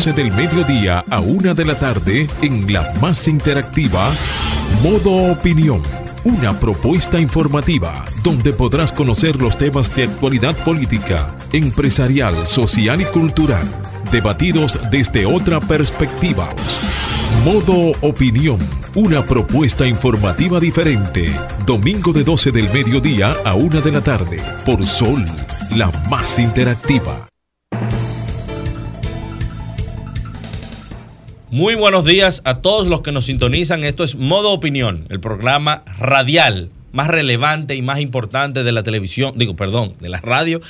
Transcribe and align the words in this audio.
12 0.00 0.14
del 0.14 0.32
mediodía 0.32 1.04
a 1.10 1.20
1 1.20 1.54
de 1.54 1.64
la 1.66 1.78
tarde 1.78 2.26
en 2.40 2.72
la 2.72 2.90
más 3.02 3.28
interactiva 3.28 4.14
Modo 4.82 5.30
Opinión. 5.30 5.82
Una 6.24 6.58
propuesta 6.58 7.20
informativa 7.20 8.06
donde 8.22 8.54
podrás 8.54 8.92
conocer 8.92 9.36
los 9.36 9.58
temas 9.58 9.94
de 9.94 10.04
actualidad 10.04 10.56
política, 10.64 11.36
empresarial, 11.52 12.48
social 12.48 13.02
y 13.02 13.04
cultural, 13.04 13.62
debatidos 14.10 14.78
desde 14.90 15.26
otra 15.26 15.60
perspectiva. 15.60 16.48
Modo 17.44 17.92
Opinión, 18.00 18.58
una 18.94 19.22
propuesta 19.22 19.86
informativa 19.86 20.58
diferente. 20.58 21.30
Domingo 21.66 22.14
de 22.14 22.24
12 22.24 22.52
del 22.52 22.72
mediodía 22.72 23.36
a 23.44 23.54
1 23.54 23.82
de 23.82 23.92
la 23.92 24.00
tarde 24.00 24.42
por 24.64 24.82
Sol, 24.82 25.26
la 25.76 25.92
más 26.08 26.38
interactiva. 26.38 27.29
Muy 31.52 31.74
buenos 31.74 32.04
días 32.04 32.42
a 32.44 32.58
todos 32.58 32.86
los 32.86 33.00
que 33.00 33.10
nos 33.10 33.24
sintonizan. 33.24 33.82
Esto 33.82 34.04
es 34.04 34.14
Modo 34.14 34.52
Opinión, 34.52 35.06
el 35.08 35.18
programa 35.18 35.82
radial 35.98 36.70
más 36.92 37.08
relevante 37.08 37.74
y 37.74 37.82
más 37.82 37.98
importante 37.98 38.62
de 38.62 38.70
la 38.70 38.84
televisión, 38.84 39.32
digo, 39.34 39.56
perdón, 39.56 39.94
de 39.98 40.10
la 40.10 40.20
radio 40.20 40.60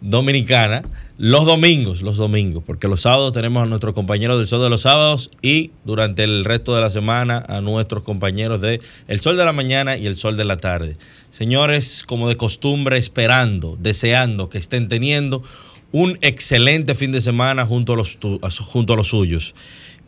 dominicana, 0.00 0.82
los 1.16 1.44
domingos, 1.44 2.02
los 2.02 2.18
domingos, 2.18 2.62
porque 2.64 2.86
los 2.86 3.00
sábados 3.00 3.32
tenemos 3.32 3.64
a 3.64 3.66
nuestros 3.66 3.94
compañeros 3.94 4.38
del 4.38 4.46
Sol 4.46 4.62
de 4.62 4.70
los 4.70 4.82
Sábados 4.82 5.28
y 5.42 5.72
durante 5.84 6.22
el 6.22 6.44
resto 6.44 6.72
de 6.72 6.82
la 6.82 6.90
semana 6.90 7.44
a 7.48 7.60
nuestros 7.60 8.04
compañeros 8.04 8.60
de 8.60 8.80
El 9.08 9.18
Sol 9.18 9.36
de 9.36 9.44
la 9.44 9.52
Mañana 9.52 9.96
y 9.96 10.06
El 10.06 10.14
Sol 10.14 10.36
de 10.36 10.44
la 10.44 10.58
Tarde. 10.58 10.96
Señores, 11.30 12.04
como 12.06 12.28
de 12.28 12.36
costumbre, 12.36 12.96
esperando, 12.96 13.76
deseando 13.80 14.48
que 14.48 14.58
estén 14.58 14.86
teniendo 14.86 15.42
un 15.90 16.16
excelente 16.20 16.94
fin 16.94 17.12
de 17.12 17.20
semana 17.20 17.66
junto 17.66 17.94
a 17.94 17.96
los, 17.96 18.18
junto 18.66 18.92
a 18.92 18.96
los 18.96 19.08
suyos. 19.08 19.54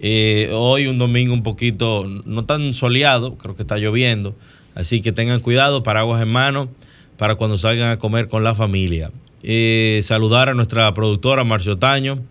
Eh, 0.03 0.49
hoy 0.53 0.87
un 0.87 0.97
domingo 0.97 1.35
un 1.35 1.43
poquito, 1.43 2.07
no 2.25 2.47
tan 2.47 2.73
soleado, 2.73 3.37
creo 3.37 3.55
que 3.55 3.63
está 3.63 3.77
lloviendo, 3.77 4.35
así 4.75 5.03
que 5.03 5.13
tengan 5.13 5.41
cuidado, 5.41 5.83
paraguas 5.83 6.23
en 6.23 6.29
mano, 6.29 6.71
para 7.19 7.35
cuando 7.35 7.59
salgan 7.59 7.91
a 7.91 7.99
comer 7.99 8.29
con 8.29 8.43
la 8.43 8.55
familia. 8.55 9.11
Eh, 9.43 10.01
saludar 10.03 10.49
a 10.49 10.55
nuestra 10.55 10.93
productora 10.95 11.45
Marcio 11.45 11.77
Taño, 11.77 12.23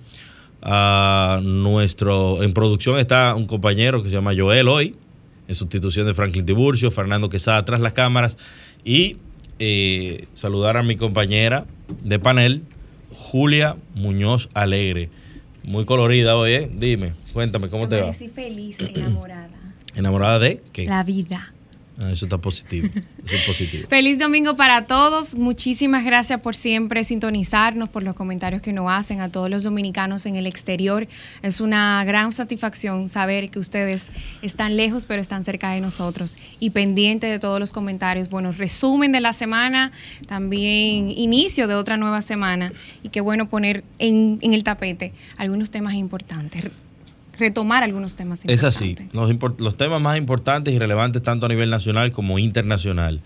a 0.63 1.41
nuestro, 1.43 2.41
en 2.41 2.53
producción 2.53 2.99
está 2.99 3.35
un 3.35 3.45
compañero 3.45 4.01
que 4.01 4.09
se 4.09 4.15
llama 4.15 4.33
Joel 4.35 4.67
hoy, 4.67 4.95
en 5.47 5.53
sustitución 5.53 6.07
de 6.07 6.15
Franklin 6.15 6.45
Tiburcio, 6.45 6.89
Fernando 6.89 7.29
Quesada 7.29 7.63
tras 7.65 7.81
las 7.81 7.93
cámaras, 7.93 8.39
y 8.83 9.17
eh, 9.59 10.25
saludar 10.33 10.75
a 10.75 10.83
mi 10.83 10.95
compañera 10.95 11.65
de 12.03 12.17
panel, 12.17 12.63
Julia 13.11 13.75
Muñoz 13.93 14.49
Alegre. 14.55 15.09
Muy 15.63 15.85
colorida 15.85 16.35
hoy, 16.35 16.53
¿eh? 16.53 16.71
Dime, 16.73 17.13
cuéntame, 17.39 17.69
¿cómo 17.69 17.87
te 17.87 17.95
va? 17.95 18.01
Amanecí 18.09 18.27
feliz, 18.27 18.77
enamorada. 18.95 19.47
¿Enamorada 19.95 20.39
de 20.39 20.61
qué? 20.73 20.85
La 20.85 21.03
vida. 21.03 21.53
Ah, 21.97 22.11
eso 22.11 22.25
está 22.25 22.37
positivo. 22.37 22.87
Eso 23.25 23.35
es 23.35 23.45
positivo. 23.45 23.87
Feliz 23.89 24.19
domingo 24.19 24.55
para 24.57 24.85
todos. 24.85 25.35
Muchísimas 25.35 26.03
gracias 26.05 26.39
por 26.41 26.55
siempre 26.55 27.03
sintonizarnos, 27.05 27.89
por 27.89 28.03
los 28.03 28.15
comentarios 28.15 28.61
que 28.61 28.73
nos 28.73 28.89
hacen 28.89 29.21
a 29.21 29.29
todos 29.29 29.49
los 29.49 29.63
dominicanos 29.63 30.25
en 30.25 30.35
el 30.35 30.47
exterior. 30.47 31.07
Es 31.41 31.61
una 31.61 32.03
gran 32.05 32.31
satisfacción 32.33 33.07
saber 33.09 33.49
que 33.49 33.59
ustedes 33.59 34.11
están 34.41 34.75
lejos, 34.77 35.05
pero 35.05 35.21
están 35.21 35.45
cerca 35.45 35.71
de 35.71 35.81
nosotros 35.81 36.37
y 36.59 36.69
pendientes 36.69 37.29
de 37.29 37.39
todos 37.39 37.59
los 37.59 37.71
comentarios. 37.71 38.29
Bueno, 38.29 38.51
resumen 38.51 39.13
de 39.13 39.21
la 39.21 39.31
semana, 39.31 39.93
también 40.27 41.09
inicio 41.09 41.67
de 41.67 41.75
otra 41.75 41.95
nueva 41.95 42.21
semana 42.21 42.73
y 43.01 43.09
qué 43.09 43.21
bueno 43.21 43.49
poner 43.49 43.83
en, 43.97 44.39
en 44.41 44.53
el 44.53 44.63
tapete 44.65 45.13
algunos 45.37 45.69
temas 45.69 45.95
importantes, 45.95 46.63
retomar 47.39 47.83
algunos 47.83 48.15
temas 48.15 48.39
Es 48.45 48.63
importantes. 48.63 48.75
así. 48.75 48.95
Los, 49.13 49.59
los 49.59 49.77
temas 49.77 50.01
más 50.01 50.17
importantes 50.17 50.73
y 50.73 50.77
relevantes 50.79 51.23
tanto 51.23 51.45
a 51.45 51.49
nivel 51.49 51.69
nacional 51.69 52.11
como 52.11 52.37
internacional. 52.37 53.21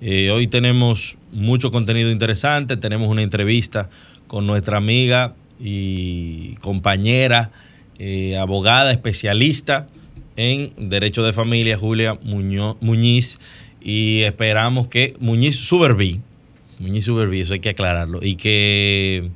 Eh, 0.00 0.30
hoy 0.30 0.46
tenemos 0.46 1.16
mucho 1.32 1.70
contenido 1.70 2.10
interesante. 2.10 2.76
Tenemos 2.76 3.08
una 3.08 3.22
entrevista 3.22 3.90
con 4.26 4.46
nuestra 4.46 4.76
amiga 4.78 5.34
y 5.60 6.54
compañera, 6.60 7.50
eh, 7.98 8.36
abogada, 8.36 8.90
especialista 8.92 9.88
en 10.36 10.72
Derecho 10.88 11.22
de 11.24 11.32
Familia, 11.32 11.76
Julia 11.76 12.14
Muñoz- 12.20 12.76
Muñiz. 12.80 13.38
Y 13.82 14.20
esperamos 14.22 14.86
que 14.88 15.14
Muñiz 15.20 15.56
Suberví, 15.56 16.20
Muñiz 16.78 17.04
Suberví, 17.06 17.40
eso 17.40 17.54
hay 17.54 17.60
que 17.60 17.70
aclararlo, 17.70 18.20
y 18.22 18.36
que 18.36 19.30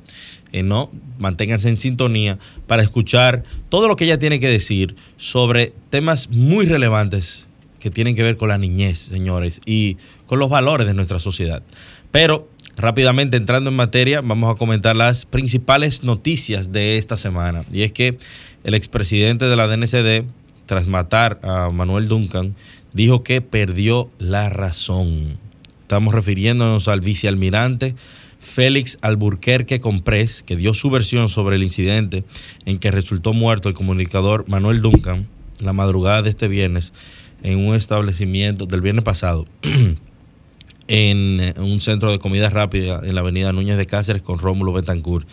eh, 0.53 0.63
no 0.63 0.91
manténganse 1.17 1.67
en 1.67 1.77
sintonía 1.77 2.37
para 2.67 2.83
escuchar 2.83 3.43
todo 3.69 3.87
lo 3.87 3.95
que 3.95 4.05
ella 4.05 4.17
tiene 4.17 4.39
que 4.39 4.47
decir 4.47 4.95
sobre 5.17 5.73
temas 5.89 6.29
muy 6.29 6.65
relevantes 6.65 7.47
que 7.79 7.89
tienen 7.89 8.15
que 8.15 8.23
ver 8.23 8.37
con 8.37 8.47
la 8.47 8.57
niñez, 8.57 8.99
señores, 8.99 9.59
y 9.65 9.97
con 10.25 10.39
los 10.39 10.49
valores 10.49 10.87
de 10.87 10.93
nuestra 10.93 11.19
sociedad. 11.19 11.63
Pero 12.11 12.47
rápidamente 12.77 13.35
entrando 13.35 13.71
en 13.71 13.75
materia, 13.75 14.21
vamos 14.21 14.55
a 14.55 14.57
comentar 14.57 14.95
las 14.95 15.25
principales 15.25 16.03
noticias 16.03 16.71
de 16.71 16.97
esta 16.97 17.17
semana. 17.17 17.65
Y 17.73 17.81
es 17.81 17.91
que 17.91 18.17
el 18.63 18.73
expresidente 18.73 19.45
de 19.45 19.55
la 19.55 19.67
DNCD, 19.67 20.25
tras 20.65 20.87
matar 20.87 21.39
a 21.43 21.71
Manuel 21.71 22.07
Duncan, 22.07 22.55
dijo 22.93 23.23
que 23.23 23.41
perdió 23.41 24.09
la 24.17 24.49
razón. 24.49 25.37
Estamos 25.81 26.13
refiriéndonos 26.13 26.87
al 26.87 27.01
vicealmirante 27.01 27.95
Félix 28.43 28.97
Alburquerque 29.01 29.79
Comprés, 29.79 30.43
que 30.43 30.55
dio 30.55 30.73
su 30.73 30.89
versión 30.89 31.29
sobre 31.29 31.55
el 31.55 31.63
incidente 31.63 32.23
en 32.65 32.77
que 32.77 32.91
resultó 32.91 33.33
muerto 33.33 33.69
el 33.69 33.75
comunicador 33.75 34.47
Manuel 34.47 34.81
Duncan 34.81 35.27
la 35.59 35.73
madrugada 35.73 36.21
de 36.21 36.29
este 36.29 36.47
viernes 36.47 36.93
en 37.41 37.59
un 37.59 37.75
establecimiento 37.75 38.65
del 38.65 38.81
viernes 38.81 39.03
pasado 39.03 39.45
en 40.87 41.53
un 41.57 41.81
centro 41.81 42.11
de 42.11 42.19
comida 42.19 42.49
rápida 42.49 43.01
en 43.03 43.15
la 43.15 43.21
avenida 43.21 43.53
Núñez 43.53 43.77
de 43.77 43.85
Cáceres 43.85 44.21
con 44.21 44.39
Rómulo 44.39 44.73
Betancourt. 44.73 45.27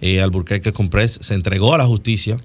Eh, 0.00 0.20
Alburquerque 0.20 0.72
Comprés 0.72 1.18
se 1.22 1.34
entregó 1.34 1.74
a 1.74 1.78
la 1.78 1.86
justicia. 1.86 2.38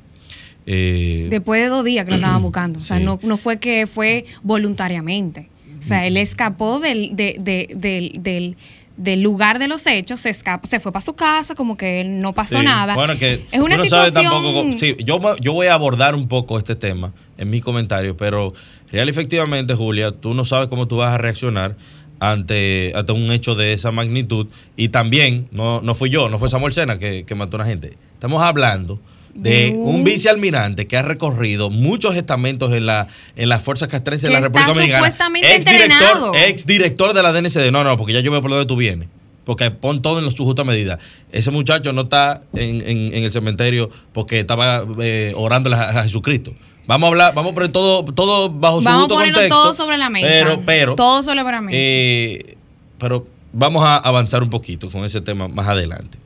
Eh, 0.65 1.27
Después 1.29 1.61
de 1.61 1.67
dos 1.67 1.83
días 1.83 2.05
que 2.05 2.11
lo 2.11 2.17
estaban 2.17 2.41
buscando. 2.43 2.79
O 2.79 2.81
sea, 2.81 2.99
no, 2.99 3.19
no 3.23 3.37
fue 3.37 3.59
que 3.59 3.87
fue 3.87 4.25
voluntariamente. 4.43 5.49
O 5.79 5.83
sea, 5.83 6.05
él 6.05 6.15
escapó 6.17 6.79
del, 6.79 7.15
del, 7.15 7.73
del 8.21 8.57
lugar 8.97 9.59
de 9.59 9.67
los 9.67 9.85
hechos, 9.87 10.21
se 10.21 10.29
escapa, 10.29 10.67
se 10.67 10.79
fue 10.79 10.91
para 10.91 11.01
su 11.01 11.13
casa, 11.13 11.55
como 11.55 11.77
que 11.77 12.03
no 12.03 12.33
pasó 12.33 12.61
nada. 12.61 12.95
Bueno, 12.95 13.17
que 13.17 13.45
es 13.51 13.59
una 13.59 13.81
situación... 13.81 14.77
sí, 14.77 14.95
yo, 15.03 15.19
yo 15.37 15.53
voy 15.53 15.67
a 15.67 15.73
abordar 15.73 16.15
un 16.15 16.27
poco 16.27 16.57
este 16.57 16.75
tema 16.75 17.13
en 17.37 17.49
mi 17.49 17.61
comentario, 17.61 18.15
pero 18.15 18.53
real 18.91 19.09
efectivamente, 19.09 19.73
Julia, 19.75 20.11
tú 20.11 20.33
no 20.33 20.45
sabes 20.45 20.67
cómo 20.67 20.87
tú 20.87 20.97
vas 20.97 21.13
a 21.13 21.17
reaccionar 21.17 21.75
ante, 22.19 22.93
ante 22.95 23.11
un 23.11 23.31
hecho 23.31 23.55
de 23.55 23.73
esa 23.73 23.91
magnitud. 23.91 24.47
Y 24.77 24.89
también, 24.89 25.47
no, 25.51 25.81
no 25.81 25.95
fui 25.95 26.09
yo, 26.09 26.29
no 26.29 26.37
fue 26.37 26.49
Samuel 26.49 26.73
Sena 26.73 26.99
que, 26.99 27.25
que 27.25 27.35
mató 27.35 27.57
a 27.57 27.61
una 27.61 27.69
gente. 27.69 27.97
Estamos 28.13 28.41
hablando 28.43 28.99
de 29.33 29.73
un 29.77 30.03
vicealmirante 30.03 30.87
que 30.87 30.97
ha 30.97 31.01
recorrido 31.01 31.69
muchos 31.69 32.15
estamentos 32.15 32.73
en 32.73 32.85
la 32.85 33.07
en 33.35 33.49
las 33.49 33.63
fuerzas 33.63 33.89
castrenses 33.89 34.29
de 34.29 34.33
la 34.33 34.41
República 34.41 34.73
Dominicana. 34.73 35.07
Ex 35.41 35.65
director, 35.65 36.35
ex 36.35 36.65
director 36.65 37.13
de 37.13 37.23
la 37.23 37.31
DNCD. 37.31 37.71
No, 37.71 37.83
no, 37.83 37.97
porque 37.97 38.13
ya 38.13 38.19
yo 38.19 38.31
veo 38.31 38.41
por 38.41 38.51
donde 38.51 38.65
tú 38.65 38.75
vienes. 38.75 39.07
Porque 39.43 39.71
pon 39.71 40.01
todo 40.01 40.19
en 40.19 40.31
su 40.31 40.45
justa 40.45 40.63
medida. 40.63 40.99
Ese 41.31 41.49
muchacho 41.49 41.93
no 41.93 42.01
está 42.01 42.41
en, 42.53 42.87
en, 42.87 43.23
el 43.23 43.31
cementerio 43.31 43.89
porque 44.13 44.39
estaba 44.39 44.85
eh, 44.99 45.33
orando 45.35 45.73
a 45.75 46.03
Jesucristo. 46.03 46.53
Vamos 46.85 47.07
a 47.07 47.09
hablar, 47.09 47.33
vamos 47.35 47.51
a 47.51 47.55
poner 47.55 47.71
todo, 47.71 48.03
todo 48.05 48.49
bajo 48.49 48.81
su 48.81 48.89
justo 48.89 49.15
contexto. 49.15 49.49
todo 49.49 49.73
sobre 49.73 49.97
la 49.97 50.09
mesa. 50.09 50.27
Pero, 50.27 50.61
pero. 50.65 50.95
Todo 50.95 51.23
sobre 51.23 51.43
la 51.43 51.61
mesa. 51.61 51.77
Eh, 51.79 52.57
pero 52.97 53.25
vamos 53.53 53.83
a 53.83 53.97
avanzar 53.97 54.43
un 54.43 54.49
poquito 54.49 54.89
con 54.89 55.05
ese 55.05 55.21
tema 55.21 55.47
más 55.47 55.67
adelante. 55.67 56.17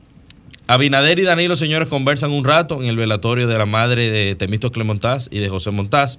Abinader 0.68 1.20
y 1.20 1.22
Danilo, 1.22 1.54
señores, 1.54 1.86
conversan 1.86 2.32
un 2.32 2.44
rato 2.44 2.82
en 2.82 2.88
el 2.88 2.96
velatorio 2.96 3.46
de 3.46 3.56
la 3.56 3.66
madre 3.66 4.10
de 4.10 4.34
Temisto 4.34 4.72
Clemontaz 4.72 5.28
y 5.30 5.38
de 5.38 5.48
José 5.48 5.70
Montaz. 5.70 6.18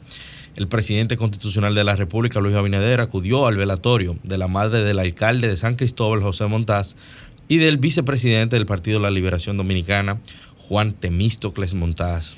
El 0.55 0.69
presidente 0.69 1.17
constitucional 1.17 1.75
de 1.75 1.83
la 1.83 1.97
República, 1.97 2.39
Luis 2.39 2.55
Abinader, 2.55 3.01
acudió 3.01 3.45
al 3.45 3.57
velatorio 3.57 4.15
de 4.23 4.37
la 4.37 4.47
madre 4.47 4.85
del 4.85 4.99
alcalde 4.99 5.49
de 5.49 5.57
San 5.57 5.75
Cristóbal, 5.75 6.21
José 6.21 6.45
Montaz, 6.45 6.95
y 7.49 7.57
del 7.57 7.77
vicepresidente 7.77 8.55
del 8.55 8.65
Partido 8.65 8.99
de 8.99 9.03
la 9.03 9.09
Liberación 9.09 9.57
Dominicana, 9.57 10.21
Juan 10.57 10.93
Temístocles 10.93 11.73
Montaz. 11.73 12.37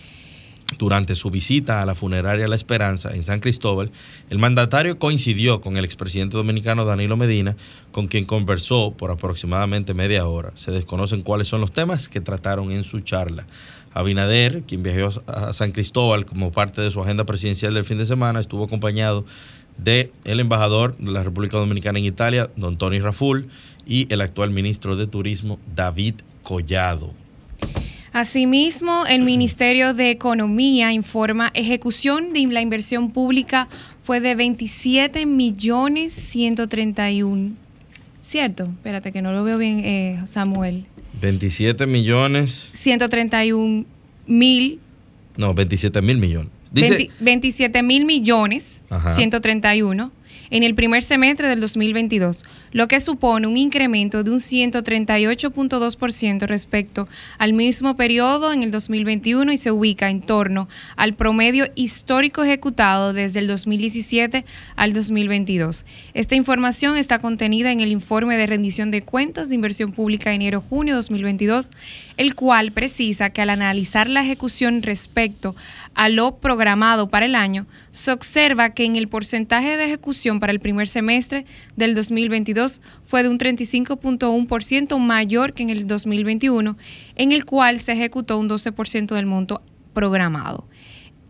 Durante 0.78 1.16
su 1.16 1.30
visita 1.30 1.82
a 1.82 1.86
la 1.86 1.96
funeraria 1.96 2.48
La 2.48 2.56
Esperanza 2.56 3.14
en 3.14 3.26
San 3.26 3.40
Cristóbal, 3.40 3.92
el 4.30 4.38
mandatario 4.38 5.00
coincidió 5.00 5.62
con 5.62 5.78
el 5.78 5.84
expresidente 5.84 6.38
dominicano 6.38 6.86
Danilo 6.86 7.18
Medina, 7.18 7.58
con 7.92 8.08
quien 8.08 8.26
conversó 8.26 8.94
por 8.96 9.12
aproximadamente 9.12 9.94
media 9.94 10.26
hora. 10.26 10.52
Se 10.56 10.72
desconocen 10.72 11.24
cuáles 11.24 11.48
son 11.48 11.62
los 11.62 11.72
temas 11.72 12.08
que 12.08 12.22
trataron 12.22 12.72
en 12.72 12.84
su 12.84 13.00
charla. 13.00 13.46
Abinader, 13.94 14.62
quien 14.64 14.84
viajó 14.84 15.22
a 15.28 15.52
San 15.54 15.72
Cristóbal 15.72 16.26
como 16.26 16.52
parte 16.52 16.82
de 16.82 16.92
su 16.92 17.02
agenda 17.02 17.26
presidencial 17.26 17.74
del 17.74 17.84
fin 17.84 17.98
de 17.98 18.06
semana, 18.06 18.40
estuvo 18.40 18.64
acompañado 18.64 19.26
de 19.78 20.12
el 20.24 20.40
embajador 20.40 20.96
de 20.98 21.12
la 21.12 21.24
República 21.24 21.58
Dominicana 21.58 22.00
en 22.00 22.06
Italia, 22.06 22.50
don 22.56 22.78
Tony 22.78 23.00
Raful, 23.00 23.48
y 23.88 24.08
el 24.14 24.22
actual 24.22 24.52
ministro 24.52 24.96
de 24.96 25.08
Turismo, 25.08 25.60
David 25.76 26.16
Collado. 26.44 27.14
Asimismo, 28.12 29.06
el 29.06 29.22
Ministerio 29.22 29.94
de 29.94 30.10
Economía 30.10 30.92
informa 30.92 31.52
ejecución 31.54 32.34
de 32.34 32.48
la 32.48 32.62
inversión 32.62 33.12
pública 33.12 33.68
fue 34.04 34.20
de 34.20 34.36
27 34.36 35.26
millones 35.26 36.14
131. 36.14 37.52
¿Cierto? 38.26 38.64
Espérate 38.64 39.12
que 39.12 39.22
no 39.22 39.32
lo 39.32 39.44
veo 39.44 39.58
bien, 39.58 39.82
eh, 39.86 40.20
Samuel. 40.28 40.86
27 41.22 41.86
millones. 41.86 42.70
131 42.74 43.86
mil. 44.28 44.80
No, 45.38 45.54
27 45.54 46.02
mil 46.02 46.18
millones. 46.18 46.52
Dice, 46.72 47.10
27 47.20 47.82
mil 47.82 48.06
millones 48.06 48.84
131 49.16 50.12
en 50.50 50.64
el 50.64 50.76
primer 50.76 51.04
semestre 51.04 51.48
del 51.48 51.62
2022, 51.62 52.44
lo 52.72 52.88
que 52.88 53.00
supone 53.00 53.48
un 53.48 53.58
incremento 53.58 54.24
de 54.24 54.32
un 54.32 54.40
138.2% 54.40 56.48
respecto 56.48 57.08
al 57.38 57.54
mismo 57.54 57.96
periodo 57.96 58.52
en 58.52 58.64
el 58.64 58.72
2021 58.72 59.52
y 59.52 59.58
se 59.58 59.72
ubica 59.72 60.10
en 60.10 60.22
torno 60.22 60.68
al 60.96 61.14
promedio 61.14 61.68
histórico 61.76 62.44
ejecutado 62.44 63.14
desde 63.14 63.40
el 63.40 63.48
2017 63.48 64.46
al 64.76 64.94
2022. 64.94 65.86
Esta 66.14 66.36
información 66.36 66.98
está 66.98 67.20
contenida 67.20 67.72
en 67.72 67.80
el 67.80 67.92
informe 67.92 68.38
de 68.38 68.48
rendición 68.48 68.92
de 68.92 69.04
cuentas 69.04 69.50
de 69.50 69.56
inversión 69.56 69.92
pública 69.92 70.30
de 70.30 70.38
enero-junio 70.38 70.96
2022, 70.96 71.70
el 72.18 72.36
cual 72.36 72.72
precisa 72.72 73.30
que 73.30 73.42
al 73.42 73.50
analizar 73.50 74.10
la 74.10 74.22
ejecución 74.22 74.82
respecto 74.82 75.56
a 75.94 76.10
lo 76.10 76.38
programado 76.38 77.10
para 77.10 77.26
el 77.26 77.36
año, 77.36 77.66
se 78.00 78.12
observa 78.12 78.72
que 78.72 78.86
en 78.86 78.96
el 78.96 79.08
porcentaje 79.08 79.78
de 79.78 79.86
ejecución 79.86 80.40
para 80.40 80.52
el 80.52 80.60
primer 80.60 80.88
semestre 80.88 81.46
del 81.76 81.94
2022 81.96 82.82
fue 83.06 83.24
de 83.24 83.30
un 83.30 83.38
35.1% 83.38 84.98
mayor 85.00 85.54
que 85.54 85.64
en 85.64 85.70
el 85.70 85.86
2021, 85.86 86.78
en 87.16 87.32
el 87.32 87.46
cual 87.46 87.80
se 87.80 87.92
ejecutó 87.92 88.38
un 88.38 88.50
12% 88.50 89.14
del 89.14 89.26
monto 89.26 89.62
programado. 89.94 90.66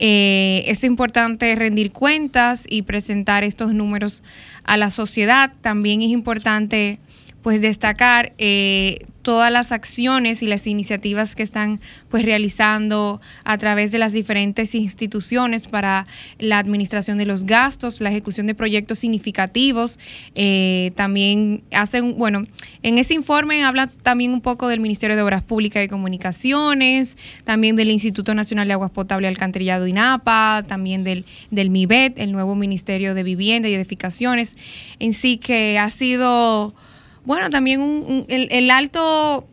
Eh, 0.01 0.63
es 0.68 0.83
importante 0.86 1.54
rendir 1.56 1.92
cuentas 1.92 2.66
y 2.69 2.83
presentar 2.83 3.44
estos 3.44 3.74
números 3.74 4.24
a 4.63 4.77
la 4.77 4.92
sociedad. 4.92 5.51
También 5.62 6.01
es 6.01 6.10
importante 6.10 7.00
pues 7.42 7.62
destacar 7.62 8.34
eh, 8.38 9.06
todas 9.22 9.52
las 9.52 9.72
acciones 9.72 10.42
y 10.42 10.48
las 10.48 10.66
iniciativas 10.66 11.36
que 11.36 11.44
están 11.44 11.80
pues 12.10 12.26
realizando 12.26 13.22
a 13.44 13.58
través 13.58 13.92
de 13.92 14.00
las 14.00 14.14
diferentes 14.14 14.74
instituciones 14.76 15.68
para 15.68 16.06
la 16.40 16.58
administración 16.58 17.18
de 17.18 17.26
los 17.26 17.46
gastos, 17.46 18.02
la 18.02 18.10
ejecución 18.10 18.48
de 18.48 18.56
proyectos 18.56 19.00
significativos. 19.00 20.00
Eh, 20.36 20.92
también 20.96 21.64
hacen, 21.72 22.18
bueno, 22.18 22.46
en 22.81 22.98
ese 22.98 23.14
informe 23.14 23.64
habla 23.64 23.88
también 23.88 24.34
un 24.34 24.42
poco 24.42 24.68
del 24.68 24.80
Ministerio 24.80 25.16
de 25.16 25.22
Obras 25.22 25.44
Públicas 25.44 25.84
y 25.84 25.88
Comunicaciones, 25.88 27.18
también 27.44 27.76
del 27.76 27.92
Instituto 27.92 28.34
Nacional 28.34 28.68
de 28.68 28.74
Aguas 28.74 28.92
Potable 28.92 29.28
y 29.28 29.30
Alcantarillado 29.30 29.86
INAPA, 29.86 30.64
también 30.68 31.04
del, 31.04 31.26
del 31.52 31.69
MIBET, 31.69 32.18
el 32.18 32.31
nuevo 32.31 32.56
Ministerio 32.56 33.14
de 33.14 33.24
Vivienda 33.24 33.69
y 33.69 33.74
Edificaciones, 33.74 34.58
en 35.00 35.14
sí 35.14 35.38
que 35.38 35.78
ha 35.78 35.90
sido 35.90 36.74
bueno, 37.26 37.49
también 37.49 38.26
el, 38.30 38.71
alto 38.71 39.47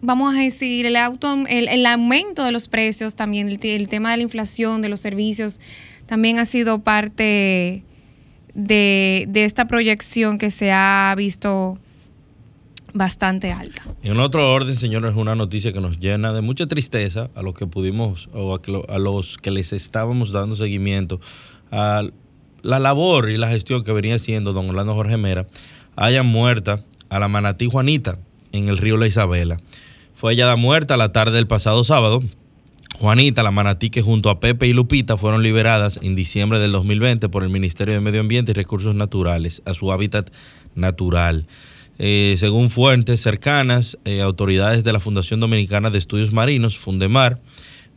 vamos 0.00 0.34
a 0.34 0.38
decir, 0.38 0.86
el, 0.86 0.96
auto, 0.96 1.44
el, 1.48 1.86
aumento 1.86 2.44
de 2.44 2.52
los 2.52 2.68
precios, 2.68 3.16
también 3.16 3.48
el, 3.48 3.88
tema 3.88 4.10
de 4.12 4.18
la 4.18 4.22
inflación, 4.22 4.82
de 4.82 4.88
los 4.88 5.00
servicios, 5.00 5.60
también 6.06 6.38
ha 6.38 6.46
sido 6.46 6.80
parte 6.80 7.82
de, 8.54 9.28
esta 9.34 9.66
proyección 9.66 10.38
que 10.38 10.50
se 10.50 10.72
ha 10.72 11.14
visto 11.16 11.78
bastante 12.94 13.52
alta. 13.52 13.82
En 14.02 14.18
otro 14.20 14.52
orden, 14.52 14.74
señores, 14.74 15.10
es 15.10 15.16
una 15.16 15.34
noticia 15.34 15.72
que 15.72 15.80
nos 15.80 15.98
llena 15.98 16.32
de 16.32 16.40
mucha 16.40 16.66
tristeza 16.66 17.28
a 17.34 17.42
los 17.42 17.54
que 17.54 17.66
pudimos 17.66 18.28
o 18.32 18.58
a, 18.88 18.98
los 18.98 19.36
que 19.36 19.50
les 19.50 19.72
estábamos 19.72 20.32
dando 20.32 20.56
seguimiento 20.56 21.20
a 21.70 22.02
la 22.62 22.78
labor 22.78 23.28
y 23.30 23.36
la 23.36 23.48
gestión 23.48 23.84
que 23.84 23.92
venía 23.92 24.16
haciendo 24.16 24.52
don 24.52 24.68
Orlando 24.70 24.94
Jorge 24.94 25.16
Mera, 25.18 25.46
haya 25.94 26.22
muerta 26.22 26.84
a 27.08 27.18
la 27.18 27.28
manatí 27.28 27.68
Juanita 27.70 28.18
en 28.52 28.68
el 28.68 28.78
río 28.78 28.96
La 28.96 29.06
Isabela. 29.06 29.60
Fue 30.14 30.32
hallada 30.32 30.56
muerta 30.56 30.96
la 30.96 31.12
tarde 31.12 31.36
del 31.36 31.46
pasado 31.46 31.84
sábado. 31.84 32.22
Juanita, 32.98 33.42
la 33.42 33.50
manatí 33.50 33.90
que 33.90 34.00
junto 34.00 34.30
a 34.30 34.40
Pepe 34.40 34.66
y 34.66 34.72
Lupita 34.72 35.16
fueron 35.16 35.42
liberadas 35.42 36.00
en 36.02 36.14
diciembre 36.14 36.58
del 36.58 36.72
2020 36.72 37.28
por 37.28 37.42
el 37.42 37.50
Ministerio 37.50 37.94
de 37.94 38.00
Medio 38.00 38.20
Ambiente 38.20 38.52
y 38.52 38.54
Recursos 38.54 38.94
Naturales 38.94 39.62
a 39.66 39.74
su 39.74 39.92
hábitat 39.92 40.30
natural. 40.74 41.46
Eh, 41.98 42.36
según 42.38 42.70
fuentes 42.70 43.20
cercanas, 43.20 43.98
eh, 44.04 44.20
autoridades 44.20 44.84
de 44.84 44.92
la 44.92 45.00
Fundación 45.00 45.40
Dominicana 45.40 45.90
de 45.90 45.98
Estudios 45.98 46.32
Marinos, 46.32 46.78
Fundemar, 46.78 47.38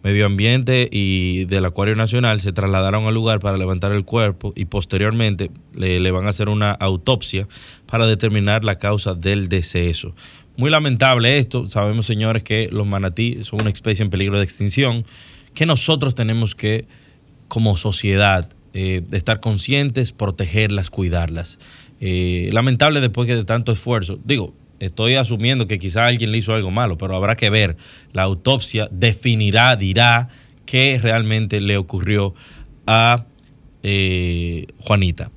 Medio 0.02 0.26
Ambiente 0.26 0.88
y 0.92 1.44
del 1.46 1.66
Acuario 1.66 1.96
Nacional 1.96 2.40
se 2.40 2.54
trasladaron 2.54 3.06
al 3.06 3.14
lugar 3.14 3.40
para 3.40 3.58
levantar 3.58 3.92
el 3.92 4.06
cuerpo 4.06 4.54
y 4.56 4.66
posteriormente 4.66 5.52
le, 5.74 6.12
van 6.12 6.26
a 6.26 6.30
hacer 6.30 6.48
una 6.48 6.72
autopsia 6.72 7.48
para 7.86 8.08
determinar 8.08 8.64
la 8.64 8.78
causa 8.78 9.14
del 9.14 9.50
deceso. 9.50 10.16
Muy 10.56 10.70
lamentable 10.70 11.38
esto. 11.38 11.68
Sabemos, 11.68 12.06
señores, 12.06 12.44
que 12.44 12.70
los 12.72 12.88
manatí 12.88 13.44
son 13.44 13.62
una 13.62 13.70
especie 13.70 14.04
en 14.04 14.10
peligro 14.10 14.38
de 14.38 14.44
extinción, 14.44 15.06
que 15.54 15.66
nosotros 15.66 16.16
tenemos 16.16 16.56
que, 16.56 16.88
como 17.50 17.76
sociedad, 17.76 18.50
eh, 18.74 19.02
estar 19.12 19.42
conscientes, 19.42 20.14
protegerlas, 20.14 20.90
cuidarlas. 20.90 21.60
Eh, 22.00 22.50
lamentable 22.54 23.02
después 23.02 23.28
de 23.28 23.44
tanto 23.44 23.74
esfuerzo. 23.74 24.18
Digo, 24.24 24.54
estoy 24.80 25.16
asumiendo 25.16 25.68
que 25.68 25.80
quizá 25.80 26.06
alguien 26.06 26.32
le 26.32 26.38
hizo 26.38 26.54
algo 26.54 26.72
malo, 26.72 26.98
pero 26.98 27.16
habrá 27.16 27.36
que 27.36 27.50
ver. 27.50 27.78
La 28.14 28.24
autopsia 28.24 28.88
definirá, 28.92 29.76
dirá 29.76 30.30
qué 30.66 31.00
realmente 31.02 31.62
le 31.62 31.78
ocurrió 31.78 32.34
a 32.88 33.26
eh, 33.84 34.68
Juanita. 34.80 35.32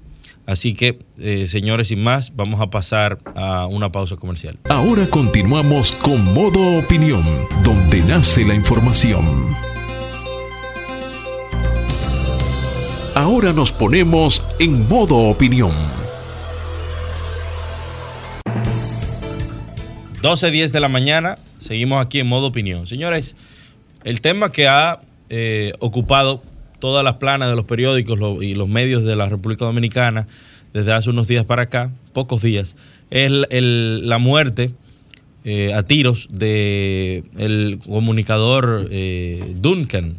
Así 0.45 0.75
que, 0.75 0.99
eh, 1.19 1.47
señores, 1.47 1.89
sin 1.89 2.03
más, 2.03 2.35
vamos 2.35 2.61
a 2.61 2.69
pasar 2.69 3.19
a 3.37 3.67
una 3.67 3.93
pausa 3.93 4.17
comercial. 4.17 4.59
Ahora 4.69 5.07
continuamos 5.07 5.93
con 5.93 6.35
Modo 6.35 6.79
Opinión, 6.79 7.23
donde 7.63 8.03
nace 8.03 8.45
la 8.45 8.55
información. 8.55 9.25
Ahora 13.15 13.53
nos 13.53 13.73
ponemos 13.73 14.43
en 14.59 14.89
modo 14.89 15.17
opinión. 15.17 16.02
12.10 20.23 20.71
de 20.71 20.81
la 20.81 20.89
mañana, 20.89 21.39
seguimos 21.59 22.05
aquí 22.05 22.21
en 22.21 22.29
modo 22.29 22.47
opinión. 22.47 22.87
Señores, 22.87 23.37
el 24.05 24.21
tema 24.21 24.53
que 24.53 24.69
ha 24.69 25.01
eh, 25.29 25.73
ocupado 25.81 26.43
todas 26.79 27.05
las 27.05 27.15
planas 27.15 27.51
de 27.51 27.57
los 27.57 27.65
periódicos 27.65 28.19
y 28.43 28.55
los 28.55 28.69
medios 28.69 29.05
de 29.05 29.17
la 29.17 29.29
República 29.29 29.65
Dominicana 29.65 30.27
desde 30.73 30.93
hace 30.93 31.11
unos 31.11 31.29
días 31.29 31.45
para 31.45 31.63
acá, 31.63 31.93
pocos 32.13 32.43
días, 32.43 32.77
es 33.11 33.31
la 33.31 34.19
muerte 34.19 34.73
eh, 35.45 35.75
a 35.75 35.83
tiros 35.83 36.29
de 36.31 37.25
el 37.37 37.81
comunicador 37.85 38.87
eh, 38.91 39.55
Duncan, 39.57 40.19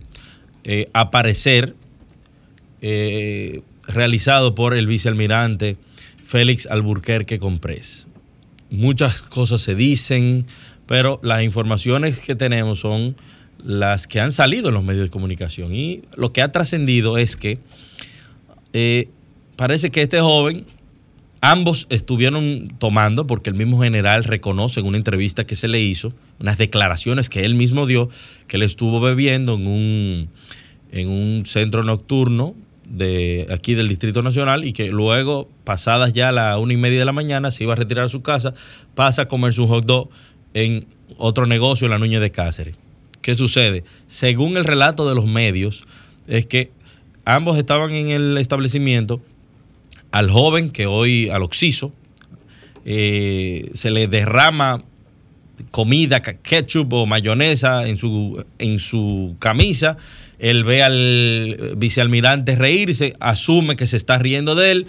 eh, 0.65 0.89
aparecer 0.93 1.75
realizado 3.87 4.55
por 4.55 4.73
el 4.73 4.87
vicealmirante 4.87 5.77
Félix 6.25 6.65
Alburquerque 6.65 7.39
Comprés. 7.39 8.07
Muchas 8.73 9.21
cosas 9.21 9.61
se 9.61 9.75
dicen, 9.75 10.47
pero 10.87 11.19
las 11.21 11.43
informaciones 11.43 12.19
que 12.19 12.33
tenemos 12.33 12.79
son 12.79 13.15
las 13.63 14.07
que 14.07 14.19
han 14.19 14.31
salido 14.31 14.69
en 14.69 14.73
los 14.73 14.83
medios 14.83 15.03
de 15.03 15.09
comunicación. 15.11 15.75
Y 15.75 16.01
lo 16.17 16.33
que 16.33 16.41
ha 16.41 16.51
trascendido 16.51 17.19
es 17.19 17.37
que 17.37 17.59
eh, 18.73 19.09
parece 19.57 19.91
que 19.91 20.01
este 20.01 20.19
joven, 20.21 20.65
ambos 21.39 21.85
estuvieron 21.91 22.73
tomando, 22.79 23.27
porque 23.27 23.51
el 23.51 23.55
mismo 23.55 23.79
general 23.79 24.23
reconoce 24.23 24.79
en 24.79 24.87
una 24.87 24.97
entrevista 24.97 25.45
que 25.45 25.55
se 25.55 25.67
le 25.67 25.79
hizo, 25.79 26.11
unas 26.39 26.57
declaraciones 26.57 27.29
que 27.29 27.45
él 27.45 27.53
mismo 27.53 27.85
dio, 27.85 28.09
que 28.47 28.57
él 28.57 28.63
estuvo 28.63 28.99
bebiendo 28.99 29.53
en 29.53 29.67
un, 29.67 30.29
en 30.91 31.09
un 31.09 31.45
centro 31.45 31.83
nocturno 31.83 32.55
de 32.87 33.47
aquí 33.51 33.73
del 33.73 33.87
Distrito 33.87 34.21
Nacional 34.21 34.65
y 34.65 34.73
que 34.73 34.89
luego, 34.89 35.49
pasadas 35.63 36.13
ya 36.13 36.31
la 36.31 36.57
una 36.57 36.73
y 36.73 36.77
media 36.77 36.99
de 36.99 37.05
la 37.05 37.11
mañana, 37.11 37.51
se 37.51 37.63
iba 37.63 37.73
a 37.73 37.75
retirar 37.75 38.05
a 38.05 38.09
su 38.09 38.21
casa, 38.21 38.53
pasa 38.95 39.23
a 39.23 39.25
comerse 39.27 39.61
un 39.61 39.67
hot 39.67 39.85
dog 39.85 40.09
en 40.53 40.85
otro 41.17 41.45
negocio 41.45 41.85
en 41.85 41.91
la 41.91 41.97
Nuñez 41.97 42.21
de 42.21 42.31
Cáceres. 42.31 42.75
¿Qué 43.21 43.35
sucede? 43.35 43.83
Según 44.07 44.57
el 44.57 44.65
relato 44.65 45.07
de 45.07 45.15
los 45.15 45.25
medios, 45.25 45.85
es 46.27 46.45
que 46.45 46.71
ambos 47.25 47.57
estaban 47.57 47.91
en 47.91 48.09
el 48.09 48.37
establecimiento, 48.37 49.21
al 50.11 50.29
joven 50.29 50.69
que 50.69 50.85
hoy, 50.85 51.29
al 51.29 51.41
occiso, 51.41 51.91
eh, 52.85 53.71
se 53.73 53.91
le 53.91 54.07
derrama 54.07 54.83
comida, 55.71 56.21
ketchup 56.21 56.93
o 56.93 57.05
mayonesa 57.05 57.87
en 57.87 57.97
su, 57.97 58.43
en 58.59 58.79
su 58.79 59.35
camisa. 59.39 59.97
Él 60.39 60.63
ve 60.63 60.83
al 60.83 61.75
vicealmirante 61.77 62.55
reírse, 62.55 63.13
asume 63.19 63.75
que 63.75 63.87
se 63.87 63.97
está 63.97 64.17
riendo 64.17 64.55
de 64.55 64.71
él. 64.71 64.87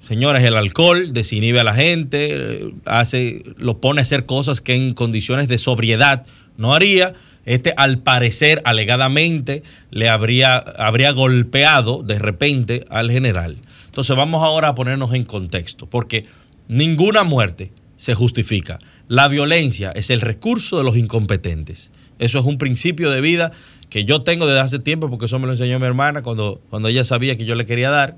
Señores, 0.00 0.42
el 0.44 0.56
alcohol 0.56 1.12
desinhibe 1.12 1.60
a 1.60 1.64
la 1.64 1.74
gente, 1.74 2.28
eh, 2.32 2.74
hace, 2.84 3.42
lo 3.56 3.80
pone 3.80 4.00
a 4.00 4.02
hacer 4.02 4.26
cosas 4.26 4.60
que 4.60 4.74
en 4.74 4.92
condiciones 4.92 5.48
de 5.48 5.58
sobriedad 5.58 6.26
no 6.56 6.74
haría. 6.74 7.14
Este, 7.46 7.74
al 7.76 7.98
parecer, 7.98 8.62
alegadamente, 8.64 9.62
le 9.90 10.08
habría, 10.08 10.56
habría 10.56 11.10
golpeado 11.12 12.02
de 12.02 12.18
repente 12.18 12.84
al 12.88 13.10
general. 13.10 13.58
Entonces, 13.86 14.16
vamos 14.16 14.42
ahora 14.42 14.68
a 14.68 14.74
ponernos 14.74 15.12
en 15.14 15.24
contexto, 15.24 15.86
porque 15.86 16.26
ninguna 16.68 17.22
muerte 17.22 17.72
se 17.96 18.14
justifica. 18.14 18.78
La 19.08 19.28
violencia 19.28 19.90
es 19.92 20.10
el 20.10 20.20
recurso 20.20 20.78
de 20.78 20.84
los 20.84 20.96
incompetentes. 20.96 21.90
Eso 22.18 22.38
es 22.38 22.44
un 22.44 22.58
principio 22.58 23.10
de 23.10 23.20
vida 23.20 23.52
que 23.90 24.04
yo 24.04 24.22
tengo 24.22 24.46
desde 24.46 24.60
hace 24.60 24.78
tiempo, 24.78 25.10
porque 25.10 25.26
eso 25.26 25.38
me 25.38 25.46
lo 25.46 25.52
enseñó 25.52 25.78
mi 25.78 25.86
hermana 25.86 26.22
cuando, 26.22 26.60
cuando 26.70 26.88
ella 26.88 27.04
sabía 27.04 27.36
que 27.36 27.44
yo 27.44 27.54
le 27.54 27.66
quería 27.66 27.90
dar 27.90 28.16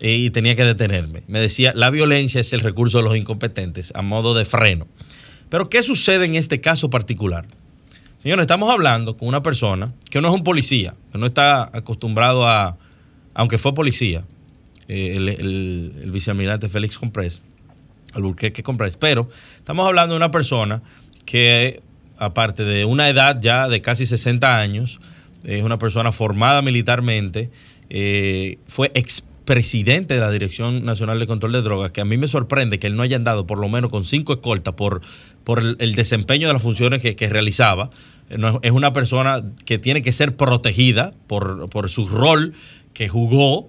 eh, 0.00 0.14
y 0.14 0.30
tenía 0.30 0.56
que 0.56 0.64
detenerme. 0.64 1.22
Me 1.28 1.40
decía, 1.40 1.72
la 1.74 1.90
violencia 1.90 2.40
es 2.40 2.52
el 2.52 2.60
recurso 2.60 2.98
de 2.98 3.04
los 3.04 3.16
incompetentes, 3.16 3.92
a 3.94 4.02
modo 4.02 4.34
de 4.34 4.44
freno. 4.44 4.86
Pero, 5.50 5.68
¿qué 5.68 5.82
sucede 5.82 6.24
en 6.24 6.34
este 6.36 6.60
caso 6.60 6.90
particular? 6.90 7.46
Señores, 8.18 8.44
estamos 8.44 8.70
hablando 8.70 9.16
con 9.16 9.28
una 9.28 9.42
persona 9.42 9.92
que 10.10 10.20
no 10.22 10.28
es 10.28 10.34
un 10.34 10.42
policía, 10.42 10.94
que 11.12 11.18
no 11.18 11.26
está 11.26 11.64
acostumbrado 11.76 12.48
a, 12.48 12.78
aunque 13.34 13.58
fue 13.58 13.74
policía, 13.74 14.24
eh, 14.88 15.14
el, 15.16 15.28
el- 15.28 15.92
el 16.02 16.10
vicealmirante 16.10 16.68
Félix 16.68 16.98
Comprés, 16.98 17.42
Alburquerque 18.14 18.62
Comprés, 18.62 18.96
pero 18.96 19.28
estamos 19.56 19.86
hablando 19.86 20.14
de 20.14 20.16
una 20.16 20.30
persona 20.30 20.82
que, 21.24 21.82
aparte 22.18 22.64
de 22.64 22.84
una 22.84 23.08
edad 23.08 23.40
ya 23.40 23.68
de 23.68 23.82
casi 23.82 24.06
60 24.06 24.58
años, 24.58 25.00
es 25.44 25.62
una 25.62 25.78
persona 25.78 26.12
formada 26.12 26.62
militarmente, 26.62 27.50
eh, 27.90 28.58
fue 28.66 28.90
expresidente 28.94 30.14
de 30.14 30.20
la 30.20 30.30
Dirección 30.30 30.84
Nacional 30.84 31.18
de 31.18 31.26
Control 31.26 31.52
de 31.52 31.62
Drogas, 31.62 31.92
que 31.92 32.00
a 32.00 32.04
mí 32.04 32.16
me 32.16 32.28
sorprende 32.28 32.78
que 32.78 32.86
él 32.86 32.96
no 32.96 33.02
haya 33.02 33.16
andado 33.16 33.46
por 33.46 33.58
lo 33.58 33.68
menos 33.68 33.90
con 33.90 34.04
cinco 34.04 34.32
escoltas 34.32 34.74
por, 34.74 35.02
por 35.44 35.62
el, 35.78 35.94
desempeño 35.94 36.46
de 36.46 36.54
las 36.54 36.62
funciones 36.62 37.02
que, 37.02 37.28
realizaba. 37.28 37.90
Eh, 38.30 38.38
es- 38.62 38.72
una 38.72 38.92
persona 38.92 39.44
que 39.66 39.78
tiene 39.78 40.00
que 40.00 40.12
ser 40.12 40.34
protegida 40.34 41.12
por, 41.26 41.68
por 41.68 41.90
su 41.90 42.06
rol 42.06 42.54
que 42.94 43.08
jugó 43.08 43.68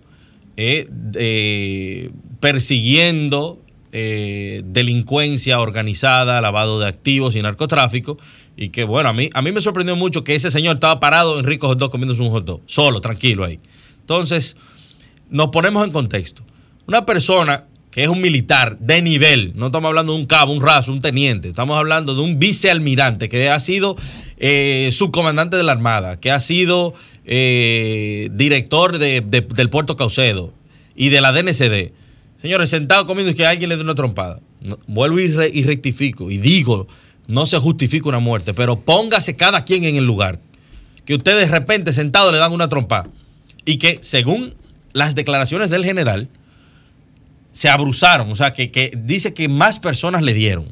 eh, 0.56 2.10
persiguiendo 2.40 3.60
eh, 3.98 4.62
delincuencia 4.66 5.62
organizada, 5.62 6.42
lavado 6.42 6.82
de 6.82 6.88
activos 6.88 7.34
y 7.38 7.42
narcotráfico. 7.42 8.18
Y 8.58 8.70
que 8.70 8.84
bueno, 8.84 9.08
a 9.10 9.14
mí, 9.14 9.30
a 9.34 9.42
mí 9.42 9.54
me 9.54 9.62
sorprendió 9.62 9.96
mucho 9.96 10.24
que 10.25 10.36
ese 10.36 10.52
señor 10.52 10.75
estaba 10.75 11.00
parado 11.00 11.40
en 11.40 11.46
Rico 11.46 11.68
Hot 11.68 11.80
Dog 11.80 11.92
comiéndose 11.92 12.22
un 12.22 12.30
hot 12.30 12.62
solo, 12.66 13.00
tranquilo 13.00 13.46
ahí. 13.46 13.60
Entonces, 14.02 14.58
nos 15.30 15.48
ponemos 15.50 15.86
en 15.86 15.92
contexto. 15.94 16.44
Una 16.88 17.06
persona 17.06 17.64
que 17.90 18.04
es 18.04 18.10
un 18.10 18.20
militar 18.20 18.78
de 18.80 19.02
nivel, 19.02 19.54
no 19.56 19.68
estamos 19.68 19.88
hablando 19.88 20.12
de 20.12 20.20
un 20.20 20.25
cabo, 20.25 20.52
un 20.52 20.62
raso, 20.62 20.92
un 20.92 21.00
teniente, 21.00 21.48
estamos 21.48 21.78
hablando 21.78 22.14
de 22.14 22.22
un 22.22 22.38
vicealmirante 22.38 23.30
que 23.30 23.50
ha 23.50 23.60
sido 23.62 23.96
eh, 24.38 24.90
subcomandante 24.92 25.56
de 25.56 25.64
la 25.64 25.72
Armada, 25.72 26.20
que 26.20 26.30
ha 26.32 26.42
sido 26.42 26.94
eh, 27.25 28.30
director 28.34 28.98
de- 28.98 29.22
del 29.22 29.70
puerto 29.70 29.96
Caucedo 29.96 30.52
y 30.96 31.08
de 31.10 31.22
la 31.22 31.32
DNCD. 31.32 31.94
Señores, 32.42 32.70
sentado 32.70 33.06
comiendo 33.06 33.32
y 33.32 33.36
que 33.36 33.46
alguien 33.46 33.70
le 33.70 33.77
dé 33.77 33.84
una 33.84 33.96
trompada. 33.96 34.39
Vuelvo 34.88 35.20
y 35.20 35.63
rectifico 35.63 36.30
y 36.32 36.38
digo, 36.38 36.88
no 37.27 37.46
se 37.46 37.58
justifica 37.58 38.10
una 38.10 38.20
muerte, 38.20 38.54
pero 38.54 38.80
póngase 38.80 39.36
cada 39.36 39.65
quien 39.65 39.84
en 39.84 39.96
el 39.96 40.06
lugar. 40.06 40.39
Que 41.06 41.15
usted 41.15 41.39
de 41.39 41.48
repente 41.48 41.94
sentado 41.94 42.32
le 42.32 42.38
dan 42.38 42.51
una 42.51 42.70
trompada 42.70 43.10
y 43.63 43.77
que 43.77 44.00
según 44.01 44.56
las 44.94 45.15
declaraciones 45.15 45.70
del 45.70 45.84
general, 45.84 46.30
se 47.51 47.70
abruzaron, 47.70 48.32
o 48.32 48.36
sea, 48.36 48.51
que, 48.51 48.70
que 48.70 48.92
dice 48.98 49.34
que 49.34 49.48
más 49.48 49.80
personas 49.80 50.24
le 50.24 50.34
dieron. 50.34 50.65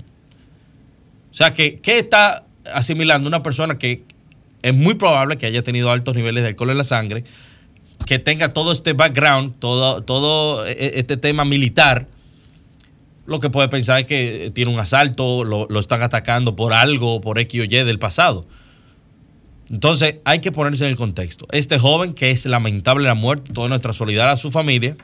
O 1.32 1.36
sea, 1.36 1.54
que 1.54 1.80
¿qué 1.80 1.98
está 1.98 2.46
asimilando 2.74 3.28
una 3.28 3.42
persona 3.42 3.78
que 3.78 4.04
es 4.62 4.74
muy 4.74 4.96
probable 4.96 5.38
que 5.38 5.46
haya 5.46 5.64
tenido 5.64 5.92
altos 5.92 6.16
niveles 6.16 6.44
de 6.44 6.50
alcohol 6.50 6.72
en 6.72 6.78
la 6.78 6.84
sangre, 6.84 7.24
que 8.06 8.20
tenga 8.20 8.54
todo 8.54 8.72
este 8.72 8.94
background, 8.94 9.56
todo, 9.60 10.02
todo 10.02 10.66
e- 10.66 11.00
este 11.00 11.18
tema 11.18 11.46
militar? 11.46 12.08
Lo 13.26 13.40
que 13.40 13.50
puede 13.50 13.70
pensar 13.70 14.00
es 14.00 14.06
que 14.06 14.52
tiene 14.54 14.72
un 14.72 14.80
asalto, 14.80 15.44
lo, 15.44 15.68
lo 15.70 15.80
están 15.80 16.02
atacando 16.02 16.56
por 16.56 16.74
algo, 16.74 17.22
por 17.22 17.40
X 17.40 17.62
o 17.62 17.64
Y 17.64 17.68
del 17.68 18.00
pasado. 18.00 18.46
Entonces 19.70 20.18
hay 20.26 20.40
que 20.40 20.52
ponerse 20.52 20.84
en 20.84 20.92
el 20.92 20.98
contexto. 20.98 21.48
Este 21.52 21.80
joven, 21.80 22.14
que 22.14 22.32
es 22.32 22.46
lamentable 22.46 23.08
la 23.08 23.14
muerte, 23.14 23.54
toda 23.54 23.70
nuestra 23.70 23.94
solidaridad 23.94 24.34
a 24.34 24.38
su 24.38 24.52
familia, 24.52 24.98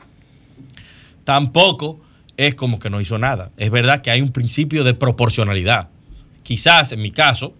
tampoco 1.24 2.00
es 2.36 2.54
como 2.54 2.78
que 2.78 2.90
no 2.90 3.00
hizo 3.00 3.18
nada. 3.18 3.50
Es 3.56 3.70
verdad 3.70 4.02
que 4.02 4.10
hay 4.10 4.20
un 4.20 4.32
principio 4.32 4.84
de 4.84 4.94
proporcionalidad. 4.94 5.88
Quizás 6.42 6.92
en 6.92 7.02
mi 7.02 7.10
caso, 7.10 7.54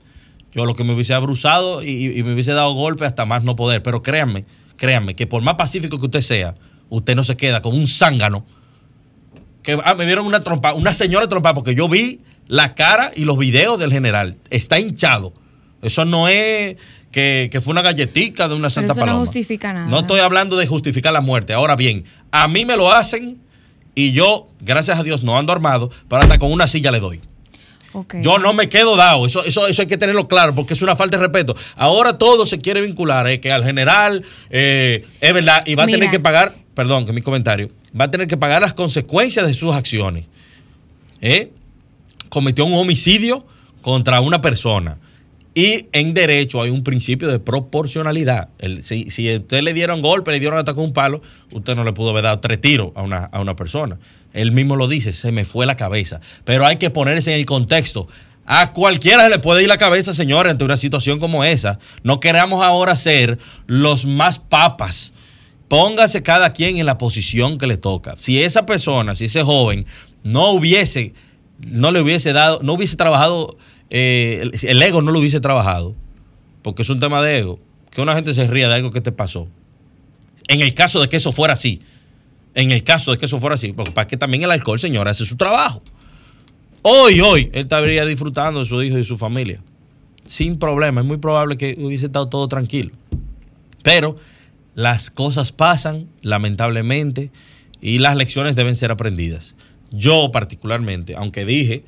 yo 0.53 0.67
lo 0.67 0.75
que 0.75 0.85
me 0.85 0.95
hubiese 0.95 1.15
abruzado 1.15 1.83
y, 1.83 2.19
y 2.19 2.23
me 2.23 2.35
hubiese 2.35 2.53
dado 2.53 2.75
golpe 2.75 3.05
hasta 3.07 3.25
más 3.25 3.45
no 3.45 3.57
poder. 3.57 3.83
Pero 3.83 4.03
créanme, 4.03 4.45
créanme, 4.81 5.15
que 5.15 5.27
por 5.27 5.43
más 5.43 5.57
pacífico 5.57 6.01
que 6.01 6.07
usted 6.07 6.23
sea, 6.23 6.55
usted 6.89 7.15
no 7.15 7.23
se 7.23 7.37
queda 7.37 7.61
como 7.61 7.77
un 7.77 7.87
zángano. 7.87 8.47
Que 9.63 9.79
ah, 9.85 9.95
me 9.95 10.07
dieron 10.07 10.25
una 10.27 10.43
trompa, 10.43 10.73
una 10.73 10.95
señora 10.95 11.29
trompa, 11.29 11.53
porque 11.53 11.75
yo 11.75 11.87
vi 11.87 12.21
la 12.49 12.75
cara 12.75 13.11
y 13.15 13.27
los 13.27 13.37
videos 13.37 13.79
del 13.79 13.93
general. 13.93 14.39
Está 14.49 14.81
hinchado. 14.81 15.35
Eso 15.83 16.07
no 16.07 16.29
es 16.29 16.77
que, 17.13 17.51
que 17.53 17.61
fue 17.61 17.73
una 17.73 17.83
galletica 17.83 18.49
de 18.49 18.55
una 18.55 18.71
Santa 18.71 18.93
eso 18.93 19.01
no 19.01 19.07
Paloma. 19.07 19.21
justifica 19.21 19.71
nada. 19.75 19.87
No 19.87 20.01
estoy 20.01 20.21
hablando 20.21 20.57
de 20.57 20.67
justificar 20.67 21.13
la 21.13 21.21
muerte. 21.21 21.53
Ahora 21.53 21.77
bien, 21.77 22.05
a 22.31 22.49
mí 22.49 22.65
me 22.65 22.79
lo 22.79 22.91
hacen 22.91 23.39
y 23.95 24.13
yo, 24.13 24.49
gracias 24.61 24.99
a 24.99 25.03
Dios, 25.03 25.23
no 25.23 25.37
ando 25.37 25.53
armado, 25.53 25.91
pero 26.09 26.23
hasta 26.23 26.39
con 26.39 26.51
una 26.51 26.67
silla 26.67 26.91
le 26.91 27.01
doy. 27.01 27.21
Yo 28.23 28.39
no 28.39 28.53
me 28.53 28.69
quedo 28.69 28.97
dado, 28.97 29.27
eso, 29.27 29.45
eso, 29.45 29.67
eso 29.67 29.83
hay 29.83 29.89
que 29.89 29.97
tenerlo 29.97 30.29
claro, 30.29 30.55
porque 30.55 30.75
es 30.75 30.83
una 30.83 30.95
falta 30.95 31.17
de 31.17 31.25
respeto. 31.25 31.57
Ahora 31.77 32.19
todo 32.19 32.47
se 32.47 32.59
quiere 32.59 32.81
vincular, 32.81 33.27
eh, 33.27 33.41
que 33.41 33.51
al 33.51 33.65
general, 33.65 34.25
eh, 34.51 35.05
es 35.21 35.35
verdad, 35.35 35.63
y 35.67 35.75
va 35.75 35.83
a 35.83 35.87
Mira. 35.87 35.99
tener 35.99 36.11
que 36.11 36.21
pagar, 36.21 36.57
perdón, 36.75 37.07
que 37.07 37.13
mi 37.13 37.21
comentario, 37.21 37.71
va 37.99 38.05
a 38.05 38.11
tener 38.11 38.27
que 38.27 38.37
pagar 38.37 38.63
las 38.63 38.75
consecuencias 38.75 39.47
de 39.47 39.55
sus 39.55 39.75
acciones. 39.75 40.27
¿eh? 41.21 41.51
Cometió 42.29 42.65
un 42.65 42.75
homicidio 42.75 43.45
contra 43.83 44.21
una 44.21 44.41
persona. 44.41 44.99
Y 45.55 45.87
en 45.93 46.15
derecho 46.15 46.63
hay 46.63 46.71
un 46.71 46.85
principio 46.85 47.29
de 47.29 47.41
proporcionalidad. 47.41 48.51
El- 48.59 48.85
si, 48.85 49.11
si 49.11 49.35
usted 49.37 49.63
le 49.63 49.75
dieron 49.75 50.01
golpe, 50.01 50.31
le 50.31 50.39
dieron 50.39 50.59
ataque 50.59 50.77
con 50.77 50.85
un 50.85 50.93
palo, 50.93 51.21
usted 51.53 51.75
no 51.75 51.83
le 51.85 51.93
pudo 51.93 52.11
haber 52.11 52.25
dado 52.25 52.39
tres 52.41 52.61
tiros 52.61 52.93
a 52.95 53.03
una, 53.03 53.25
a 53.25 53.41
una 53.41 53.57
persona. 53.57 53.99
Él 54.33 54.53
mismo 54.53 54.77
lo 54.77 54.87
dice, 54.87 55.13
se 55.13 55.33
me 55.33 55.45
fue 55.45 55.67
la 55.67 55.77
cabeza. 55.77 56.21
Pero 56.45 56.67
hay 56.67 56.77
que 56.77 56.91
ponerse 56.91 57.33
en 57.35 57.41
el 57.41 57.47
contexto. 57.47 58.07
A 58.47 58.73
cualquiera 58.73 59.25
se 59.25 59.31
le 59.31 59.39
puede 59.41 59.63
ir 59.63 59.69
la 59.69 59.77
cabeza, 59.77 60.13
señores, 60.13 60.53
ante 60.53 60.65
una 60.65 60.77
situación 60.77 61.19
como 61.19 61.43
esa. 61.45 61.79
No 62.05 62.21
queramos 62.21 62.63
ahora 62.65 62.95
ser 62.97 63.39
los 63.67 64.05
más 64.07 64.39
papas. 64.39 65.13
Póngase 65.69 66.23
cada 66.23 66.53
quien 66.53 66.79
en 66.79 66.87
la 66.87 66.99
posición 66.99 67.59
que 67.59 67.67
le 67.67 67.77
toca. 67.77 68.15
Si 68.17 68.43
esa 68.43 68.67
persona, 68.67 69.15
si 69.15 69.27
ese 69.27 69.43
joven 69.43 69.85
no 70.25 70.51
hubiese, 70.51 71.13
no 71.69 71.91
le 71.93 72.01
hubiese 72.01 72.33
dado, 72.33 72.61
no 72.63 72.73
hubiese 72.73 72.97
trabajado, 72.97 73.57
eh, 73.91 74.49
el, 74.63 74.83
ego 74.83 75.03
no 75.03 75.11
lo 75.11 75.19
hubiese 75.19 75.41
trabajado, 75.41 75.95
porque 76.63 76.83
es 76.83 76.89
un 76.89 77.01
tema 77.01 77.21
de 77.21 77.39
ego, 77.39 77.61
que 77.91 78.01
una 78.01 78.15
gente 78.15 78.33
se 78.33 78.47
ría 78.47 78.69
de 78.69 78.75
algo 78.75 78.91
que 78.91 79.01
te 79.01 79.13
pasó. 79.13 79.49
En 80.49 80.61
el 80.61 80.75
caso 80.75 81.01
de 81.01 81.09
que 81.09 81.17
eso 81.17 81.33
fuera 81.33 81.55
así, 81.55 81.81
en 82.55 82.71
el 82.71 82.83
caso 82.85 83.11
de 83.11 83.19
que 83.19 83.27
eso 83.27 83.39
fuera 83.39 83.55
así, 83.55 83.73
porque 83.73 83.93
para 83.93 84.07
que 84.07 84.17
también 84.17 84.43
el 84.45 84.51
alcohol, 84.51 84.79
señora, 84.79 85.11
hace 85.11 85.27
su 85.27 85.37
trabajo. 85.37 85.83
Hoy, 86.83 87.21
hoy, 87.21 87.51
él 87.53 87.61
estaría 87.61 88.05
disfrutando 88.07 88.61
de 88.61 88.67
su 88.67 88.83
hijo 88.83 88.95
y 88.95 88.99
de 89.01 89.05
su 89.05 89.19
familia. 89.19 89.61
Sin 90.25 90.59
problema. 90.59 91.03
Es 91.03 91.07
muy 91.07 91.19
probable 91.19 91.59
que 91.59 91.77
hubiese 91.79 92.07
estado 92.07 92.29
todo 92.29 92.49
tranquilo. 92.49 92.93
Pero 93.83 94.17
las 94.75 95.11
cosas 95.11 95.53
pasan, 95.53 96.09
lamentablemente, 96.23 97.31
y 97.83 97.99
las 97.99 98.17
lecciones 98.17 98.57
deben 98.57 98.77
ser 98.77 98.91
aprendidas. 98.91 99.55
Yo 99.91 100.31
particularmente, 100.33 101.17
aunque 101.17 101.45
dije 101.45 101.83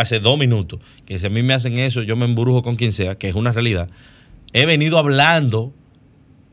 hace 0.00 0.20
dos 0.20 0.38
minutos 0.38 0.80
que 1.04 1.18
si 1.18 1.26
a 1.26 1.30
mí 1.30 1.42
me 1.42 1.54
hacen 1.54 1.78
eso, 1.78 2.02
yo 2.02 2.16
me 2.16 2.24
embrujo 2.24 2.62
con 2.62 2.76
quien 2.76 2.92
sea, 2.92 3.16
que 3.16 3.28
es 3.28 3.34
una 3.34 3.52
realidad, 3.52 3.88
he 4.52 4.66
venido 4.66 4.98
hablando 4.98 5.72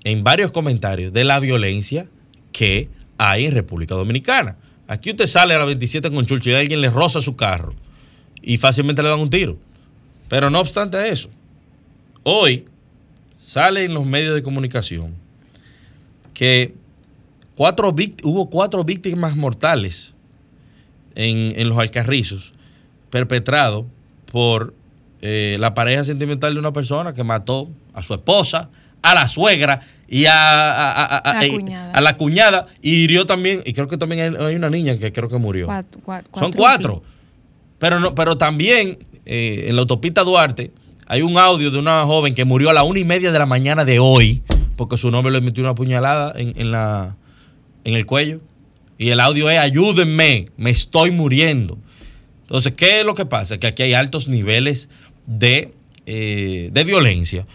en 0.03 0.23
varios 0.23 0.51
comentarios 0.51 1.13
de 1.13 1.23
la 1.23 1.39
violencia 1.39 2.07
que 2.51 2.89
hay 3.17 3.45
en 3.45 3.53
República 3.53 3.95
Dominicana. 3.95 4.57
Aquí 4.87 5.11
usted 5.11 5.27
sale 5.27 5.53
a 5.53 5.59
la 5.59 5.65
27 5.65 6.11
con 6.11 6.25
Churchill 6.25 6.53
y 6.53 6.55
alguien 6.55 6.81
le 6.81 6.89
roza 6.89 7.21
su 7.21 7.35
carro 7.35 7.73
y 8.41 8.57
fácilmente 8.57 9.01
le 9.01 9.09
dan 9.09 9.19
un 9.19 9.29
tiro. 9.29 9.57
Pero 10.29 10.49
no 10.49 10.59
obstante 10.59 11.09
eso, 11.09 11.29
hoy 12.23 12.65
sale 13.37 13.85
en 13.85 13.93
los 13.93 14.05
medios 14.05 14.35
de 14.35 14.43
comunicación 14.43 15.15
que 16.33 16.73
cuatro 17.55 17.93
hubo 18.23 18.49
cuatro 18.49 18.83
víctimas 18.83 19.35
mortales 19.35 20.13
en, 21.15 21.59
en 21.59 21.69
los 21.69 21.77
Alcarrizos 21.77 22.52
perpetrado 23.17 23.85
por 24.31 24.73
eh, 25.21 25.55
la 25.59 25.75
pareja 25.75 26.03
sentimental 26.03 26.55
de 26.55 26.59
una 26.59 26.73
persona 26.73 27.13
que 27.13 27.23
mató 27.23 27.69
a 27.93 28.01
su 28.01 28.15
esposa, 28.15 28.69
a 29.03 29.13
la 29.13 29.27
suegra 29.27 29.81
y 30.07 30.25
a, 30.25 30.33
a- 30.33 30.91
a- 30.91 31.17
a- 31.19 31.33
La 31.35 31.45
eh, 31.45 31.49
cuñada. 31.51 31.91
a 31.93 32.01
la 32.01 32.17
cuñada 32.17 32.65
y 32.81 32.95
hirió 33.03 33.27
también, 33.27 33.61
y 33.65 33.73
creo 33.73 33.87
que 33.87 33.97
también 33.99 34.35
hay, 34.35 34.45
hay 34.47 34.55
una 34.55 34.71
niña 34.71 34.97
que 34.97 35.11
creo 35.13 35.29
que 35.29 35.37
murió. 35.37 35.67
Cuatro- 36.03 36.31
Son 36.33 36.51
cuatro. 36.53 37.03
Pero, 37.77 37.99
no, 37.99 38.15
pero 38.15 38.35
también 38.35 38.97
eh, 39.27 39.65
en 39.67 39.75
la 39.75 39.81
autopista 39.81 40.23
Duarte 40.23 40.71
hay 41.05 41.21
un 41.21 41.37
audio 41.37 41.69
de 41.69 41.77
una 41.77 42.03
joven 42.05 42.33
que 42.33 42.45
murió 42.45 42.71
a 42.71 42.73
la 42.73 42.81
una 42.83 42.97
y 42.97 43.05
media 43.05 43.31
de 43.31 43.37
la 43.37 43.45
mañana 43.45 43.85
de 43.85 43.99
hoy 43.99 44.41
porque 44.75 44.97
su 44.97 45.11
novio 45.11 45.29
le 45.29 45.39
metió 45.41 45.63
una 45.63 45.75
puñalada 45.75 46.33
en, 46.35 46.53
en 46.59 46.71
la, 46.71 47.15
en 47.83 47.93
el 47.93 48.07
cuello. 48.07 48.41
Y 48.97 49.09
el 49.09 49.19
audio 49.19 49.49
es, 49.51 49.59
ayúdenme, 49.59 50.47
me 50.57 50.71
estoy 50.71 51.11
muriendo. 51.11 51.77
Entonces, 52.53 52.73
¿qué 52.73 52.99
es 52.99 53.05
lo 53.05 53.15
que 53.15 53.25
pasa? 53.25 53.57
Que 53.57 53.65
aquí 53.65 53.81
hay 53.81 53.95
altos 53.95 54.27
niveles 54.27 54.87
de, 55.25 55.73
eh, 56.05 56.69
de 56.71 56.83
violencia 56.83 57.47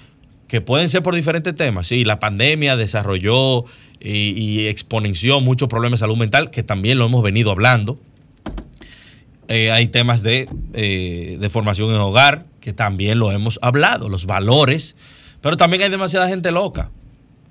que 0.49 0.61
pueden 0.61 0.89
ser 0.89 1.05
por 1.05 1.15
diferentes 1.15 1.55
temas. 1.55 1.87
Sí, 1.87 2.05
la 2.05 2.19
pandemia 2.19 2.75
desarrolló 2.75 3.65
y, 4.01 4.67
exponenció 4.67 5.39
muchos 5.39 5.69
problemas 5.69 6.01
de 6.01 6.03
salud 6.03 6.17
mental, 6.17 6.51
que 6.51 6.65
también 6.65 6.99
lo 6.99 7.07
hemos 7.07 7.23
venido 7.23 7.53
hablando. 7.53 8.01
Eh, 9.47 9.71
hay 9.71 9.87
temas 9.87 10.25
de, 10.25 10.49
eh, 10.75 11.37
de 11.39 11.49
formación 11.49 11.91
en 11.91 11.99
hogar, 11.99 12.47
que 12.61 12.73
también 12.73 13.21
lo 13.21 13.31
hemos 13.31 13.61
hablado, 13.63 14.09
los 14.09 14.27
valores, 14.27 14.97
pero 15.41 15.57
también 15.57 15.85
hay 15.85 15.91
demasiada 15.91 16.29
gente 16.29 16.51
loca. 16.51 16.91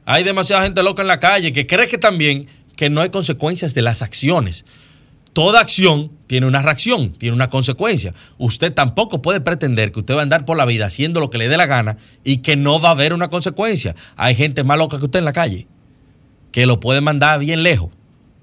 Hay 0.03 0.25
demasiada 0.25 0.63
gente 0.63 0.83
loca 0.83 1.01
en 1.01 1.07
la 1.07 1.21
calle 1.21 1.53
que 1.53 1.65
cree 1.65 1.87
que 1.87 1.97
también 1.97 2.45
que 2.75 2.89
no 2.89 2.99
hay 2.99 3.09
consecuencias 3.09 3.73
de 3.73 3.83
las 3.83 4.01
acciones. 4.01 4.65
Toda 5.37 5.59
acción 5.59 6.09
tiene 6.25 6.47
una 6.47 6.63
reacción, 6.63 7.11
tiene 7.11 7.35
una 7.35 7.47
consecuencia. 7.47 8.11
Usted 8.39 8.73
tampoco 8.73 9.21
puede 9.21 9.39
pretender 9.39 9.91
que 9.91 9.99
usted 9.99 10.15
va 10.15 10.21
a 10.21 10.23
andar 10.23 10.45
por 10.45 10.57
la 10.57 10.65
vida 10.65 10.87
haciendo 10.87 11.19
lo 11.19 11.29
que 11.29 11.37
le 11.37 11.47
dé 11.47 11.57
la 11.57 11.67
gana 11.67 11.97
y 12.23 12.37
que 12.37 12.55
no 12.55 12.79
va 12.81 12.89
a 12.89 12.93
haber 12.93 13.13
una 13.13 13.27
consecuencia. 13.27 13.93
Hay 14.15 14.33
gente 14.33 14.63
más 14.63 14.79
loca 14.79 14.97
que 14.97 15.05
usted 15.05 15.19
en 15.19 15.25
la 15.25 15.33
calle 15.33 15.67
que 16.51 16.65
lo 16.65 16.79
puede 16.79 17.01
mandar 17.01 17.39
bien 17.39 17.61
lejos. 17.61 17.91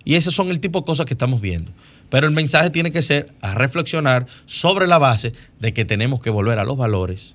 Y 0.04 0.14
esos 0.14 0.36
son 0.36 0.50
el 0.50 0.60
tipo 0.60 0.82
de 0.82 0.84
cosas 0.84 1.04
que 1.04 1.14
estamos 1.14 1.40
viendo. 1.40 1.72
Pero 2.10 2.28
el 2.28 2.32
mensaje 2.32 2.70
tiene 2.70 2.92
que 2.92 3.02
ser 3.02 3.34
a 3.40 3.56
reflexionar 3.56 4.28
sobre 4.44 4.86
la 4.86 4.98
base 4.98 5.32
de 5.58 5.72
que 5.72 5.84
tenemos 5.84 6.20
que 6.20 6.30
volver 6.30 6.60
a 6.60 6.64
los 6.64 6.76
valores, 6.76 7.34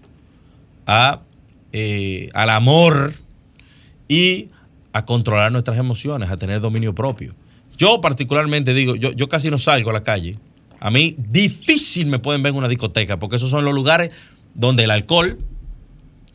a, 0.87 1.19
eh, 1.73 2.29
al 2.33 2.49
amor 2.49 3.13
y 4.07 4.51
a 4.93 5.03
controlar 5.03 5.51
nuestras 5.51 5.77
emociones, 5.77 6.29
a 6.29 6.37
tener 6.37 6.61
dominio 6.61 6.95
propio. 6.95 7.35
Yo 7.79 8.01
particularmente 8.01 8.73
digo, 8.73 8.95
yo, 8.95 9.11
yo 9.13 9.27
casi 9.27 9.49
no 9.49 9.57
salgo 9.57 9.89
a 9.89 9.93
la 9.93 10.03
calle. 10.03 10.37
A 10.79 10.91
mí 10.91 11.15
difícil 11.17 12.07
me 12.07 12.19
pueden 12.19 12.43
ver 12.43 12.51
en 12.51 12.57
una 12.57 12.67
discoteca, 12.67 13.17
porque 13.17 13.37
esos 13.37 13.49
son 13.49 13.65
los 13.65 13.73
lugares 13.73 14.11
donde 14.53 14.83
el 14.83 14.91
alcohol 14.91 15.39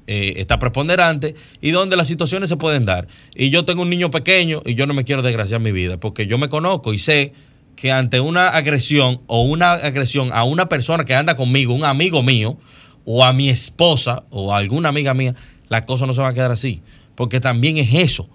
eh, 0.07 0.35
está 0.37 0.59
preponderante 0.59 1.35
y 1.61 1.70
donde 1.70 1.96
las 1.96 2.09
situaciones 2.09 2.48
se 2.48 2.57
pueden 2.57 2.87
dar. 2.87 3.09
Y 3.35 3.50
yo 3.50 3.64
tengo 3.64 3.83
un 3.83 3.90
niño 3.90 4.11
pequeño 4.11 4.62
y 4.64 4.74
yo 4.74 4.87
no 4.87 4.94
me 4.94 5.04
quiero 5.04 5.22
desgraciar 5.22 5.61
mi 5.61 5.70
vida, 5.70 5.98
porque 5.98 6.26
yo 6.26 6.38
me 6.38 6.48
conozco 6.48 6.92
y 6.92 6.98
sé 6.98 7.33
que 7.76 7.92
ante 7.92 8.20
una 8.20 8.48
agresión 8.48 9.20
o 9.26 9.42
una 9.42 9.72
agresión 9.72 10.30
a 10.33 10.44
una 10.44 10.68
persona 10.68 11.04
que 11.04 11.14
anda 11.14 11.37
conmigo, 11.37 11.74
un 11.74 11.85
amigo 11.85 12.22
mío, 12.22 12.59
o 13.04 13.24
a 13.24 13.35
mi 13.35 13.50
esposa 13.50 14.24
o 14.30 14.54
a 14.54 14.59
alguna 14.59 14.88
amiga 14.88 15.12
mía, 15.12 15.35
la 15.68 15.85
cosa 15.85 16.07
no 16.07 16.14
se 16.14 16.22
va 16.22 16.28
a 16.28 16.35
quedar 16.35 16.52
así. 16.52 16.83
Porque 17.14 17.40
también 17.40 17.76
es 17.76 17.92
eso. 17.94 18.28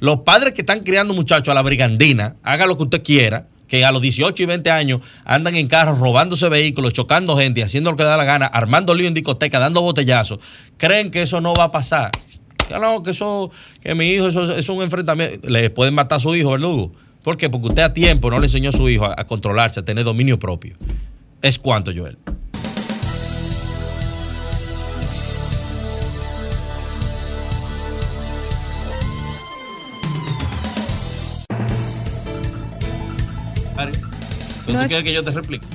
Los 0.00 0.18
padres 0.20 0.54
que 0.54 0.62
están 0.62 0.80
criando 0.80 1.14
muchachos 1.14 1.50
a 1.50 1.54
la 1.54 1.62
brigandina, 1.62 2.36
haga 2.42 2.66
lo 2.66 2.76
que 2.76 2.82
usted 2.84 3.02
quiera, 3.02 3.46
que 3.68 3.84
a 3.84 3.92
los 3.92 4.02
18 4.02 4.42
y 4.42 4.46
20 4.46 4.70
años 4.70 5.00
andan 5.24 5.56
en 5.56 5.66
carros 5.66 5.98
robándose 5.98 6.48
vehículos, 6.48 6.92
chocando 6.92 7.36
gente, 7.36 7.62
haciendo 7.62 7.90
lo 7.90 7.96
que 7.96 8.04
da 8.04 8.16
la 8.16 8.24
gana, 8.24 8.46
armando 8.46 8.94
lío 8.94 9.08
en 9.08 9.14
discoteca, 9.14 9.58
dando 9.58 9.80
botellazos, 9.80 10.40
creen 10.76 11.10
que 11.10 11.22
eso 11.22 11.40
no 11.40 11.54
va 11.54 11.64
a 11.64 11.72
pasar. 11.72 12.10
Que 12.68 12.78
no, 12.78 13.02
que 13.02 13.10
eso, 13.10 13.50
que 13.80 13.94
mi 13.94 14.10
hijo, 14.10 14.28
eso 14.28 14.44
es 14.54 14.68
un 14.68 14.82
enfrentamiento. 14.82 15.48
Le 15.48 15.70
pueden 15.70 15.94
matar 15.94 16.16
a 16.16 16.20
su 16.20 16.34
hijo, 16.34 16.52
verdugo. 16.52 16.92
¿Por 17.22 17.36
qué? 17.36 17.50
Porque 17.50 17.68
usted 17.68 17.82
a 17.82 17.92
tiempo 17.92 18.30
no 18.30 18.38
le 18.38 18.46
enseñó 18.46 18.70
a 18.70 18.72
su 18.72 18.88
hijo 18.88 19.04
a, 19.04 19.14
a 19.18 19.26
controlarse, 19.26 19.80
a 19.80 19.84
tener 19.84 20.04
dominio 20.04 20.38
propio. 20.38 20.76
Es 21.42 21.58
cuanto, 21.58 21.92
Joel. 21.94 22.16
¿Tú 34.66 34.72
No 34.72 34.82
es- 34.82 34.88
quieres 34.88 35.04
que 35.04 35.12
yo 35.12 35.22
te 35.22 35.30
replique? 35.30 35.66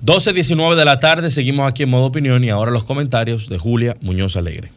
Doce 0.00 0.32
diecinueve 0.32 0.76
de 0.76 0.84
la 0.84 1.00
tarde, 1.00 1.30
seguimos 1.30 1.68
aquí 1.68 1.82
en 1.82 1.90
modo 1.90 2.04
opinión 2.06 2.42
y 2.44 2.50
ahora 2.50 2.70
los 2.70 2.84
comentarios 2.84 3.48
de 3.48 3.58
Julia 3.58 3.96
Muñoz 4.00 4.36
Alegre. 4.36 4.70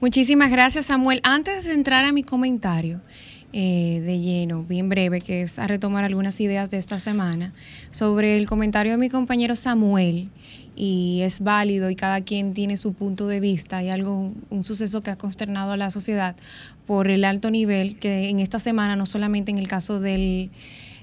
Muchísimas 0.00 0.50
gracias, 0.50 0.86
Samuel. 0.86 1.20
Antes 1.22 1.64
de 1.64 1.72
entrar 1.72 2.04
a 2.04 2.12
mi 2.12 2.22
comentario 2.22 3.00
eh, 3.56 4.00
de 4.04 4.18
lleno, 4.18 4.64
bien 4.64 4.88
breve, 4.88 5.20
que 5.20 5.42
es 5.42 5.60
a 5.60 5.68
retomar 5.68 6.02
algunas 6.02 6.40
ideas 6.40 6.72
de 6.72 6.76
esta 6.76 6.98
semana, 6.98 7.52
sobre 7.92 8.36
el 8.36 8.48
comentario 8.48 8.90
de 8.90 8.98
mi 8.98 9.08
compañero 9.08 9.54
Samuel, 9.54 10.28
y 10.74 11.20
es 11.22 11.38
válido 11.38 11.88
y 11.88 11.94
cada 11.94 12.22
quien 12.22 12.52
tiene 12.52 12.76
su 12.76 12.94
punto 12.94 13.28
de 13.28 13.38
vista, 13.38 13.76
hay 13.76 13.90
algo, 13.90 14.32
un, 14.50 14.64
suceso 14.64 15.04
que 15.04 15.12
ha 15.12 15.16
consternado 15.16 15.70
a 15.70 15.76
la 15.76 15.92
sociedad 15.92 16.34
por 16.84 17.06
el 17.06 17.24
alto 17.24 17.48
nivel 17.52 17.96
que 17.96 18.28
en 18.28 18.40
esta 18.40 18.58
semana, 18.58 18.96
no 18.96 19.06
solamente 19.06 19.52
en 19.52 19.58
el 19.58 19.68
caso 19.68 20.00
del 20.00 20.50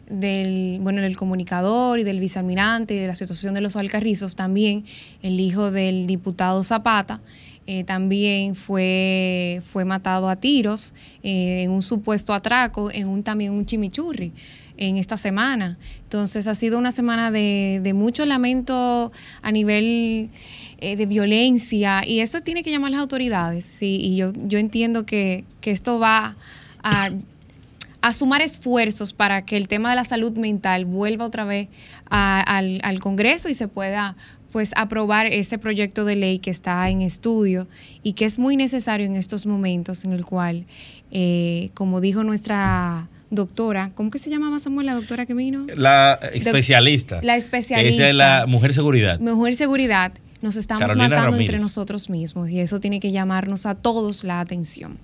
del, 0.10 0.80
bueno, 0.82 1.02
del 1.02 1.16
comunicador 1.16 2.00
y 2.00 2.04
del 2.04 2.20
vicealmirante 2.20 2.96
y 2.96 3.00
de 3.00 3.08
la 3.08 3.16
situación 3.16 3.54
de 3.54 3.62
los 3.62 3.78
alcarrizos, 3.78 4.36
también 4.36 4.84
el 5.22 5.40
hijo 5.40 5.72
del 5.72 6.06
diputado 6.06 6.66
Zapata, 6.66 7.22
eh, 7.74 7.86
también 7.86 8.56
fue, 8.56 9.62
fue 9.72 9.86
matado 9.86 10.28
a 10.28 10.36
tiros 10.36 10.94
eh, 11.24 11.64
en 11.64 11.72
un 11.72 11.82
supuesto 11.82 12.34
atraco, 12.34 12.92
en 12.92 13.08
un 13.08 13.24
también 13.24 13.54
un 13.54 13.66
chimichurri 13.66 14.34
en 14.76 14.98
esta 14.98 15.16
semana. 15.16 15.78
Entonces 16.04 16.50
ha 16.50 16.56
sido 16.56 16.78
una 16.78 16.92
semana 16.92 17.32
de, 17.32 17.80
de 17.82 17.94
mucho 17.94 18.26
lamento 18.26 19.14
a 19.42 19.52
nivel 19.54 20.30
eh, 20.80 20.98
de 20.98 21.06
violencia 21.06 22.06
y 22.06 22.20
eso 22.20 22.42
tiene 22.42 22.62
que 22.62 22.72
llamar 22.72 22.92
las 22.92 23.00
autoridades. 23.00 23.64
Sí, 23.64 24.02
y 24.02 24.18
yo, 24.18 24.34
yo 24.36 24.60
entiendo 24.60 25.06
que, 25.06 25.46
que 25.62 25.72
esto 25.72 25.98
va 25.98 26.36
a 26.84 27.10
a 28.04 28.16
sumar 28.16 28.42
esfuerzos 28.42 29.14
para 29.14 29.46
que 29.46 29.56
el 29.56 29.68
tema 29.68 29.92
de 29.92 29.96
la 29.96 30.04
salud 30.04 30.32
mental 30.32 30.86
vuelva 30.86 31.24
otra 31.24 31.46
vez 31.46 31.68
al, 32.10 32.82
al, 32.84 33.00
Congreso 33.00 33.48
y 33.48 33.54
se 33.54 33.68
pueda 33.68 34.16
pues 34.52 34.72
aprobar 34.76 35.28
ese 35.28 35.58
proyecto 35.58 36.06
de 36.06 36.16
ley 36.16 36.40
que 36.40 36.50
está 36.50 36.90
en 36.90 37.02
estudio 37.02 37.68
y 38.04 38.14
que 38.14 38.26
es 38.26 38.40
muy 38.40 38.58
necesario 38.58 39.06
en 39.06 39.16
estos 39.16 39.46
momentos 39.46 40.04
en 40.04 40.14
el 40.14 40.26
cual, 40.26 40.66
eh, 41.12 41.70
como 41.74 42.02
dijo 42.02 42.24
nuestra 42.24 43.08
doctora, 43.30 43.92
¿cómo 43.96 44.12
que 44.12 44.20
se 44.20 44.30
llamaba 44.30 44.60
Samuel, 44.60 44.88
la 44.88 44.96
doctora 44.96 45.26
que 45.26 45.34
vino? 45.34 45.66
La 45.76 46.20
especialista. 46.34 47.22
La 47.24 47.38
especialista. 47.38 48.04
Que 48.04 48.10
es 48.10 48.16
la 48.16 48.46
mujer 48.48 48.74
seguridad. 48.74 49.20
Mujer 49.20 49.56
seguridad. 49.56 50.12
Nos 50.42 50.56
estamos 50.56 50.82
Carolina 50.82 51.08
matando 51.08 51.32
Ramírez. 51.32 51.50
entre 51.50 51.62
nosotros 51.62 52.10
mismos 52.10 52.50
y 52.50 52.60
eso 52.60 52.80
tiene 52.80 53.00
que 53.00 53.12
llamarnos 53.12 53.66
a 53.66 53.76
todos 53.76 54.24
la 54.24 54.40
atención. 54.40 54.98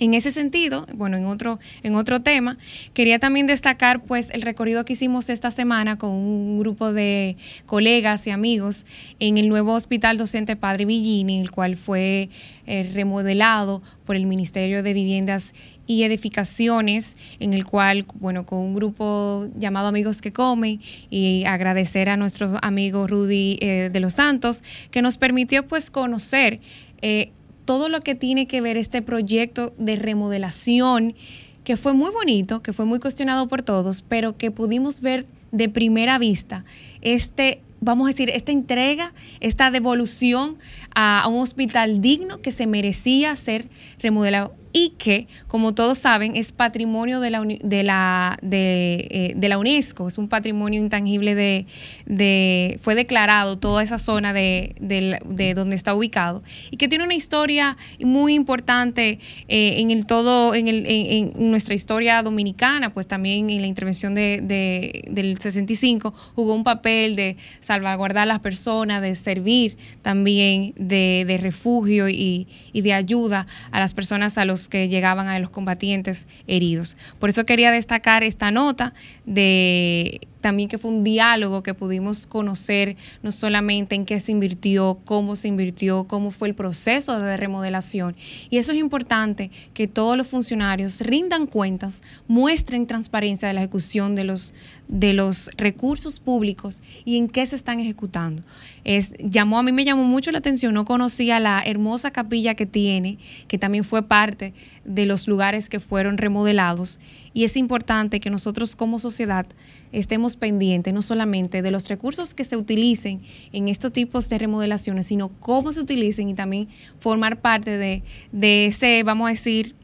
En 0.00 0.14
ese 0.14 0.32
sentido, 0.32 0.86
bueno, 0.94 1.18
en 1.18 1.26
otro, 1.26 1.60
en 1.82 1.94
otro 1.94 2.22
tema, 2.22 2.56
quería 2.94 3.18
también 3.18 3.46
destacar 3.46 4.02
pues 4.02 4.30
el 4.30 4.40
recorrido 4.40 4.86
que 4.86 4.94
hicimos 4.94 5.28
esta 5.28 5.50
semana 5.50 5.98
con 5.98 6.10
un 6.12 6.58
grupo 6.58 6.94
de 6.94 7.36
colegas 7.66 8.26
y 8.26 8.30
amigos 8.30 8.86
en 9.18 9.36
el 9.36 9.50
nuevo 9.50 9.74
hospital 9.74 10.16
docente 10.16 10.56
Padre 10.56 10.86
Villini, 10.86 11.38
el 11.38 11.50
cual 11.50 11.76
fue 11.76 12.30
eh, 12.66 12.90
remodelado 12.94 13.82
por 14.06 14.16
el 14.16 14.26
Ministerio 14.26 14.82
de 14.82 14.94
Viviendas 14.94 15.52
y 15.86 16.04
edificaciones, 16.04 17.18
en 17.38 17.52
el 17.52 17.66
cual, 17.66 18.06
bueno, 18.14 18.46
con 18.46 18.60
un 18.60 18.74
grupo 18.74 19.48
llamado 19.54 19.88
Amigos 19.88 20.22
que 20.22 20.32
Comen, 20.32 20.80
y 21.10 21.44
agradecer 21.44 22.08
a 22.08 22.16
nuestro 22.16 22.56
amigo 22.62 23.06
Rudy 23.06 23.58
eh, 23.60 23.90
de 23.92 24.00
los 24.00 24.14
Santos, 24.14 24.64
que 24.90 25.02
nos 25.02 25.18
permitió 25.18 25.68
pues 25.68 25.90
conocer 25.90 26.60
eh, 27.02 27.32
todo 27.70 27.88
lo 27.88 28.00
que 28.00 28.16
tiene 28.16 28.48
que 28.48 28.60
ver 28.60 28.76
este 28.76 29.00
proyecto 29.00 29.72
de 29.78 29.94
remodelación, 29.94 31.14
que 31.62 31.76
fue 31.76 31.92
muy 31.92 32.10
bonito, 32.10 32.62
que 32.62 32.72
fue 32.72 32.84
muy 32.84 32.98
cuestionado 32.98 33.46
por 33.46 33.62
todos, 33.62 34.02
pero 34.02 34.36
que 34.36 34.50
pudimos 34.50 35.00
ver 35.00 35.24
de 35.52 35.68
primera 35.68 36.18
vista 36.18 36.64
este 37.00 37.60
vamos 37.80 38.06
a 38.06 38.10
decir, 38.10 38.28
esta 38.28 38.50
entrega, 38.50 39.12
esta 39.38 39.70
devolución 39.70 40.58
a, 40.96 41.22
a, 41.22 41.28
un 41.28 41.40
hospital 41.42 42.00
digno 42.00 42.42
que 42.42 42.50
se 42.50 42.66
merecía 42.66 43.36
ser 43.36 43.68
remodelado 44.00 44.52
y 44.72 44.90
que, 44.98 45.26
como 45.48 45.74
todos 45.74 45.98
saben, 45.98 46.36
es 46.36 46.52
patrimonio 46.52 47.20
de 47.20 47.30
la, 47.30 47.42
de 47.42 47.82
la, 47.82 48.38
de, 48.40 49.08
eh, 49.10 49.32
de 49.36 49.48
la 49.48 49.58
UNESCO, 49.58 50.06
es 50.08 50.16
un 50.18 50.28
patrimonio 50.28 50.80
intangible 50.80 51.34
de, 51.34 52.78
fue 52.82 52.94
declarado 52.94 53.58
toda 53.58 53.82
esa 53.82 53.98
zona 53.98 54.32
de, 54.32 54.76
de, 54.80 55.54
donde 55.54 55.76
está 55.76 55.94
ubicado 55.94 56.42
y 56.70 56.76
que 56.76 56.88
tiene 56.88 57.04
una 57.04 57.14
historia 57.14 57.76
muy 58.00 58.34
importante 58.34 59.18
eh, 59.48 59.74
en 59.78 59.90
el 59.90 60.06
todo, 60.06 60.54
en, 60.54 60.68
el, 60.68 60.84
en, 60.86 61.32
nuestra 61.50 61.74
historia 61.74 62.22
dominicana, 62.22 62.94
pues 62.94 63.06
también 63.06 63.50
en 63.50 63.60
la 63.60 63.66
intervención 63.66 64.14
de, 64.14 65.04
del 65.10 65.38
65 65.40 66.14
jugó 66.34 66.54
un 66.54 66.64
papel 66.64 67.16
de 67.16 67.36
salvaguardar 67.60 68.22
a 68.22 68.26
las 68.26 68.40
personas, 68.40 69.02
de 69.02 69.14
servir 69.14 69.76
también 70.02 70.74
de, 70.76 71.24
de 71.26 71.38
refugio 71.38 72.08
y, 72.08 72.46
y 72.72 72.82
de 72.82 72.92
ayuda 72.92 73.46
a 73.72 73.80
las 73.80 73.94
personas, 73.94 74.38
a 74.38 74.44
los 74.44 74.59
que 74.68 74.88
llegaban 74.88 75.28
a 75.28 75.38
los 75.38 75.50
combatientes 75.50 76.26
heridos. 76.46 76.96
Por 77.18 77.30
eso 77.30 77.46
quería 77.46 77.70
destacar 77.70 78.24
esta 78.24 78.50
nota 78.50 78.94
de 79.24 80.20
también 80.40 80.68
que 80.68 80.78
fue 80.78 80.90
un 80.90 81.04
diálogo 81.04 81.62
que 81.62 81.74
pudimos 81.74 82.26
conocer 82.26 82.96
no 83.22 83.32
solamente 83.32 83.94
en 83.94 84.06
qué 84.06 84.20
se 84.20 84.32
invirtió, 84.32 84.98
cómo 85.04 85.36
se 85.36 85.48
invirtió, 85.48 86.04
cómo 86.04 86.30
fue 86.30 86.48
el 86.48 86.54
proceso 86.54 87.18
de 87.20 87.36
remodelación. 87.36 88.16
Y 88.48 88.58
eso 88.58 88.72
es 88.72 88.78
importante, 88.78 89.50
que 89.74 89.86
todos 89.86 90.16
los 90.16 90.26
funcionarios 90.26 91.00
rindan 91.00 91.46
cuentas, 91.46 92.02
muestren 92.26 92.86
transparencia 92.86 93.48
de 93.48 93.54
la 93.54 93.60
ejecución 93.60 94.14
de 94.14 94.24
los, 94.24 94.54
de 94.88 95.12
los 95.12 95.50
recursos 95.56 96.20
públicos 96.20 96.82
y 97.04 97.16
en 97.16 97.28
qué 97.28 97.46
se 97.46 97.56
están 97.56 97.80
ejecutando. 97.80 98.42
Es, 98.84 99.14
llamó, 99.18 99.58
a 99.58 99.62
mí 99.62 99.72
me 99.72 99.84
llamó 99.84 100.04
mucho 100.04 100.32
la 100.32 100.38
atención, 100.38 100.74
no 100.74 100.84
conocía 100.84 101.38
la 101.38 101.62
hermosa 101.64 102.10
capilla 102.10 102.54
que 102.54 102.66
tiene, 102.66 103.18
que 103.46 103.58
también 103.58 103.84
fue 103.84 104.02
parte 104.02 104.49
de 104.84 105.06
los 105.06 105.28
lugares 105.28 105.68
que 105.68 105.80
fueron 105.80 106.18
remodelados. 106.18 107.00
Y 107.32 107.44
es 107.44 107.56
importante 107.56 108.20
que 108.20 108.30
nosotros 108.30 108.76
como 108.76 108.98
sociedad 108.98 109.46
estemos 109.92 110.36
pendientes 110.36 110.92
no 110.92 111.02
solamente 111.02 111.62
de 111.62 111.70
los 111.70 111.88
recursos 111.88 112.34
que 112.34 112.44
se 112.44 112.56
utilicen 112.56 113.20
en 113.52 113.68
estos 113.68 113.92
tipos 113.92 114.28
de 114.28 114.38
remodelaciones, 114.38 115.06
sino 115.06 115.28
cómo 115.28 115.72
se 115.72 115.80
utilicen 115.80 116.28
y 116.28 116.34
también 116.34 116.68
formar 116.98 117.40
parte 117.40 117.76
de, 117.76 118.02
de 118.32 118.66
ese, 118.66 119.02
vamos 119.02 119.28
a 119.28 119.32
decir, 119.32 119.74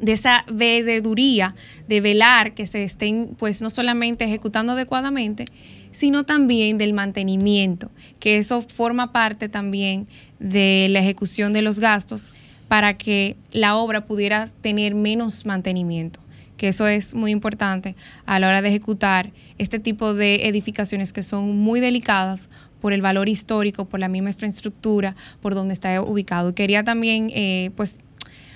de 0.00 0.12
esa 0.12 0.44
veeduría 0.52 1.54
de 1.88 2.00
velar 2.00 2.54
que 2.54 2.66
se 2.66 2.84
estén 2.84 3.36
pues 3.38 3.62
no 3.62 3.70
solamente 3.70 4.24
ejecutando 4.24 4.72
adecuadamente, 4.72 5.46
sino 5.92 6.24
también 6.24 6.76
del 6.76 6.92
mantenimiento, 6.92 7.90
que 8.18 8.38
eso 8.38 8.62
forma 8.62 9.12
parte 9.12 9.48
también 9.48 10.08
de 10.40 10.88
la 10.90 10.98
ejecución 10.98 11.52
de 11.52 11.62
los 11.62 11.78
gastos 11.78 12.30
para 12.74 12.94
que 12.94 13.36
la 13.52 13.76
obra 13.76 14.04
pudiera 14.04 14.48
tener 14.60 14.96
menos 14.96 15.46
mantenimiento 15.46 16.18
que 16.56 16.66
eso 16.66 16.88
es 16.88 17.14
muy 17.14 17.30
importante 17.30 17.94
a 18.26 18.40
la 18.40 18.48
hora 18.48 18.62
de 18.62 18.68
ejecutar 18.68 19.30
este 19.58 19.78
tipo 19.78 20.12
de 20.12 20.48
edificaciones 20.48 21.12
que 21.12 21.22
son 21.22 21.56
muy 21.56 21.78
delicadas 21.78 22.48
por 22.80 22.92
el 22.92 23.00
valor 23.00 23.28
histórico, 23.28 23.84
por 23.84 24.00
la 24.00 24.08
misma 24.08 24.30
infraestructura, 24.30 25.14
por 25.40 25.54
donde 25.54 25.72
está 25.72 26.02
ubicado. 26.02 26.50
Y 26.50 26.54
quería 26.54 26.82
también, 26.82 27.30
eh, 27.32 27.70
pues, 27.76 28.00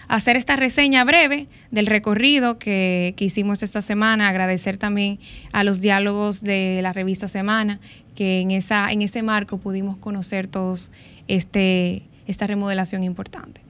hacer 0.09 0.37
esta 0.37 0.57
reseña 0.57 1.05
breve 1.05 1.47
del 1.71 1.87
recorrido 1.87 2.59
que, 2.59 3.15
que, 3.17 3.25
hicimos 3.25 3.63
esta 3.63 3.83
semana, 3.83 4.29
agradecer 4.29 4.79
también 4.79 5.21
a 5.53 5.63
los 5.63 5.81
diálogos 5.81 6.41
de 6.41 6.81
la 6.83 6.93
revista 6.93 7.29
Semana, 7.29 7.79
que 8.17 8.41
en, 8.41 8.51
esa, 8.51 8.91
en 8.91 9.03
ese 9.03 9.23
marco 9.23 9.59
pudimos 9.59 9.97
conocer 9.97 10.49
todos 10.49 10.91
este, 11.29 12.03
esta 12.27 12.49
remodelación 12.49 13.05
importante. 13.05 13.68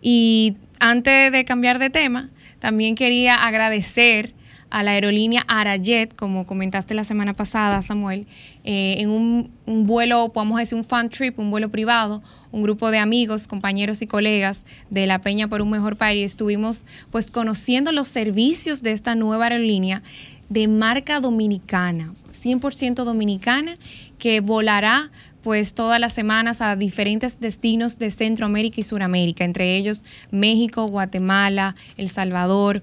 Y 0.00 0.56
antes 0.80 1.32
de 1.32 1.44
cambiar 1.44 1.78
de 1.78 1.90
tema, 1.90 2.30
también 2.60 2.94
quería 2.94 3.46
agradecer 3.46 4.34
a 4.70 4.82
la 4.82 4.92
aerolínea 4.92 5.44
Arayet, 5.48 6.14
como 6.14 6.46
comentaste 6.46 6.94
la 6.94 7.04
semana 7.04 7.32
pasada, 7.32 7.80
Samuel, 7.82 8.26
eh, 8.64 8.96
en 8.98 9.08
un, 9.08 9.50
un, 9.66 9.86
vuelo, 9.86 10.30
podemos 10.32 10.58
decir 10.58 10.76
un 10.76 10.84
fan 10.84 11.08
trip, 11.08 11.38
un 11.38 11.50
vuelo 11.50 11.70
privado, 11.70 12.22
un 12.52 12.62
grupo 12.62 12.90
de 12.90 12.98
amigos, 12.98 13.46
compañeros 13.46 14.02
y 14.02 14.06
colegas 14.06 14.64
de 14.90 15.06
la 15.06 15.20
Peña 15.20 15.48
por 15.48 15.62
un 15.62 15.70
Mejor 15.70 15.96
País, 15.96 16.26
estuvimos 16.32 16.86
pues 17.10 17.30
conociendo 17.30 17.92
los 17.92 18.08
servicios 18.08 18.82
de 18.82 18.92
esta 18.92 19.14
nueva 19.14 19.46
aerolínea 19.46 20.02
de 20.50 20.68
marca 20.68 21.20
dominicana, 21.20 22.12
100% 22.42 23.04
dominicana, 23.04 23.76
que 24.18 24.40
volará 24.40 25.10
pues 25.48 25.72
todas 25.72 25.98
las 25.98 26.12
semanas 26.12 26.60
a 26.60 26.76
diferentes 26.76 27.40
destinos 27.40 27.98
de 27.98 28.10
Centroamérica 28.10 28.82
y 28.82 28.84
Suramérica, 28.84 29.44
entre 29.44 29.78
ellos 29.78 30.04
México, 30.30 30.84
Guatemala, 30.88 31.74
El 31.96 32.10
Salvador, 32.10 32.82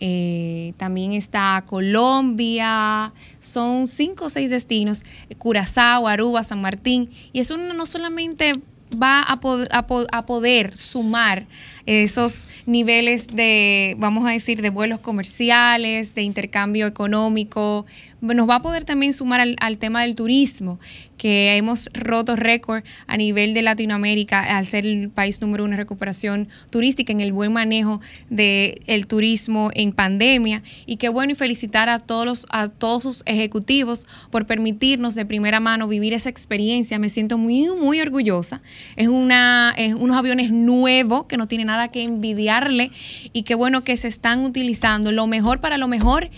eh, 0.00 0.72
también 0.78 1.12
está 1.12 1.62
Colombia, 1.66 3.12
son 3.42 3.86
cinco 3.86 4.24
o 4.24 4.28
seis 4.30 4.48
destinos, 4.48 5.04
Curazao, 5.36 6.08
Aruba, 6.08 6.42
San 6.42 6.62
Martín, 6.62 7.10
y 7.34 7.40
eso 7.40 7.58
no 7.58 7.84
solamente 7.84 8.62
va 8.94 9.20
a, 9.20 9.38
pod 9.38 9.66
a, 9.70 9.86
po 9.86 10.06
a 10.10 10.24
poder 10.24 10.74
sumar 10.74 11.46
esos 11.86 12.48
niveles 12.66 13.28
de, 13.28 13.96
vamos 13.98 14.26
a 14.26 14.30
decir, 14.30 14.60
de 14.60 14.70
vuelos 14.70 14.98
comerciales, 14.98 16.14
de 16.14 16.22
intercambio 16.22 16.86
económico, 16.86 17.86
nos 18.20 18.48
va 18.48 18.56
a 18.56 18.60
poder 18.60 18.84
también 18.84 19.12
sumar 19.12 19.40
al, 19.40 19.78
tema 19.78 20.02
del 20.02 20.16
turismo, 20.16 20.80
que 21.18 21.56
hemos 21.56 21.90
roto 21.94 22.36
récord 22.36 22.82
a 23.06 23.16
nivel 23.16 23.54
de 23.54 23.62
Latinoamérica 23.62 24.56
al 24.56 24.66
ser 24.66 24.84
el 24.84 25.10
país 25.10 25.40
número 25.40 25.64
uno 25.64 25.74
en 25.74 25.78
recuperación 25.78 26.48
turística, 26.70 27.12
en 27.12 27.20
el 27.20 27.32
buen 27.32 27.52
manejo 27.52 28.00
del 28.28 28.82
el 28.86 29.06
turismo 29.06 29.70
en 29.74 29.92
pandemia. 29.92 30.62
Y 30.86 30.96
qué 30.96 31.08
bueno 31.08 31.32
y 31.32 31.34
felicitar 31.34 31.88
a 31.88 31.98
todos, 31.98 32.26
los, 32.26 32.46
a 32.50 32.68
todos 32.68 33.02
sus 33.02 33.22
ejecutivos 33.26 34.06
por 34.30 34.46
permitirnos 34.46 35.14
de 35.14 35.24
primera 35.24 35.60
mano 35.60 35.88
vivir 35.88 36.12
esa 36.12 36.28
experiencia. 36.28 36.98
Me 36.98 37.10
siento 37.10 37.38
muy, 37.38 37.68
muy 37.70 38.00
orgullosa. 38.00 38.62
Es, 38.96 39.08
una, 39.08 39.74
es 39.76 39.94
unos 39.94 40.16
aviones 40.16 40.50
nuevos 40.50 41.26
que 41.26 41.36
no 41.36 41.48
tienen 41.48 41.68
nada 41.68 41.75
que 41.88 42.02
envidiarle 42.02 42.90
y 43.32 43.42
qué 43.42 43.54
bueno 43.54 43.84
que 43.84 43.96
se 43.96 44.08
están 44.08 44.44
utilizando 44.44 45.12
lo 45.12 45.26
mejor 45.26 45.60
para 45.60 45.78
lo 45.78 45.88
mejor 45.88 46.30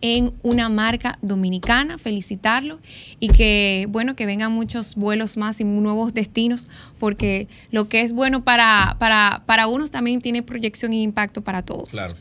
en 0.00 0.32
una 0.42 0.68
marca 0.68 1.18
dominicana, 1.22 1.98
felicitarlo 1.98 2.78
y 3.18 3.28
que, 3.28 3.86
bueno, 3.88 4.14
que 4.14 4.26
vengan 4.26 4.52
muchos 4.52 4.94
vuelos 4.94 5.36
más 5.36 5.60
y 5.60 5.64
nuevos 5.64 6.12
destinos, 6.12 6.68
porque 6.98 7.48
lo 7.70 7.88
que 7.88 8.02
es 8.02 8.12
bueno 8.12 8.44
para, 8.44 8.96
para, 8.98 9.42
para 9.46 9.66
unos 9.66 9.90
también 9.90 10.20
tiene 10.20 10.42
proyección 10.42 10.92
e 10.92 11.02
impacto 11.02 11.42
para 11.42 11.62
todos. 11.62 11.88
Claro. 11.88 12.14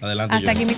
Adelante. 0.00 0.34
Hasta 0.34 0.50
aquí 0.52 0.64
mi... 0.64 0.74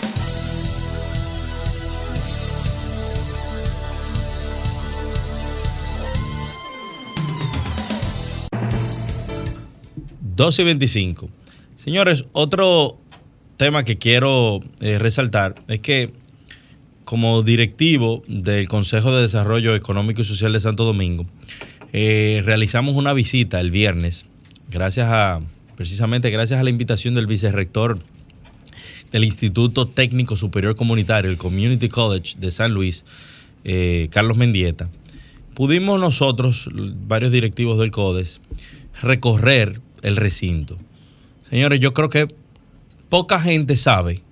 12 10.37 10.63
y 10.63 10.65
25. 10.67 11.31
Señores, 11.77 12.27
otro 12.33 12.99
tema 13.57 13.85
que 13.85 13.97
quiero 13.97 14.61
eh, 14.81 14.99
resaltar 14.99 15.55
es 15.67 15.81
que 15.81 16.13
como 17.07 17.43
directivo 17.43 18.23
del 18.29 18.69
Consejo 18.69 19.15
de 19.15 19.23
Desarrollo 19.23 19.75
Económico 19.75 20.21
y 20.21 20.25
Social 20.25 20.53
de 20.53 20.61
Santo 20.61 20.85
Domingo, 20.85 21.25
eh, 21.93 22.43
realizamos 22.45 22.97
una 22.97 23.15
visita 23.15 23.61
el 23.61 23.71
viernes, 23.71 24.27
gracias 24.69 25.09
a, 25.09 25.41
precisamente 25.75 26.31
gracias 26.31 26.61
a 26.61 26.65
la 26.65 26.71
invitación 26.71 27.15
del 27.15 27.27
vicerrector 27.27 27.99
del 29.13 29.25
Instituto 29.25 29.87
Técnico 29.87 30.37
Superior 30.37 30.77
Comunitario, 30.77 31.31
el 31.31 31.39
Community 31.39 31.89
College 31.89 32.37
de 32.39 32.51
San 32.51 32.75
Luis, 32.75 33.05
eh, 33.65 34.09
Carlos 34.11 34.37
Mendieta. 34.37 34.91
Pudimos 35.55 35.99
nosotros, 35.99 36.69
varios 37.07 37.33
directivos 37.33 37.79
del 37.79 37.91
CODES, 37.91 38.41
recorrer 39.01 39.81
el 40.03 40.17
recinto. 40.17 40.77
Señores, 41.49 41.81
yo 41.81 41.95
creo 41.95 42.09
que 42.09 42.29
poca 43.09 43.41
gente 43.41 43.77
sabe 43.77 44.23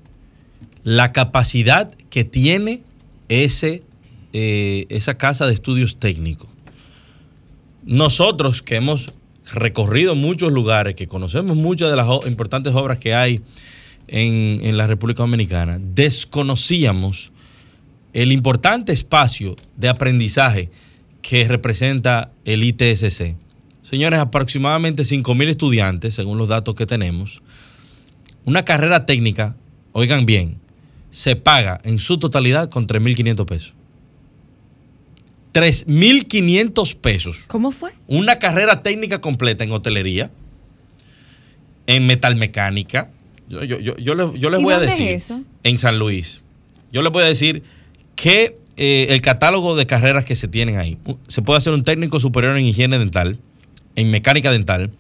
la 0.83 1.12
capacidad 1.12 1.92
que 2.11 2.24
tiene 2.24 2.83
ese, 3.29 3.83
eh, 4.33 4.87
esa 4.88 5.16
casa 5.16 5.46
de 5.46 5.55
estudios 5.55 5.96
técnicos. 5.96 6.48
Nosotros 7.85 8.62
que 8.62 8.77
hemos 8.77 9.12
recorrido 9.53 10.14
muchos 10.14 10.53
lugares, 10.53 10.94
que 10.94 11.07
conocemos 11.07 11.57
muchas 11.57 11.90
de 11.90 11.96
las 11.96 12.09
importantes 12.27 12.74
obras 12.74 12.98
que 12.98 13.14
hay 13.14 13.40
en, 14.09 14.59
en 14.62 14.77
la 14.77 14.87
República 14.87 15.22
Dominicana, 15.22 15.79
desconocíamos 15.81 17.33
el 18.12 18.33
importante 18.33 18.92
espacio 18.92 19.57
de 19.77 19.88
aprendizaje 19.88 20.70
que 21.20 21.46
representa 21.48 22.31
el 22.44 22.62
ITSC. 22.62 23.35
Señores, 23.85 24.18
aproximadamente 24.18 25.03
5.000 25.03 25.49
estudiantes, 25.49 26.14
según 26.14 26.38
los 26.38 26.49
datos 26.49 26.75
que 26.75 26.87
tenemos. 26.87 27.42
Una 28.47 28.64
carrera 28.64 29.05
técnica, 29.07 29.57
oigan 29.92 30.25
bien, 30.25 30.57
se 31.11 31.37
paga 31.37 31.81
en 31.85 31.99
su 31.99 32.18
totalidad 32.18 32.70
con 32.70 32.87
3.500 32.87 33.47
pesos. 33.47 33.75
3.500 35.53 36.97
pesos. 36.97 37.44
¿Cómo 37.47 37.70
fue? 37.70 37.92
Una 38.09 38.38
carrera 38.38 38.83
técnica 38.83 39.20
completa 39.20 39.64
en 39.64 39.70
hotelería, 39.73 40.31
en 41.87 42.07
metalmecánica. 42.07 43.11
Yo, 43.49 43.62
yo, 43.64 43.79
yo, 43.81 43.97
yo 43.99 44.14
les, 44.14 44.40
yo 44.40 44.51
les 44.51 44.61
¿Y 44.61 44.64
voy 44.64 44.73
a 44.73 44.79
dónde 44.79 44.92
es 44.92 44.99
decir. 44.99 45.14
eso? 45.14 45.42
En 45.62 45.79
San 45.79 45.99
Luis. 45.99 46.42
Yo 46.90 47.03
les 47.03 47.12
voy 47.12 47.23
a 47.23 47.27
decir 47.27 47.62
que 48.16 48.59
eh, 48.79 49.09
el 49.11 49.20
catálogo 49.20 49.77
de 49.77 49.87
carreras 49.87 50.25
que 50.25 50.37
se 50.37 50.49
tienen 50.49 50.79
ahí. 50.79 50.97
Se 51.29 51.42
puede 51.42 51.59
hacer 51.59 51.75
un 51.75 51.85
técnico 51.85 52.18
superior 52.18 52.57
en 52.57 52.64
higiene 52.64 52.99
dental, 52.99 53.38
en 53.96 54.11
mecánica 54.11 54.50
dental, 54.50 54.90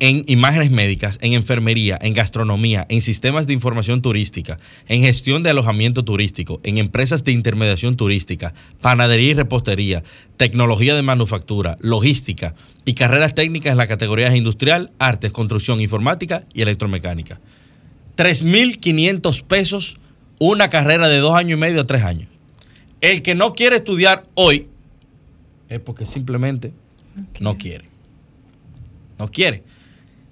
en 0.00 0.24
imágenes 0.28 0.70
médicas, 0.70 1.18
en 1.20 1.34
enfermería, 1.34 1.98
en 2.00 2.14
gastronomía, 2.14 2.86
en 2.88 3.02
sistemas 3.02 3.46
de 3.46 3.52
información 3.52 4.00
turística, 4.00 4.58
en 4.88 5.02
gestión 5.02 5.42
de 5.42 5.50
alojamiento 5.50 6.04
turístico, 6.04 6.58
en 6.62 6.78
empresas 6.78 7.22
de 7.22 7.32
intermediación 7.32 7.96
turística, 7.96 8.54
panadería 8.80 9.30
y 9.30 9.34
repostería, 9.34 10.02
tecnología 10.38 10.94
de 10.94 11.02
manufactura, 11.02 11.76
logística 11.80 12.54
y 12.86 12.94
carreras 12.94 13.34
técnicas 13.34 13.72
en 13.72 13.76
las 13.76 13.88
categorías 13.88 14.34
industrial, 14.34 14.90
artes, 14.98 15.32
construcción, 15.32 15.80
informática 15.80 16.44
y 16.54 16.62
electromecánica. 16.62 17.38
3.500 18.16 19.42
pesos 19.44 19.98
una 20.38 20.70
carrera 20.70 21.08
de 21.08 21.18
dos 21.18 21.34
años 21.34 21.58
y 21.58 21.60
medio 21.60 21.82
a 21.82 21.86
tres 21.86 22.02
años. 22.02 22.28
El 23.02 23.20
que 23.20 23.34
no 23.34 23.52
quiere 23.52 23.76
estudiar 23.76 24.26
hoy 24.34 24.68
es 25.68 25.78
porque 25.80 26.06
simplemente 26.06 26.72
no 27.40 27.56
quiere. 27.58 27.84
No 29.18 29.30
quiere. 29.30 29.62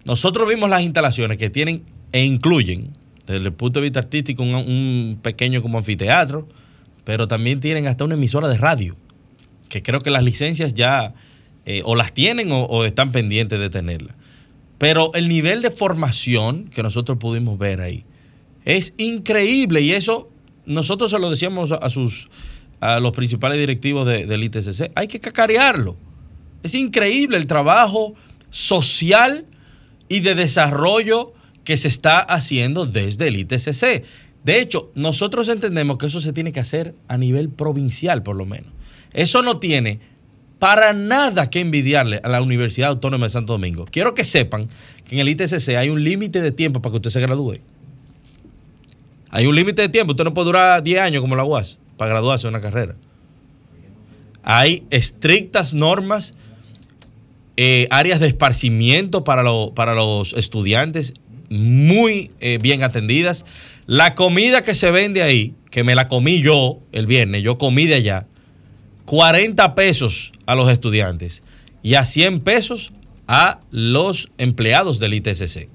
Nosotros 0.05 0.49
vimos 0.49 0.71
las 0.71 0.83
instalaciones 0.83 1.37
que 1.37 1.51
tienen 1.51 1.83
e 2.13 2.25
incluyen, 2.25 2.93
desde 3.27 3.45
el 3.47 3.53
punto 3.53 3.81
de 3.81 3.85
vista 3.85 4.01
artístico, 4.01 4.43
un, 4.43 4.55
un 4.55 5.19
pequeño 5.23 5.61
como 5.61 5.79
anfiteatro, 5.79 6.49
pero 7.05 7.29
también 7.29 7.61
tienen 7.61 7.87
hasta 7.87 8.05
una 8.05 8.15
emisora 8.15 8.49
de 8.49 8.57
radio, 8.59 8.97
que 9.69 9.83
creo 9.83 10.01
que 10.01 10.11
las 10.11 10.25
licencias 10.25 10.73
ya 10.75 11.13
eh, 11.67 11.83
o 11.85 11.95
las 11.95 12.13
tienen 12.15 12.51
o, 12.53 12.63
o 12.65 12.85
están 12.85 13.13
pendientes 13.13 13.59
de 13.61 13.69
tenerlas. 13.69 14.17
Pero 14.79 15.13
el 15.15 15.29
nivel 15.29 15.61
de 15.61 15.71
formación 15.71 16.65
que 16.69 16.83
nosotros 16.83 17.19
pudimos 17.19 17.59
ver 17.59 17.81
ahí 17.81 18.05
es 18.65 18.95
increíble 18.97 19.81
y 19.83 19.93
eso 19.93 20.31
nosotros 20.67 21.11
se 21.11 21.19
lo 21.19 21.29
decíamos 21.31 21.73
a, 21.73 21.77
a 21.77 21.91
sus 21.91 22.29
a 22.81 23.01
los 23.01 23.13
principales 23.13 23.59
directivos 23.59 24.07
de- 24.07 24.25
del 24.27 24.45
ITCC. 24.45 24.93
Hay 24.95 25.09
que 25.09 25.19
cacarearlo. 25.19 25.97
Es 26.63 26.75
increíble 26.75 27.37
el 27.37 27.47
trabajo 27.47 28.15
social 28.51 29.47
y 30.09 30.21
de 30.21 30.35
desarrollo 30.35 31.33
que 31.65 31.77
se 31.77 31.89
está 31.89 32.21
haciendo 32.21 32.87
desde 32.87 33.29
el 33.29 33.37
ITCC. 33.37 34.05
De 34.45 34.61
hecho, 34.61 34.91
nosotros 34.95 35.49
entendemos 35.49 35.99
que 35.99 36.07
eso 36.07 36.21
se 36.21 36.33
tiene 36.33 36.53
que 36.53 36.61
hacer 36.61 36.95
a 37.09 37.19
nivel 37.19 37.51
provincial, 37.51 38.23
por 38.23 38.37
lo 38.37 38.47
menos. 38.47 38.73
Eso 39.13 39.43
no 39.43 39.59
tiene 39.59 40.01
para 40.59 40.93
nada 40.93 41.51
que 41.51 41.61
envidiarle 41.61 42.21
a 42.23 42.29
la 42.29 42.43
Universidad 42.43 42.91
Autónoma 42.91 43.27
de 43.27 43.31
Santo 43.31 43.53
Domingo. 43.53 43.87
Quiero 43.91 44.15
que 44.15 44.25
sepan 44.25 44.69
que 45.05 45.15
en 45.15 45.21
el 45.21 45.29
ITCC 45.29 45.77
hay 45.77 45.91
un 45.91 46.03
límite 46.03 46.41
de 46.41 46.53
tiempo 46.53 46.83
para 46.83 46.93
que 46.93 46.97
usted 46.97 47.11
se 47.11 47.21
gradúe. 47.21 47.59
Hay 49.31 49.47
un 49.47 49.55
límite 49.55 49.83
de 49.83 49.89
tiempo. 49.89 50.13
Usted 50.13 50.25
no 50.25 50.35
puede 50.35 50.47
durar 50.47 50.83
10 50.83 51.01
años 51.01 51.21
como 51.21 51.37
la 51.37 51.45
UAS 51.45 51.79
para 51.97 52.11
graduarse 52.11 52.47
de 52.47 52.49
una 52.49 52.61
carrera. 52.61 52.97
Hay 54.43 54.85
estrictas 54.91 55.75
normas, 55.75 56.35
eh, 57.61 57.89
áreas 57.91 58.21
de 58.21 58.29
esparcimiento 58.29 59.25
para, 59.25 59.43
para 59.75 59.93
los 59.93 60.33
estudiantes 60.35 61.15
muy 61.51 62.31
eh, 62.39 62.59
bien 62.63 62.85
atendidas. 62.85 63.45
La 63.87 64.15
comida 64.15 64.63
que 64.63 64.77
se 64.77 64.93
vende 64.93 65.25
ahí, 65.25 65.55
que 65.73 65.83
me 65.83 65.97
la 65.97 66.07
comí 66.07 66.41
yo 66.41 66.79
el 66.93 67.07
viernes, 67.07 67.43
yo 67.43 67.59
comí 67.59 67.87
de 67.87 67.97
allá, 67.97 68.29
40 69.07 69.75
pesos 69.75 70.33
a 70.47 70.55
los 70.55 70.71
estudiantes 70.71 71.43
y 71.83 71.95
a 71.95 72.05
100 72.05 72.41
pesos 72.41 72.93
a 73.27 73.59
los 73.73 74.29
empleados 74.39 75.01
del 75.01 75.15
ITCC. 75.15 75.69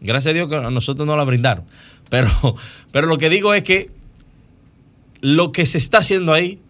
Gracias 0.00 0.30
a 0.30 0.32
Dios 0.32 0.48
que 0.48 0.56
a 0.56 0.70
nosotros 0.70 1.06
no 1.06 1.14
la 1.14 1.24
brindaron. 1.24 1.66
Pero, 2.08 2.30
pero 2.92 3.06
lo 3.06 3.18
que 3.18 3.28
digo 3.28 3.54
es 3.54 3.64
que 3.64 3.90
lo 5.20 5.52
que 5.52 5.66
se 5.66 5.78
está 5.78 5.98
haciendo 5.98 6.32
ahí 6.32 6.60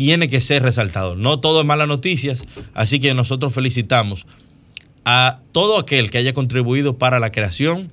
tiene 0.00 0.30
que 0.30 0.40
ser 0.40 0.62
resaltado. 0.62 1.14
No 1.14 1.40
todo 1.40 1.60
es 1.60 1.66
malas 1.66 1.86
noticias, 1.86 2.44
así 2.72 3.00
que 3.00 3.12
nosotros 3.12 3.52
felicitamos 3.52 4.26
a 5.04 5.40
todo 5.52 5.78
aquel 5.78 6.10
que 6.10 6.16
haya 6.16 6.32
contribuido 6.32 6.96
para 6.96 7.20
la 7.20 7.30
creación 7.30 7.92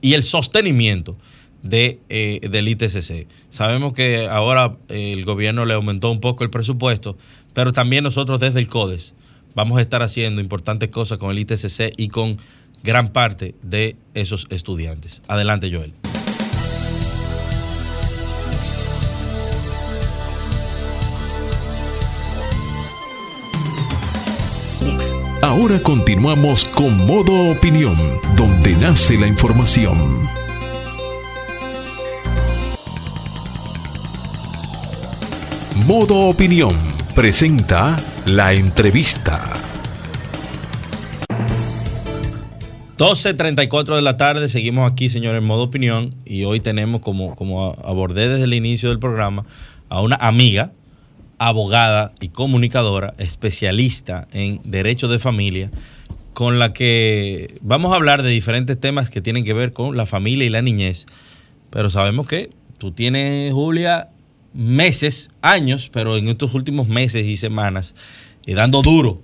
y 0.00 0.14
el 0.14 0.22
sostenimiento 0.22 1.14
de, 1.62 2.00
eh, 2.08 2.40
del 2.50 2.68
ITCC. 2.68 3.26
Sabemos 3.50 3.92
que 3.92 4.28
ahora 4.28 4.78
eh, 4.88 5.12
el 5.12 5.26
gobierno 5.26 5.66
le 5.66 5.74
aumentó 5.74 6.10
un 6.10 6.20
poco 6.20 6.42
el 6.42 6.48
presupuesto, 6.48 7.18
pero 7.52 7.70
también 7.70 8.02
nosotros 8.02 8.40
desde 8.40 8.58
el 8.58 8.68
CODES 8.68 9.12
vamos 9.54 9.76
a 9.76 9.82
estar 9.82 10.02
haciendo 10.02 10.40
importantes 10.40 10.88
cosas 10.88 11.18
con 11.18 11.30
el 11.30 11.38
ITCC 11.40 11.92
y 11.98 12.08
con 12.08 12.38
gran 12.82 13.08
parte 13.08 13.54
de 13.60 13.96
esos 14.14 14.46
estudiantes. 14.48 15.20
Adelante, 15.28 15.70
Joel. 15.70 15.92
Ahora 25.46 25.80
continuamos 25.80 26.64
con 26.64 27.06
Modo 27.06 27.52
Opinión, 27.52 27.94
donde 28.36 28.74
nace 28.74 29.16
la 29.16 29.28
información. 29.28 29.96
Modo 35.86 36.30
Opinión 36.30 36.74
presenta 37.14 37.96
la 38.24 38.54
entrevista. 38.54 39.52
12.34 42.98 43.94
de 43.94 44.02
la 44.02 44.16
tarde, 44.16 44.48
seguimos 44.48 44.90
aquí, 44.90 45.08
señores, 45.08 45.38
en 45.38 45.46
modo 45.46 45.62
opinión. 45.62 46.16
Y 46.24 46.42
hoy 46.42 46.58
tenemos, 46.58 47.02
como, 47.02 47.36
como 47.36 47.76
abordé 47.84 48.28
desde 48.28 48.44
el 48.44 48.54
inicio 48.54 48.88
del 48.88 48.98
programa, 48.98 49.44
a 49.90 50.00
una 50.00 50.16
amiga, 50.16 50.72
abogada 51.38 52.12
y 52.20 52.28
comunicadora, 52.28 53.14
especialista 53.18 54.28
en 54.32 54.60
derecho 54.64 55.08
de 55.08 55.18
familia, 55.18 55.70
con 56.32 56.58
la 56.58 56.72
que 56.72 57.58
vamos 57.62 57.92
a 57.92 57.96
hablar 57.96 58.22
de 58.22 58.30
diferentes 58.30 58.78
temas 58.78 59.10
que 59.10 59.20
tienen 59.20 59.44
que 59.44 59.54
ver 59.54 59.72
con 59.72 59.96
la 59.96 60.06
familia 60.06 60.46
y 60.46 60.50
la 60.50 60.62
niñez, 60.62 61.06
pero 61.70 61.90
sabemos 61.90 62.26
que 62.26 62.50
tú 62.78 62.90
tienes, 62.90 63.52
Julia, 63.52 64.08
meses, 64.52 65.30
años, 65.42 65.90
pero 65.92 66.16
en 66.16 66.28
estos 66.28 66.54
últimos 66.54 66.88
meses 66.88 67.26
y 67.26 67.36
semanas, 67.36 67.94
eh, 68.46 68.54
dando 68.54 68.82
duro 68.82 69.20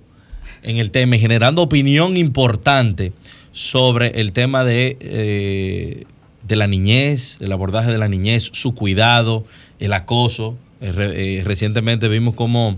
en 0.61 0.77
el 0.77 0.91
tema 0.91 1.15
y 1.15 1.19
generando 1.19 1.61
opinión 1.61 2.17
importante 2.17 3.13
sobre 3.51 4.19
el 4.19 4.31
tema 4.31 4.63
de, 4.63 4.97
eh, 5.01 6.05
de 6.47 6.55
la 6.55 6.67
niñez, 6.67 7.37
el 7.41 7.51
abordaje 7.51 7.91
de 7.91 7.97
la 7.97 8.07
niñez, 8.07 8.49
su 8.53 8.73
cuidado, 8.73 9.43
el 9.79 9.93
acoso. 9.93 10.57
Eh, 10.83 10.91
eh, 11.39 11.43
recientemente 11.45 12.09
vimos 12.09 12.35
cómo, 12.35 12.77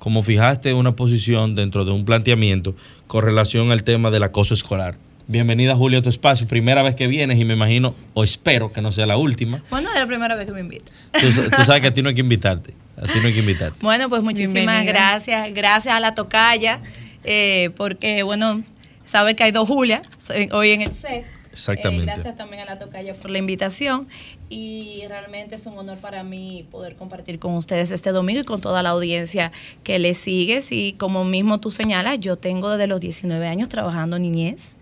cómo 0.00 0.24
fijaste 0.24 0.74
una 0.74 0.96
posición 0.96 1.54
dentro 1.54 1.84
de 1.84 1.92
un 1.92 2.04
planteamiento 2.04 2.74
con 3.06 3.24
relación 3.24 3.70
al 3.70 3.84
tema 3.84 4.10
del 4.10 4.24
acoso 4.24 4.52
escolar. 4.52 4.96
Bienvenida 5.28 5.76
Julia 5.76 6.00
a 6.00 6.02
tu 6.02 6.08
espacio, 6.08 6.48
primera 6.48 6.82
vez 6.82 6.96
que 6.96 7.06
vienes 7.06 7.38
y 7.38 7.44
me 7.44 7.54
imagino, 7.54 7.94
o 8.14 8.24
espero 8.24 8.72
que 8.72 8.82
no 8.82 8.90
sea 8.90 9.06
la 9.06 9.16
última. 9.16 9.62
Bueno, 9.70 9.88
es 9.94 9.94
la 10.00 10.06
primera 10.08 10.34
vez 10.34 10.46
que 10.46 10.52
me 10.52 10.60
invita. 10.60 10.90
Tú, 11.12 11.26
tú 11.56 11.64
sabes 11.64 11.82
que 11.82 11.86
a 11.88 11.94
ti 11.94 12.02
no 12.02 12.08
hay 12.08 12.16
que 12.16 12.20
invitarte, 12.20 12.74
a 12.96 13.02
ti 13.02 13.18
no 13.20 13.28
hay 13.28 13.34
que 13.34 13.40
invitarte. 13.40 13.78
Bueno, 13.80 14.08
pues 14.08 14.22
muchísimas 14.22 14.54
Bienvenida. 14.54 14.92
gracias. 14.92 15.54
Gracias 15.54 15.94
a 15.94 16.00
la 16.00 16.16
tocaya, 16.16 16.80
eh, 17.22 17.70
porque, 17.76 18.24
bueno, 18.24 18.62
sabe 19.04 19.36
que 19.36 19.44
hay 19.44 19.52
dos 19.52 19.68
Julia 19.68 20.02
hoy 20.50 20.70
en 20.70 20.82
el 20.82 20.94
set. 20.94 21.24
Exactamente. 21.56 22.04
Eh, 22.04 22.14
gracias 22.14 22.36
también 22.36 22.62
a 22.62 22.66
la 22.66 22.78
tocaya 22.78 23.14
por 23.14 23.30
la 23.30 23.38
invitación. 23.38 24.06
Y 24.50 25.02
realmente 25.08 25.54
es 25.54 25.64
un 25.64 25.78
honor 25.78 25.98
para 25.98 26.22
mí 26.22 26.66
poder 26.70 26.96
compartir 26.96 27.38
con 27.38 27.54
ustedes 27.54 27.90
este 27.90 28.12
domingo 28.12 28.42
y 28.42 28.44
con 28.44 28.60
toda 28.60 28.82
la 28.82 28.90
audiencia 28.90 29.52
que 29.82 29.98
le 29.98 30.12
sigue. 30.12 30.62
Y 30.70 30.92
como 30.92 31.24
mismo 31.24 31.58
tú 31.58 31.70
señalas, 31.70 32.20
yo 32.20 32.36
tengo 32.36 32.70
desde 32.70 32.86
los 32.86 33.00
19 33.00 33.48
años 33.48 33.70
trabajando 33.70 34.18
niñez 34.18 34.76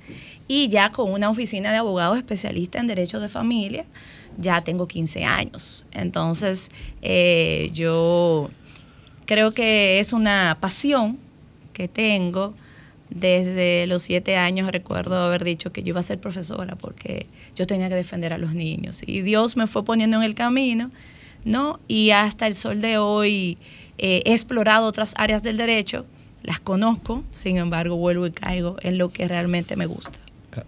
y 0.48 0.68
ya 0.68 0.90
con 0.90 1.12
una 1.12 1.30
oficina 1.30 1.70
de 1.70 1.78
abogados 1.78 2.18
especialistas 2.18 2.80
en 2.80 2.88
derechos 2.88 3.22
de 3.22 3.28
familia, 3.28 3.86
ya 4.36 4.60
tengo 4.62 4.88
15 4.88 5.24
años. 5.24 5.86
Entonces, 5.92 6.70
eh, 7.02 7.70
yo 7.72 8.50
creo 9.26 9.52
que 9.52 10.00
es 10.00 10.12
una 10.12 10.58
pasión 10.60 11.18
que 11.72 11.88
tengo. 11.88 12.54
Desde 13.14 13.86
los 13.86 14.02
siete 14.02 14.36
años 14.36 14.70
recuerdo 14.72 15.16
haber 15.16 15.44
dicho 15.44 15.72
que 15.72 15.82
yo 15.82 15.90
iba 15.90 16.00
a 16.00 16.02
ser 16.02 16.18
profesora 16.18 16.74
porque 16.74 17.26
yo 17.54 17.64
tenía 17.66 17.88
que 17.88 17.94
defender 17.94 18.32
a 18.32 18.38
los 18.38 18.54
niños. 18.54 19.02
Y 19.06 19.22
Dios 19.22 19.56
me 19.56 19.68
fue 19.68 19.84
poniendo 19.84 20.16
en 20.16 20.24
el 20.24 20.34
camino, 20.34 20.90
¿no? 21.44 21.78
Y 21.86 22.10
hasta 22.10 22.48
el 22.48 22.56
sol 22.56 22.80
de 22.80 22.98
hoy 22.98 23.56
eh, 23.98 24.22
he 24.24 24.32
explorado 24.32 24.86
otras 24.86 25.14
áreas 25.16 25.44
del 25.44 25.56
derecho, 25.56 26.06
las 26.42 26.58
conozco, 26.58 27.22
sin 27.34 27.56
embargo 27.56 27.96
vuelvo 27.96 28.26
y 28.26 28.32
caigo 28.32 28.76
en 28.82 28.98
lo 28.98 29.10
que 29.10 29.28
realmente 29.28 29.76
me 29.76 29.86
gusta. 29.86 30.18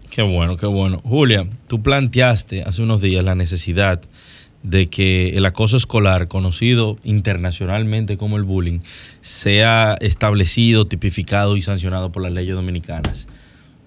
Qué 0.09 0.21
bueno, 0.21 0.57
qué 0.57 0.65
bueno. 0.65 0.99
Julia, 1.03 1.47
tú 1.67 1.81
planteaste 1.81 2.63
hace 2.63 2.81
unos 2.81 3.01
días 3.01 3.23
la 3.23 3.35
necesidad 3.35 4.01
de 4.69 4.89
que 4.89 5.29
el 5.29 5.45
acoso 5.45 5.77
escolar, 5.77 6.27
conocido 6.27 6.97
internacionalmente 7.03 8.17
como 8.17 8.35
el 8.35 8.43
bullying, 8.43 8.79
sea 9.21 9.95
establecido, 10.01 10.87
tipificado 10.87 11.55
y 11.55 11.61
sancionado 11.61 12.11
por 12.11 12.21
las 12.21 12.33
leyes 12.33 12.55
dominicanas. 12.55 13.27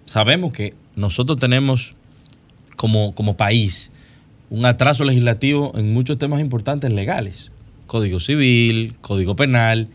Sabemos 0.07 0.53
que 0.53 0.75
nosotros 0.97 1.39
tenemos 1.39 1.95
como, 2.77 3.15
como 3.15 3.37
país 3.37 3.91
un 4.49 4.65
atraso 4.65 5.05
legislativo 5.05 5.73
en 5.77 5.93
muchos 5.93 6.19
temas 6.19 6.41
importantes 6.41 6.91
legales. 6.91 7.53
Código 7.87 8.19
civil, 8.19 8.95
código 9.03 9.37
penal. 9.37 9.89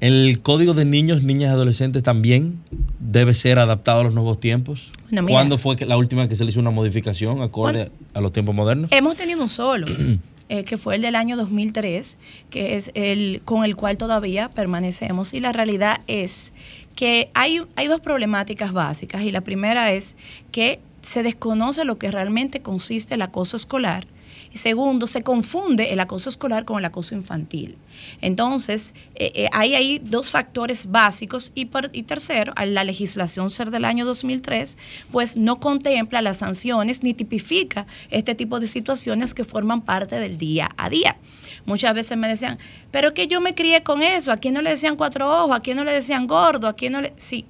El 0.00 0.40
código 0.40 0.72
de 0.72 0.86
niños, 0.86 1.22
niñas 1.22 1.50
y 1.50 1.52
adolescentes 1.52 2.02
también 2.02 2.60
debe 2.98 3.34
ser 3.34 3.58
adaptado 3.58 4.00
a 4.00 4.04
los 4.04 4.14
nuevos 4.14 4.40
tiempos. 4.40 4.92
¿Cuándo 5.28 5.58
fue 5.58 5.76
la 5.86 5.96
última 5.98 6.28
que 6.28 6.36
se 6.36 6.44
le 6.44 6.50
hizo 6.50 6.60
una 6.60 6.70
modificación 6.70 7.42
acorde 7.42 7.78
Bueno. 7.78 7.92
a 8.14 8.20
los 8.20 8.32
tiempos 8.32 8.54
modernos? 8.54 8.90
Hemos 8.92 9.16
tenido 9.16 9.42
un 9.42 9.48
solo, 9.48 9.86
eh, 10.48 10.64
que 10.64 10.78
fue 10.78 10.96
el 10.96 11.02
del 11.02 11.16
año 11.16 11.36
2003, 11.36 12.18
que 12.48 12.76
es 12.76 12.90
el 12.94 13.42
con 13.44 13.64
el 13.64 13.76
cual 13.76 13.98
todavía 13.98 14.48
permanecemos. 14.48 15.34
Y 15.34 15.40
la 15.40 15.52
realidad 15.52 16.00
es 16.06 16.52
que 16.94 17.30
hay, 17.34 17.60
hay 17.76 17.88
dos 17.88 18.00
problemáticas 18.00 18.72
básicas. 18.72 19.22
Y 19.22 19.32
la 19.32 19.42
primera 19.42 19.92
es 19.92 20.16
que 20.50 20.80
se 21.02 21.22
desconoce 21.22 21.84
lo 21.84 21.98
que 21.98 22.10
realmente 22.10 22.60
consiste 22.60 23.14
el 23.14 23.22
acoso 23.22 23.56
escolar. 23.56 24.06
Y 24.52 24.58
segundo, 24.58 25.06
se 25.06 25.22
confunde 25.22 25.92
el 25.92 26.00
acoso 26.00 26.28
escolar 26.28 26.64
con 26.64 26.78
el 26.78 26.84
acoso 26.84 27.14
infantil. 27.14 27.78
Entonces, 28.20 28.94
eh, 29.14 29.30
eh, 29.34 29.48
hay 29.52 29.74
ahí 29.74 30.00
dos 30.02 30.30
factores 30.30 30.90
básicos. 30.90 31.52
Y, 31.54 31.66
tercero, 32.02 32.52
la 32.66 32.82
legislación 32.82 33.48
ser 33.48 33.70
del 33.70 33.84
año 33.84 34.04
2003, 34.04 34.76
pues 35.12 35.36
no 35.36 35.60
contempla 35.60 36.20
las 36.20 36.38
sanciones 36.38 37.04
ni 37.04 37.14
tipifica 37.14 37.86
este 38.10 38.34
tipo 38.34 38.58
de 38.58 38.66
situaciones 38.66 39.34
que 39.34 39.44
forman 39.44 39.82
parte 39.82 40.16
del 40.18 40.36
día 40.36 40.70
a 40.76 40.90
día. 40.90 41.16
Muchas 41.64 41.94
veces 41.94 42.16
me 42.16 42.26
decían, 42.26 42.58
pero 42.90 43.14
que 43.14 43.28
yo 43.28 43.40
me 43.40 43.54
crié 43.54 43.84
con 43.84 44.02
eso, 44.02 44.32
a 44.32 44.36
quién 44.36 44.54
no 44.54 44.62
le 44.62 44.70
decían 44.70 44.96
cuatro 44.96 45.30
ojos, 45.44 45.56
a 45.56 45.60
quién 45.60 45.76
no 45.76 45.84
le 45.84 45.92
decían 45.92 46.26
gordo, 46.26 46.66
a 46.66 46.74
quién 46.74 46.92
no 46.92 47.00
le... 47.00 47.12
Sí, 47.16 47.46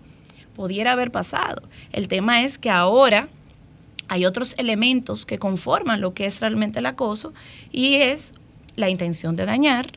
pudiera 0.54 0.92
haber 0.92 1.10
pasado. 1.10 1.62
El 1.92 2.08
tema 2.08 2.42
es 2.42 2.58
que 2.58 2.68
ahora 2.68 3.28
hay 4.10 4.26
otros 4.26 4.56
elementos 4.58 5.24
que 5.24 5.38
conforman 5.38 6.00
lo 6.00 6.14
que 6.14 6.26
es 6.26 6.40
realmente 6.40 6.80
el 6.80 6.86
acoso 6.86 7.32
y 7.70 7.94
es 7.94 8.34
la 8.74 8.90
intención 8.90 9.36
de 9.36 9.46
dañar, 9.46 9.92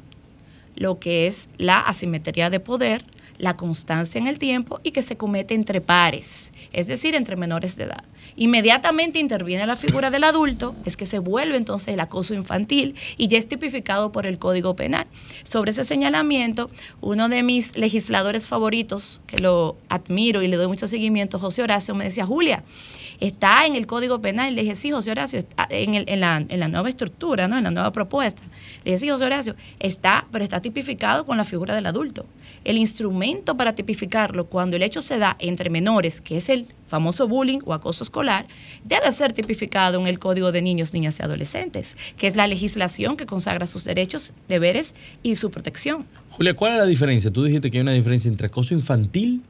lo 0.76 1.00
que 1.00 1.26
es 1.26 1.50
la 1.58 1.80
asimetría 1.80 2.52
de 2.52 2.60
poder, 2.60 3.06
la 3.40 3.58
constancia 3.58 4.20
en 4.20 4.28
el 4.28 4.38
tiempo 4.38 4.80
y 4.84 4.92
que 4.92 5.02
se 5.02 5.18
comete 5.18 5.56
entre 5.56 5.82
pares, 5.82 6.54
es 6.74 6.86
decir, 6.86 7.16
entre 7.16 7.36
menores 7.38 7.76
de 7.76 7.86
edad. 7.86 8.04
Inmediatamente 8.36 9.18
interviene 9.18 9.66
la 9.66 9.76
figura 9.76 10.12
del 10.12 10.24
adulto, 10.24 10.76
es 10.86 10.96
que 10.96 11.08
se 11.08 11.18
vuelve 11.18 11.58
entonces 11.58 11.94
el 11.94 12.00
acoso 12.00 12.36
infantil 12.36 12.96
y 13.18 13.28
ya 13.28 13.40
es 13.40 13.48
tipificado 13.48 14.12
por 14.12 14.28
el 14.28 14.38
Código 14.38 14.76
Penal. 14.76 15.06
Sobre 15.44 15.72
ese 15.72 15.84
señalamiento, 15.84 16.70
uno 17.02 17.30
de 17.30 17.42
mis 17.42 17.76
legisladores 17.78 18.48
favoritos, 18.48 19.24
que 19.26 19.40
lo 19.40 19.76
admiro 19.90 20.44
y 20.44 20.48
le 20.48 20.58
doy 20.58 20.68
mucho 20.68 20.88
seguimiento, 20.88 21.40
José 21.40 21.64
Horacio, 21.64 21.96
me 21.96 22.06
decía, 22.06 22.26
Julia, 22.28 22.64
está 23.20 23.66
en 23.66 23.76
el 23.76 23.86
Código 23.88 24.22
Penal. 24.22 24.56
Le 24.56 24.62
dije, 24.64 24.76
sí, 24.76 24.92
José 24.92 25.12
Horacio, 25.12 25.40
está 25.40 25.68
en, 25.70 25.96
el- 25.96 26.20
la, 26.20 26.38
en 26.48 26.60
la 26.60 26.68
nueva 26.68 26.90
estructura, 26.90 27.48
¿no? 27.48 27.58
en 27.58 27.64
la 27.64 27.72
nueva 27.72 27.92
propuesta. 27.92 28.44
Le 28.84 28.92
dije, 28.92 29.00
sí, 29.00 29.10
José 29.10 29.26
Horacio, 29.26 29.56
está, 29.80 30.28
pero 30.32 30.44
está 30.44 30.62
tipificado 30.62 31.26
con 31.26 31.38
la 31.38 31.46
figura 31.46 31.76
del 31.76 31.86
adulto. 31.86 32.26
El 32.64 32.78
instrumento 32.78 33.58
para 33.58 33.74
tipificarlo 33.76 34.46
cuando 34.46 34.78
el 34.78 34.84
hecho 34.84 35.02
se 35.02 35.18
da 35.18 35.36
entre 35.40 35.70
menores, 35.70 36.22
que 36.22 36.38
es 36.38 36.48
el 36.50 36.66
famoso 36.88 37.28
bullying 37.28 37.60
o 37.66 37.74
acoso 37.74 38.04
escolar, 38.04 38.46
debe 38.86 39.12
ser 39.12 39.34
tipificado 39.34 40.00
en 40.00 40.08
el 40.08 40.18
Código 40.20 40.52
de 40.52 40.62
Niños, 40.62 40.94
Niñas 40.94 41.18
y 41.20 41.24
Adolescentes, 41.24 41.98
que 42.18 42.28
es 42.28 42.36
la 42.36 42.48
legislación 42.48 43.18
que 43.18 43.26
consagra 43.26 43.68
sus 43.68 43.84
derechos, 43.84 44.32
deberes 44.48 44.96
y 45.24 45.36
su 45.36 45.52
protección. 45.52 46.06
Julia, 46.30 46.54
¿cuál 46.54 46.74
es 46.74 46.78
la 46.80 46.86
diferencia? 46.86 47.32
Tú 47.32 47.44
dijiste 47.44 47.70
que 47.70 47.80
hay 47.80 47.82
una 47.82 47.92
diferencia 47.94 48.30
entre 48.30 48.48
acoso 48.48 48.74
infantil 48.74 49.42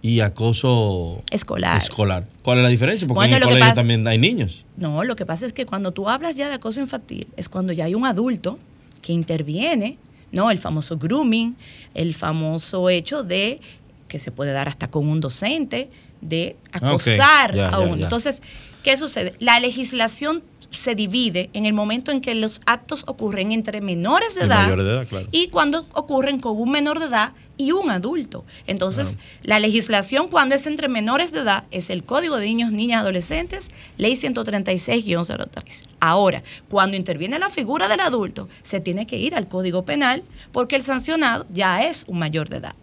y 0.00 0.20
acoso 0.20 1.22
Escolar. 1.30 1.76
escolar. 1.76 2.26
¿Cuál 2.42 2.58
es 2.58 2.64
la 2.64 2.70
diferencia? 2.70 3.06
Porque 3.08 3.16
Bueno, 3.18 3.36
en 3.36 3.42
el 3.42 3.48
colegio 3.48 3.64
pasa- 3.64 3.74
también 3.80 4.06
hay 4.06 4.18
niños. 4.18 4.64
No, 4.76 5.02
lo 5.04 5.16
que 5.16 5.26
pasa 5.26 5.44
es 5.46 5.52
que 5.52 5.66
cuando 5.66 5.92
tú 5.92 6.08
hablas 6.08 6.36
ya 6.36 6.48
de 6.48 6.54
acoso 6.54 6.80
infantil, 6.80 7.26
es 7.36 7.48
cuando 7.48 7.72
ya 7.72 7.84
hay 7.86 7.94
un 7.94 8.06
adulto 8.06 8.58
que 9.02 9.12
interviene, 9.12 9.98
¿no? 10.32 10.50
El 10.50 10.58
famoso 10.58 10.98
grooming, 10.98 11.56
el 11.94 12.14
famoso 12.14 12.88
hecho 12.90 13.22
de 13.24 13.60
que 14.06 14.18
se 14.18 14.30
puede 14.30 14.52
dar 14.52 14.68
hasta 14.68 14.88
con 14.90 15.08
un 15.08 15.20
docente, 15.20 15.90
de 16.20 16.56
Ah, 16.72 16.78
acosar 16.78 17.58
a 17.60 17.78
uno. 17.78 18.02
Entonces, 18.02 18.42
¿qué 18.82 18.96
sucede? 18.96 19.34
La 19.38 19.60
legislación 19.60 20.42
se 20.70 20.94
divide 20.94 21.50
en 21.52 21.66
el 21.66 21.72
momento 21.72 22.10
en 22.12 22.20
que 22.20 22.34
los 22.34 22.60
actos 22.66 23.04
ocurren 23.06 23.52
entre 23.52 23.80
menores 23.80 24.34
de 24.34 24.42
edad, 24.42 24.64
mayores 24.64 24.86
de 24.86 24.92
edad, 24.92 25.06
claro. 25.08 25.28
y 25.32 25.48
cuando 25.48 25.86
ocurren 25.92 26.40
con 26.40 26.60
un 26.60 26.70
menor 26.70 26.98
de 26.98 27.06
edad 27.06 27.32
y 27.58 27.72
un 27.72 27.90
adulto. 27.90 28.44
Entonces, 28.66 29.18
la 29.42 29.58
legislación 29.58 30.28
cuando 30.28 30.54
es 30.54 30.66
entre 30.66 30.88
menores 30.88 31.32
de 31.32 31.40
edad 31.40 31.64
es 31.70 31.90
el 31.90 32.04
Código 32.04 32.36
de 32.36 32.46
Niños, 32.46 32.72
Niñas, 32.72 33.00
Adolescentes, 33.00 33.70
Ley 33.96 34.14
136-03. 34.14 35.84
Ahora, 36.00 36.42
cuando 36.70 36.96
interviene 36.96 37.38
la 37.38 37.50
figura 37.50 37.88
del 37.88 38.00
adulto, 38.00 38.48
se 38.62 38.80
tiene 38.80 39.06
que 39.06 39.18
ir 39.18 39.34
al 39.34 39.48
Código 39.48 39.84
Penal 39.84 40.22
porque 40.52 40.76
el 40.76 40.82
sancionado 40.82 41.46
ya 41.52 41.82
es 41.82 42.04
un 42.06 42.18
mayor 42.18 42.48
de 42.48 42.58
edad. 42.58 42.74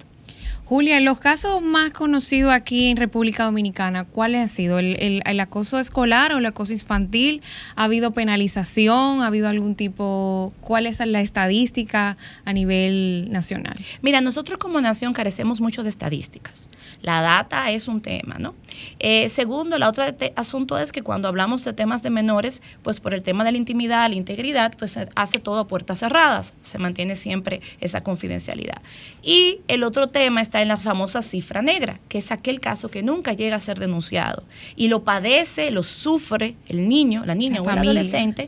Julia, 0.67 0.99
los 0.99 1.19
casos 1.19 1.61
más 1.61 1.91
conocidos 1.91 2.51
aquí 2.51 2.89
en 2.89 2.97
República 2.97 3.43
Dominicana, 3.43 4.03
¿cuáles 4.03 4.41
han 4.41 4.47
sido? 4.49 4.79
¿El, 4.79 5.21
el- 5.23 5.39
acoso 5.39 5.77
escolar 5.77 6.33
o 6.33 6.39
el 6.39 6.45
acoso 6.47 6.73
infantil? 6.73 7.43
¿Ha 7.75 7.83
habido 7.83 8.11
penalización? 8.15 9.21
¿Ha 9.21 9.27
habido 9.27 9.47
algún 9.47 9.75
tipo? 9.75 10.53
¿Cuál 10.61 10.87
es 10.87 10.99
la 11.05 11.21
estadística 11.21 12.17
a 12.45 12.53
nivel 12.53 13.27
nacional? 13.29 13.75
Mira, 14.01 14.21
nosotros 14.21 14.57
como 14.57 14.81
nación 14.81 15.13
carecemos 15.13 15.61
mucho 15.61 15.83
de 15.83 15.89
estadísticas. 15.89 16.67
La 17.03 17.21
data 17.21 17.69
es 17.69 17.87
un 17.87 18.01
tema, 18.01 18.37
¿no? 18.39 18.55
Eh, 18.97 19.29
segundo, 19.29 19.77
la 19.77 19.87
otra 19.89 20.15
asunto 20.35 20.79
es 20.79 20.91
que 20.91 21.03
cuando 21.03 21.27
hablamos 21.27 21.63
de 21.63 21.73
temas 21.73 22.01
de 22.01 22.09
menores, 22.09 22.63
pues 22.81 22.99
por 22.99 23.13
el 23.13 23.21
tema 23.21 23.43
de 23.43 23.51
la 23.51 23.57
intimidad, 23.59 24.09
la 24.09 24.15
integridad, 24.15 24.73
pues 24.79 24.91
se 24.91 25.07
hace 25.15 25.37
todo 25.39 25.59
a 25.59 25.67
puertas 25.67 25.99
cerradas, 25.99 26.55
se 26.63 26.79
mantiene 26.79 27.15
siempre 27.15 27.61
esa 27.81 28.01
confidencialidad. 28.01 28.81
Y 29.21 29.59
el 29.67 29.83
otro 29.83 30.07
tema 30.07 30.41
está 30.41 30.54
está 30.55 30.61
en 30.61 30.69
la 30.69 30.77
famosa 30.77 31.21
cifra 31.21 31.61
negra, 31.61 31.99
que 32.07 32.17
es 32.17 32.31
aquel 32.31 32.61
caso 32.61 32.89
que 32.89 33.03
nunca 33.03 33.33
llega 33.33 33.57
a 33.57 33.59
ser 33.59 33.77
denunciado. 33.77 34.43
Y 34.77 34.87
lo 34.87 35.03
padece, 35.03 35.69
lo 35.69 35.83
sufre 35.83 36.55
el 36.69 36.87
niño, 36.87 37.25
la 37.25 37.35
niña 37.35 37.55
La 37.55 37.61
o 37.61 37.69
el 37.69 37.77
adolescente, 37.79 38.47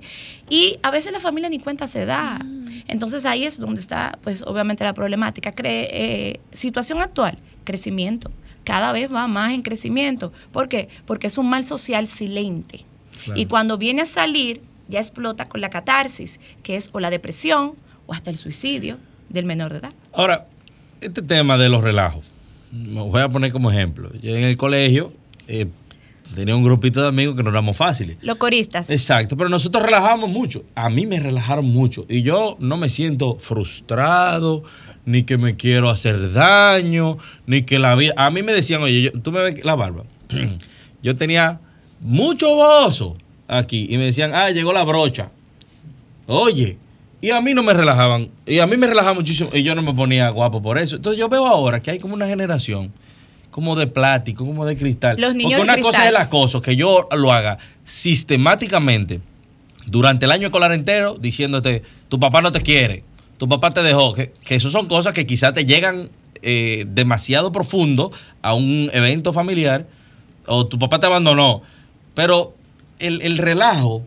y 0.50 0.78
a 0.84 0.92
veces 0.92 1.12
la 1.12 1.20
familia 1.20 1.50
ni 1.50 1.60
cuenta 1.60 1.86
se 1.86 2.06
da. 2.06 2.40
Entonces 2.88 3.26
ahí 3.26 3.44
es 3.44 3.60
donde 3.60 3.82
está, 3.82 4.18
pues 4.22 4.42
obviamente 4.44 4.86
la 4.86 4.94
problemática. 4.94 5.54
Cre- 5.54 5.90
eh, 5.92 6.40
situación 6.54 7.02
actual, 7.02 7.38
crecimiento. 7.66 8.32
Cada 8.64 8.94
vez 8.94 9.12
va 9.12 9.28
más 9.28 9.52
en 9.52 9.62
crecimiento. 9.62 10.32
¿Por 10.54 10.70
qué? 10.70 10.88
Porque 11.06 11.28
es 11.28 11.38
un 11.38 11.50
mal 11.50 11.66
social 11.66 12.08
silente. 12.08 12.86
Claro. 13.26 13.40
Y 13.42 13.48
cuando 13.48 13.78
viene 13.78 14.04
a 14.04 14.06
salir, 14.06 14.62
ya 14.88 15.00
explota 15.00 15.50
con 15.50 15.60
la 15.60 15.70
catarsis, 15.70 16.40
que 16.64 16.78
es 16.78 16.90
o 16.94 17.02
la 17.02 17.10
depresión 17.10 17.74
o 18.06 18.14
hasta 18.14 18.30
el 18.30 18.38
suicidio 18.38 18.98
del 19.28 19.44
menor 19.44 19.74
de 19.74 19.80
edad. 19.80 19.94
Ahora, 20.14 20.48
este 21.02 21.22
tema 21.22 21.58
de 21.58 21.70
los 21.70 21.84
relajos, 21.84 22.26
me 22.72 23.02
voy 23.02 23.22
a 23.22 23.30
poner 23.30 23.52
como 23.52 23.72
ejemplo. 23.72 24.12
Yo 24.22 24.36
en 24.36 24.44
el 24.44 24.58
colegio 24.58 25.14
eh, 25.48 25.68
tenía 26.36 26.56
un 26.56 26.64
grupito 26.64 27.02
de 27.02 27.08
amigos 27.08 27.36
que 27.36 27.44
no 27.44 27.50
éramos 27.50 27.78
fáciles. 27.78 28.18
Los 28.22 28.36
coristas. 28.38 28.90
Exacto, 28.90 29.38
pero 29.38 29.50
nosotros 29.50 29.84
relajábamos 29.86 30.30
mucho. 30.30 30.64
A 30.76 30.90
mí 30.90 31.06
me 31.06 31.20
relajaron 31.20 31.66
mucho. 31.66 32.06
Y 32.10 32.22
yo 32.24 32.58
no 32.60 32.76
me 32.78 32.90
siento 32.90 33.38
frustrado, 33.40 34.64
ni 35.06 35.24
que 35.24 35.38
me 35.38 35.56
quiero 35.56 35.90
hacer 35.90 36.34
daño, 36.34 37.18
ni 37.46 37.62
que 37.62 37.80
la 37.80 37.96
vida. 37.96 38.14
A 38.18 38.30
mí 38.30 38.44
me 38.44 38.52
decían, 38.54 38.82
oye, 38.84 39.02
yo- 39.04 39.12
tú 39.22 39.32
me 39.32 39.42
ves 39.42 39.64
la 39.64 39.76
barba. 39.76 40.04
yo 41.02 41.16
tenía 41.16 41.62
mucho 42.02 42.54
bozo 42.56 43.16
aquí. 43.48 43.88
Y 43.90 43.98
me 43.98 44.06
decían, 44.06 44.36
ah, 44.36 44.50
llegó 44.52 44.74
la 44.74 44.84
brocha. 44.84 45.32
Oye. 46.26 46.78
Y 47.20 47.32
a 47.32 47.42
mí 47.42 47.54
no 47.54 47.64
me 47.64 47.74
relajaban. 47.74 48.30
Y 48.46 48.60
a 48.60 48.68
mí 48.68 48.78
me 48.78 48.88
relajaba 48.88 49.16
muchísimo. 49.16 49.50
Y 49.54 49.64
yo 49.64 49.74
no 49.76 49.82
me 49.82 49.94
ponía 49.94 50.30
guapo 50.30 50.62
por 50.62 50.78
eso. 50.78 50.98
Entonces 50.98 51.20
yo 51.20 51.28
veo 51.30 51.48
ahora 51.48 51.82
que 51.82 51.92
hay 51.92 52.00
como 52.00 52.14
una 52.14 52.28
generación 52.28 52.92
como 53.50 53.76
de 53.76 53.88
plástico, 53.88 54.46
como 54.46 54.66
de 54.66 54.78
cristal. 54.78 55.20
Los 55.20 55.34
niños 55.34 55.58
Porque 55.58 55.72
de 55.72 55.78
una 55.78 55.82
cosa 55.82 56.04
es 56.04 56.10
el 56.10 56.18
acoso, 56.18 56.62
que 56.62 56.76
yo 56.76 57.10
lo 57.16 57.32
haga 57.32 57.58
sistemáticamente 57.84 59.20
durante 59.88 60.26
el 60.26 60.32
año 60.32 60.48
escolar 60.48 60.72
entero, 60.74 61.16
diciéndote, 61.20 61.82
tu 62.08 62.20
papá 62.20 62.42
no 62.42 62.52
te 62.52 62.62
quiere, 62.62 63.04
tu 63.38 63.50
papá 63.50 63.72
te 63.74 63.82
dejó, 63.82 64.14
que, 64.14 64.32
que 64.44 64.56
eso 64.56 64.70
son 64.70 64.88
cosas 64.88 65.14
que 65.14 65.26
quizás 65.26 65.54
te 65.54 65.66
llegan 65.66 66.12
eh, 66.44 66.86
demasiado 66.88 67.52
profundo 67.52 68.12
a 68.44 68.54
un 68.54 68.92
evento 68.94 69.34
familiar, 69.34 69.88
o 70.46 70.68
tu 70.68 70.78
papá 70.78 71.00
te 71.00 71.08
abandonó, 71.08 71.64
pero 72.14 72.54
el, 73.00 73.24
el 73.24 73.40
relajo 73.40 74.04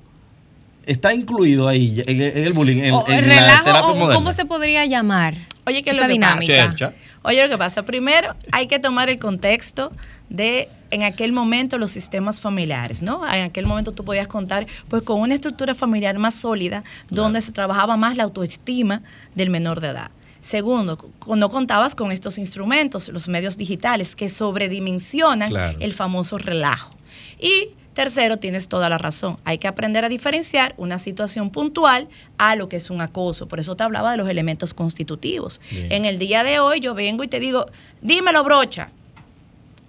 está 0.90 1.14
incluido 1.14 1.68
ahí, 1.68 2.02
en, 2.06 2.20
en 2.20 2.44
el 2.44 2.52
bullying, 2.52 2.78
en, 2.82 2.92
O 2.94 3.04
en 3.08 3.18
el 3.24 3.28
la 3.28 3.34
relajo, 3.36 3.64
terapia 3.64 3.90
o 3.90 3.94
moderna. 3.94 4.14
¿cómo 4.14 4.32
se 4.32 4.44
podría 4.44 4.86
llamar? 4.86 5.34
Oye, 5.66 5.82
¿qué 5.82 5.90
es 5.90 5.96
esa 5.96 6.04
lo 6.06 6.08
que 6.08 6.12
dinámica? 6.14 6.94
Oye, 7.22 7.42
lo 7.42 7.48
que 7.48 7.58
pasa, 7.58 7.84
primero 7.84 8.34
hay 8.50 8.66
que 8.66 8.78
tomar 8.78 9.10
el 9.10 9.18
contexto 9.18 9.92
de 10.28 10.68
en 10.90 11.02
aquel 11.04 11.32
momento 11.32 11.78
los 11.78 11.90
sistemas 11.92 12.40
familiares, 12.40 13.02
¿no? 13.02 13.24
En 13.32 13.42
aquel 13.42 13.66
momento 13.66 13.92
tú 13.92 14.04
podías 14.04 14.26
contar 14.26 14.66
pues 14.88 15.02
con 15.02 15.20
una 15.20 15.34
estructura 15.34 15.74
familiar 15.74 16.18
más 16.18 16.34
sólida 16.34 16.82
donde 17.10 17.40
se 17.42 17.52
trabajaba 17.52 17.96
más 17.96 18.16
la 18.16 18.24
autoestima 18.24 19.02
del 19.34 19.50
menor 19.50 19.80
de 19.80 19.88
edad. 19.88 20.10
Segundo, 20.40 20.98
no 21.36 21.50
contabas 21.50 21.94
con 21.94 22.10
estos 22.10 22.38
instrumentos, 22.38 23.08
los 23.10 23.28
medios 23.28 23.56
digitales 23.58 24.16
que 24.16 24.28
sobredimensionan 24.28 25.50
Claro. 25.50 25.78
el 25.80 25.92
famoso 25.92 26.38
relajo. 26.38 26.96
Y 27.38 27.68
tercero, 27.94 28.38
tienes 28.38 28.68
toda 28.68 28.88
la 28.88 28.98
razón. 28.98 29.38
Hay 29.44 29.58
que 29.58 29.68
aprender 29.68 30.04
a 30.04 30.08
diferenciar 30.08 30.74
una 30.76 30.98
situación 30.98 31.50
puntual 31.50 32.08
a 32.38 32.56
lo 32.56 32.68
que 32.68 32.76
es 32.76 32.88
un 32.90 33.00
acoso. 33.00 33.48
Por 33.48 33.60
eso 33.60 33.76
te 33.76 33.82
hablaba 33.82 34.10
de 34.12 34.16
los 34.16 34.28
elementos 34.28 34.74
constitutivos. 34.74 35.60
Bien. 35.70 35.90
En 35.92 36.04
el 36.04 36.18
día 36.18 36.44
de 36.44 36.60
hoy 36.60 36.80
yo 36.80 36.94
vengo 36.94 37.24
y 37.24 37.28
te 37.28 37.40
digo, 37.40 37.66
dímelo, 38.00 38.42
brocha. 38.44 38.90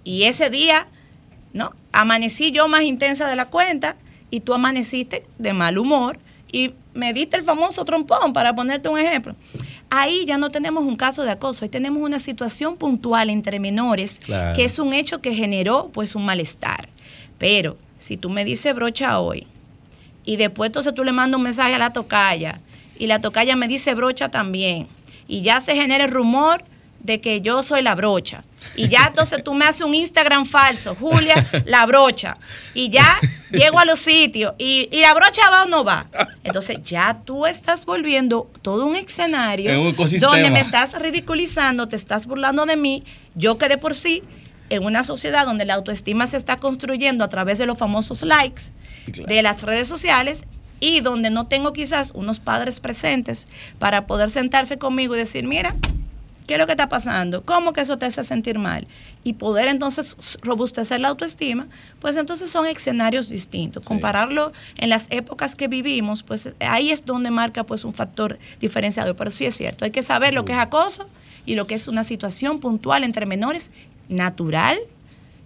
Y 0.04 0.24
ese 0.24 0.50
día, 0.50 0.86
¿no? 1.52 1.72
Amanecí 1.92 2.50
yo 2.50 2.66
más 2.68 2.82
intensa 2.82 3.28
de 3.28 3.36
la 3.36 3.46
cuenta 3.46 3.96
y 4.30 4.40
tú 4.40 4.52
amaneciste 4.54 5.24
de 5.38 5.52
mal 5.52 5.78
humor 5.78 6.18
y 6.50 6.74
me 6.94 7.14
diste 7.14 7.36
el 7.36 7.44
famoso 7.44 7.84
trompón, 7.84 8.32
para 8.34 8.54
ponerte 8.54 8.88
un 8.88 8.98
ejemplo. 8.98 9.34
Ahí 9.88 10.24
ya 10.26 10.36
no 10.38 10.50
tenemos 10.50 10.84
un 10.84 10.96
caso 10.96 11.22
de 11.22 11.30
acoso, 11.30 11.64
ahí 11.64 11.68
tenemos 11.70 12.02
una 12.02 12.18
situación 12.18 12.76
puntual 12.76 13.30
entre 13.30 13.58
menores, 13.60 14.18
Claro. 14.22 14.54
que 14.56 14.64
es 14.64 14.78
un 14.78 14.92
hecho 14.92 15.20
que 15.20 15.34
generó 15.34 15.88
pues 15.92 16.14
un 16.14 16.24
malestar. 16.26 16.88
Pero 17.38 17.76
si 18.02 18.16
tú 18.16 18.30
me 18.30 18.44
dices 18.44 18.74
brocha 18.74 19.20
hoy 19.20 19.46
y 20.24 20.36
después 20.36 20.68
entonces 20.68 20.92
tú 20.92 21.04
le 21.04 21.12
mandas 21.12 21.38
un 21.38 21.44
mensaje 21.44 21.74
a 21.74 21.78
la 21.78 21.92
tocaya 21.92 22.60
y 22.98 23.06
la 23.06 23.20
tocaya 23.20 23.54
me 23.54 23.68
dice 23.68 23.94
brocha 23.94 24.28
también 24.28 24.88
y 25.28 25.42
ya 25.42 25.60
se 25.60 25.74
genera 25.76 26.04
el 26.04 26.10
rumor 26.10 26.64
de 27.02 27.20
que 27.20 27.40
yo 27.40 27.62
soy 27.62 27.82
la 27.82 27.94
brocha. 27.94 28.44
Y 28.76 28.88
ya 28.88 29.06
entonces 29.08 29.42
tú 29.42 29.54
me 29.54 29.64
haces 29.64 29.82
un 29.82 29.94
Instagram 29.94 30.46
falso, 30.46 30.94
Julia 30.94 31.34
la 31.64 31.84
brocha. 31.84 32.38
Y 32.74 32.90
ya 32.90 33.18
llego 33.50 33.78
a 33.78 33.84
los 33.84 33.98
sitios 33.98 34.54
y, 34.58 34.88
y 34.92 35.00
la 35.00 35.14
brocha 35.14 35.50
va 35.50 35.64
o 35.64 35.68
no 35.68 35.84
va. 35.84 36.06
Entonces 36.44 36.78
ya 36.82 37.20
tú 37.24 37.46
estás 37.46 37.84
volviendo 37.84 38.50
todo 38.62 38.86
un 38.86 38.96
escenario 38.96 39.80
un 39.80 39.96
donde 40.20 40.50
me 40.50 40.60
estás 40.60 40.94
ridiculizando, 40.98 41.88
te 41.88 41.96
estás 41.96 42.26
burlando 42.26 42.66
de 42.66 42.76
mí, 42.76 43.02
yo 43.34 43.58
que 43.58 43.68
de 43.68 43.78
por 43.78 43.94
sí 43.94 44.22
en 44.74 44.84
una 44.84 45.04
sociedad 45.04 45.44
donde 45.46 45.64
la 45.64 45.74
autoestima 45.74 46.26
se 46.26 46.36
está 46.36 46.56
construyendo 46.56 47.24
a 47.24 47.28
través 47.28 47.58
de 47.58 47.66
los 47.66 47.78
famosos 47.78 48.22
likes 48.22 48.62
Claro. 49.04 49.26
de 49.26 49.42
las 49.42 49.62
redes 49.62 49.88
sociales 49.88 50.44
y 50.78 51.00
donde 51.00 51.30
no 51.30 51.46
tengo 51.46 51.72
quizás 51.72 52.12
unos 52.14 52.38
padres 52.40 52.78
presentes 52.80 53.46
para 53.78 54.06
poder 54.06 54.30
sentarse 54.30 54.78
conmigo 54.78 55.14
y 55.14 55.18
decir, 55.18 55.44
mira, 55.46 55.74
¿qué 56.46 56.54
es 56.54 56.58
lo 56.60 56.66
que 56.66 56.72
está 56.72 56.88
pasando? 56.88 57.42
¿Cómo 57.42 57.72
que 57.72 57.80
eso 57.80 57.98
te 57.98 58.06
hace 58.06 58.22
sentir 58.24 58.58
mal? 58.58 58.86
Y 59.24 59.34
poder 59.34 59.68
entonces 59.68 60.38
robustecer 60.42 61.00
la 61.00 61.08
autoestima, 61.08 61.66
pues 62.00 62.16
entonces 62.16 62.50
son 62.50 62.66
escenarios 62.66 63.28
distintos. 63.28 63.84
Compararlo 63.84 64.52
en 64.76 64.88
las 64.88 65.06
épocas 65.10 65.54
que 65.54 65.68
vivimos, 65.68 66.22
pues 66.22 66.50
ahí 66.60 66.90
es 66.92 67.04
donde 67.04 67.30
marca 67.30 67.64
pues 67.64 67.84
un 67.84 67.92
factor 67.92 68.38
diferenciador. 68.60 69.16
Pero 69.16 69.30
sí 69.30 69.46
es 69.46 69.56
cierto, 69.56 69.84
hay 69.84 69.90
que 69.90 70.02
saber 70.02 70.32
lo 70.32 70.44
que 70.44 70.52
es 70.52 70.58
acoso 70.58 71.06
y 71.44 71.56
lo 71.56 71.66
que 71.66 71.74
es 71.74 71.88
una 71.88 72.04
situación 72.04 72.60
puntual 72.60 73.02
entre 73.04 73.26
menores 73.26 73.70
natural 74.08 74.78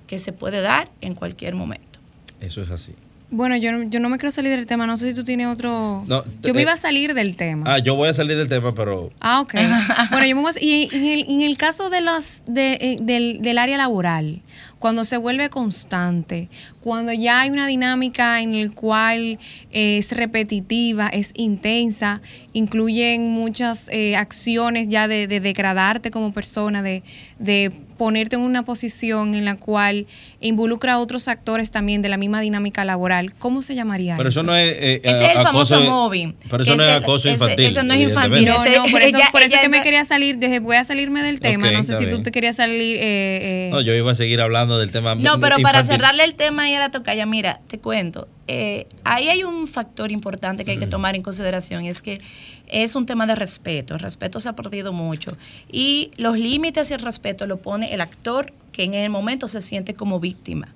que 0.07 0.19
se 0.19 0.33
puede 0.33 0.61
dar 0.61 0.89
en 1.01 1.15
cualquier 1.15 1.55
momento. 1.55 1.99
Eso 2.41 2.63
es 2.63 2.71
así. 2.71 2.93
Bueno, 3.29 3.57
yo, 3.57 3.73
no- 3.73 3.83
yo 3.91 3.99
no 3.99 4.09
me 4.09 4.19
quiero 4.19 4.31
salir 4.31 4.53
del 4.55 4.67
tema. 4.67 4.87
No 4.87 4.97
sé 4.97 5.09
si 5.11 5.15
tú 5.17 5.25
tienes 5.25 5.49
otro. 5.49 6.05
No, 6.07 6.23
yo 6.43 6.55
me 6.55 6.61
eh, 6.61 6.63
iba 6.63 6.73
a 6.75 6.77
salir 6.77 7.13
del 7.13 7.35
tema. 7.35 7.65
Ah, 7.67 7.79
yo 7.81 7.97
voy 7.97 8.09
a 8.09 8.15
salir 8.15 8.37
del 8.37 8.49
tema, 8.49 8.73
pero 8.73 9.11
Ah, 9.21 9.41
ok. 9.41 9.55
bueno, 10.13 10.27
yo 10.27 10.37
me 10.37 10.43
voy 10.43 10.53
a- 10.55 10.63
y 10.65 10.89
en 10.93 11.05
el, 11.07 11.25
en 11.29 11.43
el 11.43 11.57
caso 11.59 11.91
de 11.91 12.03
las 12.03 12.45
de, 12.47 12.75
eh, 12.75 12.97
del, 13.01 13.41
del 13.43 13.59
área 13.59 13.77
laboral, 13.79 14.43
cuando 14.79 15.05
se 15.05 15.17
vuelve 15.17 15.51
constante, 15.51 16.49
cuando 16.81 17.13
ya 17.13 17.41
hay 17.41 17.51
una 17.51 17.67
dinámica 17.67 18.41
en 18.43 18.55
el 18.55 18.71
cual 18.73 19.41
es 19.73 20.13
repetitiva, 20.13 21.09
es 21.09 21.33
intensa, 21.35 22.21
incluyen 22.53 23.31
muchas 23.31 23.89
eh, 23.91 24.15
acciones 24.15 24.89
ya 24.89 25.09
de, 25.09 25.27
de 25.27 25.41
degradarte 25.41 26.13
como 26.13 26.33
persona, 26.33 26.81
de, 26.83 27.03
de 27.41 27.73
ponerte 27.97 28.37
en 28.37 28.43
una 28.43 28.65
posición 28.65 29.35
en 29.35 29.45
la 29.45 29.57
cual 29.57 30.07
involucra 30.41 30.95
a 30.95 30.99
otros 30.99 31.29
actores 31.29 31.71
también 31.71 32.03
de 32.03 32.09
la 32.09 32.17
misma 32.17 32.41
dinámica 32.41 32.85
laboral. 32.85 33.35
¿Cómo 33.39 33.63
se 33.63 33.75
llamaría 33.75 34.17
Pero 34.17 34.29
eso 34.29 34.43
no 34.43 34.55
es. 34.55 34.75
eh, 34.79 35.01
Ese 35.03 35.25
es 35.25 35.31
el 35.33 35.39
acoso- 35.39 35.75
famoso 35.77 35.81
mobbing. 35.81 36.35
Pero 36.51 36.63
eso 36.63 36.77
no 36.77 36.83
es 36.85 36.93
acoso 36.93 37.29
ese- 37.29 37.35
infantil. 37.35 37.67
eso 37.67 37.83
no 37.83 37.95
es 37.95 38.01
infantil. 38.01 38.45
No, 38.47 38.57
no, 38.59 38.65
por 38.91 39.03
eso, 39.03 39.17
ella- 39.17 39.29
por 39.33 39.41
eso 39.43 39.49
ella 39.49 39.57
es 39.57 39.63
que 39.63 39.69
me 39.69 39.83
quería 39.83 40.05
salir, 40.05 40.39
dije, 40.39 40.61
voy 40.61 40.77
a 40.77 40.85
salirme 40.85 41.23
del 41.23 41.41
tema, 41.41 41.71
no 41.71 41.83
sé 41.83 41.97
si 41.99 42.05
tú 42.05 42.11
bien. 42.11 42.23
te 42.23 42.33
querías 42.33 42.57
salir... 42.57 42.97
eh, 42.97 43.69
eh, 43.69 43.71
No, 43.73 43.81
yo 43.81 43.95
iba 43.95 44.13
a 44.13 44.15
seguir 44.15 44.41
hablando 44.41 44.79
del 44.79 44.91
tema. 44.91 45.15
No, 45.15 45.41
pero 45.41 45.57
para 45.63 45.83
cerrarle 45.85 46.25
el 46.25 46.35
tema 46.35 46.65
ahí 46.65 46.75
a 46.75 46.79
la 46.81 46.91
tocaya, 46.91 47.27
mira, 47.27 47.61
te 47.69 47.79
cuento. 47.79 48.29
eh, 48.49 48.87
ahí 49.03 49.29
hay 49.29 49.43
un 49.43 49.67
factor 49.67 50.13
importante 50.13 50.65
que 50.65 50.71
hay 50.71 50.79
que 50.79 50.87
tomar 50.87 51.17
en 51.17 51.23
consideración 51.23 51.85
y 51.85 51.89
es 51.89 52.01
que 52.01 52.21
es 52.67 52.95
un 52.95 53.07
tema 53.07 53.27
de 53.27 53.35
respeto. 53.35 53.95
El 53.95 54.01
respeto 54.01 54.41
se 54.41 54.49
ha 54.49 54.57
perdido 54.57 54.93
mucho. 54.93 55.37
Y 55.71 56.11
los 56.17 56.39
límites 56.39 56.91
y 56.91 56.95
el 56.95 57.01
respeto 57.01 57.47
lo 57.47 57.59
pone 57.59 57.93
el 57.95 58.01
actor 58.01 58.53
que 58.73 58.85
en 58.85 58.95
el 58.95 59.11
momento 59.11 59.49
se 59.49 59.63
siente 59.63 59.95
como 59.95 60.21
víctima. 60.21 60.75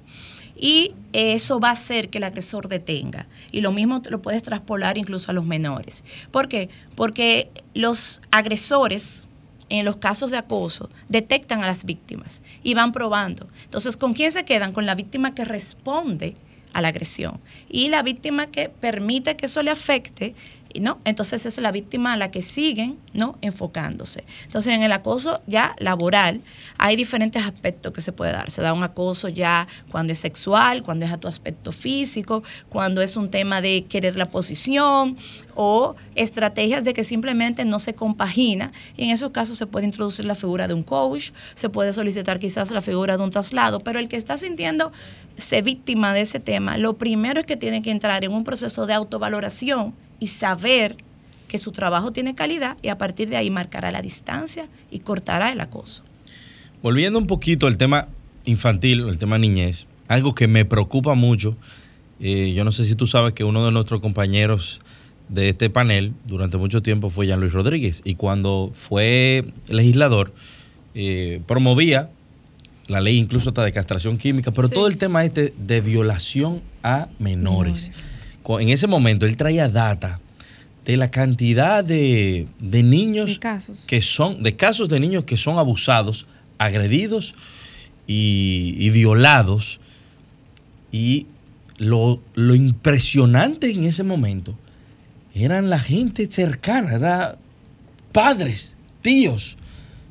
Y 0.56 0.92
eso 1.12 1.58
va 1.58 1.70
a 1.70 1.72
hacer 1.72 2.10
que 2.10 2.18
el 2.18 2.24
agresor 2.24 2.68
detenga. 2.68 3.26
Y 3.50 3.62
lo 3.62 3.72
mismo 3.72 4.02
lo 4.08 4.20
puedes 4.20 4.42
traspolar 4.42 4.98
incluso 4.98 5.30
a 5.30 5.34
los 5.34 5.44
menores. 5.44 6.04
¿Por 6.30 6.48
qué? 6.48 6.68
Porque 6.94 7.50
los 7.74 8.20
agresores, 8.30 9.26
en 9.70 9.86
los 9.86 9.96
casos 9.96 10.30
de 10.30 10.36
acoso, 10.36 10.90
detectan 11.08 11.64
a 11.64 11.66
las 11.66 11.84
víctimas 11.84 12.42
y 12.62 12.74
van 12.74 12.92
probando. 12.92 13.48
Entonces, 13.64 13.96
¿con 13.96 14.12
quién 14.12 14.32
se 14.32 14.44
quedan? 14.44 14.72
Con 14.72 14.84
la 14.84 14.94
víctima 14.94 15.34
que 15.34 15.46
responde 15.46 16.34
a 16.72 16.82
la 16.82 16.88
agresión. 16.88 17.40
Y 17.68 17.88
la 17.88 18.02
víctima 18.02 18.48
que 18.48 18.68
permite 18.68 19.36
que 19.36 19.46
eso 19.46 19.62
le 19.62 19.70
afecte, 19.70 20.34
¿no? 20.78 20.98
Entonces 21.04 21.46
es 21.46 21.58
la 21.58 21.72
víctima 21.72 22.12
a 22.12 22.16
la 22.16 22.30
que 22.30 22.42
siguen, 22.42 22.98
¿no? 23.12 23.36
Enfocándose. 23.40 24.24
Entonces 24.44 24.74
en 24.74 24.82
el 24.82 24.92
acoso 24.92 25.42
ya 25.46 25.74
laboral 25.78 26.42
hay 26.78 26.94
diferentes 26.96 27.44
aspectos 27.44 27.92
que 27.92 28.02
se 28.02 28.12
puede 28.12 28.32
dar. 28.32 28.50
Se 28.50 28.62
da 28.62 28.72
un 28.72 28.82
acoso 28.82 29.28
ya 29.28 29.66
cuando 29.90 30.12
es 30.12 30.18
sexual, 30.18 30.82
cuando 30.82 31.04
es 31.04 31.12
a 31.12 31.18
tu 31.18 31.26
aspecto 31.26 31.72
físico, 31.72 32.42
cuando 32.68 33.02
es 33.02 33.16
un 33.16 33.30
tema 33.30 33.60
de 33.60 33.84
querer 33.84 34.16
la 34.16 34.30
posición 34.30 35.16
o 35.54 35.96
estrategias 36.14 36.84
de 36.84 36.94
que 36.94 37.04
simplemente 37.04 37.64
no 37.64 37.78
se 37.78 37.94
compagina. 37.94 38.72
Y 38.96 39.04
en 39.04 39.10
esos 39.10 39.30
casos 39.30 39.58
se 39.58 39.66
puede 39.66 39.86
introducir 39.86 40.24
la 40.24 40.34
figura 40.34 40.68
de 40.68 40.74
un 40.74 40.82
coach, 40.82 41.30
se 41.54 41.68
puede 41.68 41.92
solicitar 41.92 42.38
quizás 42.38 42.70
la 42.70 42.82
figura 42.82 43.16
de 43.16 43.22
un 43.22 43.30
traslado, 43.30 43.80
pero 43.80 43.98
el 43.98 44.08
que 44.08 44.16
está 44.16 44.36
sintiendo 44.36 44.92
se 45.36 45.62
víctima 45.62 46.12
de 46.12 46.22
ese 46.22 46.40
tema, 46.40 46.76
lo 46.76 46.96
primero 46.96 47.40
es 47.40 47.46
que 47.46 47.56
tiene 47.56 47.82
que 47.82 47.90
entrar 47.90 48.24
en 48.24 48.32
un 48.32 48.44
proceso 48.44 48.86
de 48.86 48.94
autovaloración 48.94 49.94
y 50.20 50.28
saber 50.28 50.96
que 51.48 51.58
su 51.58 51.72
trabajo 51.72 52.12
tiene 52.12 52.36
calidad 52.36 52.76
y 52.80 52.88
a 52.88 52.96
partir 52.96 53.28
de 53.28 53.36
ahí 53.36 53.50
marcará 53.50 53.90
la 53.90 54.02
distancia 54.02 54.68
y 54.90 55.00
cortará 55.00 55.50
el 55.50 55.60
acoso. 55.60 56.04
Volviendo 56.82 57.18
un 57.18 57.26
poquito 57.26 57.66
al 57.66 57.76
tema 57.76 58.06
infantil, 58.44 59.08
el 59.08 59.18
tema 59.18 59.36
niñez, 59.36 59.88
algo 60.06 60.34
que 60.34 60.46
me 60.46 60.64
preocupa 60.64 61.14
mucho, 61.14 61.56
eh, 62.20 62.52
yo 62.54 62.62
no 62.64 62.70
sé 62.70 62.84
si 62.84 62.94
tú 62.94 63.06
sabes 63.06 63.32
que 63.32 63.42
uno 63.42 63.64
de 63.64 63.72
nuestros 63.72 64.00
compañeros 64.00 64.80
de 65.28 65.48
este 65.48 65.70
panel 65.70 66.12
durante 66.26 66.56
mucho 66.56 66.82
tiempo 66.82 67.10
fue 67.10 67.26
Jean 67.26 67.40
Luis 67.40 67.52
Rodríguez 67.52 68.02
y 68.04 68.14
cuando 68.14 68.70
fue 68.74 69.44
legislador 69.68 70.32
eh, 70.94 71.40
promovía 71.46 72.10
la 72.86 73.00
ley 73.00 73.18
incluso 73.18 73.50
hasta 73.50 73.64
de 73.64 73.72
castración 73.72 74.18
química, 74.18 74.50
pero 74.52 74.68
todo 74.68 74.86
el 74.86 74.98
tema 74.98 75.24
este 75.24 75.54
de 75.56 75.80
violación 75.80 76.60
a 76.82 77.08
menores 77.18 77.90
en 78.58 78.70
ese 78.70 78.86
momento 78.86 79.26
él 79.26 79.36
traía 79.36 79.68
data 79.68 80.20
de 80.84 80.96
la 80.96 81.10
cantidad 81.10 81.84
de, 81.84 82.48
niños 82.60 83.38
casos. 83.38 83.84
que 83.86 84.02
son, 84.02 84.42
de 84.42 84.56
casos 84.56 84.88
de 84.88 84.98
niños 84.98 85.24
que 85.24 85.36
son 85.36 85.58
abusados, 85.58 86.26
agredidos 86.58 87.34
y, 88.06 88.90
violados. 88.90 89.78
Y 90.90 91.26
lo, 91.78 92.20
impresionante 92.36 93.70
en 93.70 93.84
ese 93.84 94.02
momento 94.02 94.56
eran 95.34 95.70
la 95.70 95.78
gente 95.78 96.26
cercana, 96.30 96.94
eran 96.94 97.36
padres, 98.10 98.74
tíos, 99.00 99.56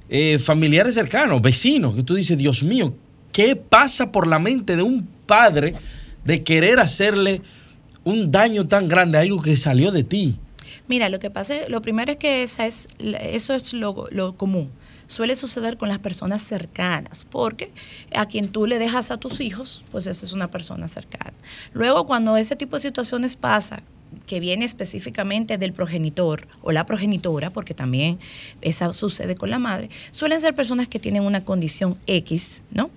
eh, 0.07 0.39
familiares 0.39 0.95
cercanos, 0.95 1.41
vecinos, 1.41 1.93
que 1.93 2.03
tú 2.03 2.15
dices, 2.15 2.37
Dios 2.37 2.63
mío, 2.63 2.95
¿qué 3.33 3.55
pasa 3.57 4.11
por 4.11 4.27
la 4.27 4.39
mente 4.39 4.77
de 4.77 4.83
un 4.83 5.05
padre 5.25 5.75
de 6.23 6.41
querer 6.41 6.79
hacerle 6.79 7.41
un 8.03 8.31
daño 8.31 8.67
tan 8.67 8.87
grande 8.87 9.17
algo 9.17 9.41
que 9.41 9.57
salió 9.57 9.91
de 9.91 10.03
ti? 10.03 10.39
Mira, 10.87 11.09
lo 11.09 11.19
que 11.19 11.29
pasa, 11.29 11.55
lo 11.67 11.81
primero 11.81 12.13
es 12.13 12.17
que 12.17 12.43
esa 12.43 12.65
es, 12.65 12.87
eso 12.99 13.53
es 13.53 13.73
lo, 13.73 14.07
lo 14.11 14.33
común. 14.33 14.71
Suele 15.07 15.35
suceder 15.35 15.77
con 15.77 15.89
las 15.89 15.99
personas 15.99 16.43
cercanas, 16.43 17.25
porque 17.29 17.71
a 18.15 18.27
quien 18.27 18.49
tú 18.49 18.67
le 18.67 18.77
dejas 18.77 19.09
a 19.11 19.17
tus 19.17 19.41
hijos, 19.41 19.83
pues 19.91 20.07
esa 20.07 20.25
es 20.25 20.33
una 20.33 20.51
persona 20.51 20.87
cercana. 20.87 21.33
Luego, 21.73 22.05
cuando 22.05 22.37
ese 22.37 22.55
tipo 22.55 22.75
de 22.75 22.81
situaciones 22.81 23.35
pasa, 23.35 23.81
que 24.25 24.39
viene 24.39 24.65
específicamente 24.65 25.57
del 25.57 25.73
progenitor 25.73 26.47
o 26.61 26.71
la 26.71 26.85
progenitora, 26.85 27.49
porque 27.49 27.73
también 27.73 28.19
esa 28.61 28.93
sucede 28.93 29.35
con 29.35 29.49
la 29.49 29.59
madre, 29.59 29.89
suelen 30.11 30.39
ser 30.39 30.55
personas 30.55 30.87
que 30.87 30.99
tienen 30.99 31.23
una 31.23 31.43
condición 31.43 31.97
X, 32.07 32.61
¿no? 32.71 32.89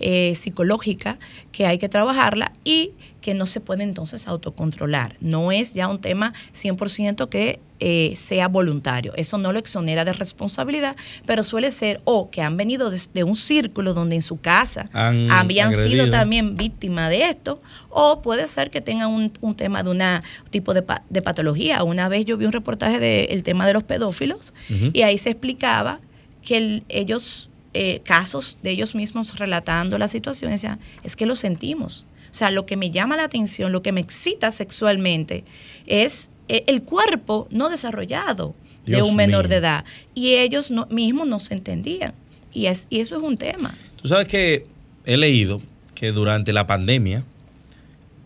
Eh, 0.00 0.34
psicológica, 0.34 1.18
que 1.52 1.66
hay 1.66 1.78
que 1.78 1.88
trabajarla 1.88 2.52
y 2.64 2.92
que 3.20 3.34
no 3.34 3.46
se 3.46 3.60
puede 3.60 3.82
entonces 3.82 4.28
autocontrolar. 4.28 5.16
No 5.20 5.52
es 5.52 5.74
ya 5.74 5.88
un 5.88 6.00
tema 6.00 6.32
100% 6.54 7.28
que 7.28 7.60
eh, 7.80 8.14
sea 8.16 8.48
voluntario. 8.48 9.12
Eso 9.16 9.38
no 9.38 9.52
lo 9.52 9.58
exonera 9.58 10.04
de 10.04 10.12
responsabilidad, 10.12 10.96
pero 11.26 11.42
suele 11.42 11.70
ser 11.70 12.00
o 12.04 12.28
que 12.30 12.42
han 12.42 12.56
venido 12.56 12.90
de, 12.90 13.24
un 13.24 13.36
círculo 13.36 13.94
donde 13.94 14.16
en 14.16 14.22
su 14.22 14.40
casa 14.40 14.88
habían 15.30 15.72
sido 15.72 16.10
también 16.10 16.56
víctimas 16.56 17.10
de 17.10 17.30
esto, 17.30 17.60
o 17.90 18.20
puede 18.20 18.48
ser 18.48 18.70
que 18.70 18.80
tengan 18.80 19.10
un, 19.40 19.54
tema 19.54 19.82
de 19.82 19.90
un 19.90 20.02
tipo 20.50 20.74
de, 20.74 20.82
patología. 21.22 21.82
Una 21.84 22.08
vez 22.08 22.24
yo 22.24 22.36
vi 22.36 22.46
un 22.46 22.52
reportaje 22.52 22.98
del 22.98 23.42
tema 23.42 23.66
de 23.66 23.72
los 23.74 23.84
pedófilos 23.84 24.54
y 24.92 25.02
ahí 25.02 25.18
se 25.18 25.30
explicaba 25.30 26.00
que 26.42 26.82
ellos, 26.88 27.50
eh, 27.74 28.00
casos 28.04 28.58
de 28.62 28.70
ellos 28.70 28.94
mismos 28.94 29.38
relatando 29.38 29.98
la 29.98 30.08
situación, 30.08 30.50
decían, 30.50 30.80
es 31.04 31.14
que 31.14 31.26
lo 31.26 31.36
sentimos. 31.36 32.04
O 32.30 32.34
sea, 32.34 32.50
lo 32.50 32.66
que 32.66 32.76
me 32.76 32.90
llama 32.90 33.16
la 33.16 33.24
atención, 33.24 33.72
lo 33.72 33.82
que 33.82 33.92
me 33.92 34.00
excita 34.00 34.50
sexualmente 34.50 35.44
es 35.86 36.30
eh, 36.48 36.64
el 36.66 36.82
cuerpo 36.82 37.48
no 37.50 37.68
desarrollado 37.68 38.54
de 38.86 39.02
un 39.02 39.16
menor 39.16 39.48
de 39.48 39.56
edad. 39.56 39.84
Y 40.14 40.34
ellos 40.34 40.72
mismos 40.90 41.26
no 41.26 41.40
se 41.40 41.54
entendían. 41.54 42.14
Y, 42.52 42.66
es, 42.66 42.86
y 42.90 43.00
eso 43.00 43.16
es 43.16 43.22
un 43.22 43.36
tema. 43.36 43.74
Tú 44.00 44.08
sabes 44.08 44.28
que 44.28 44.66
he 45.04 45.16
leído 45.16 45.60
que 45.94 46.12
durante 46.12 46.52
la 46.52 46.66
pandemia 46.66 47.24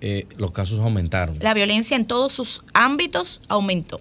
eh, 0.01 0.27
los 0.37 0.53
casos 0.53 0.79
aumentaron. 0.79 1.37
La 1.41 1.55
violencia 1.55 1.97
en 1.97 2.07
todos 2.07 2.33
sus 2.33 2.63
ámbitos 2.75 3.41
aumentó. 3.49 4.01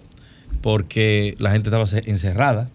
Porque 0.60 1.34
la 1.38 1.50
gente 1.50 1.68
estaba 1.68 1.84
encerrada 2.04 2.70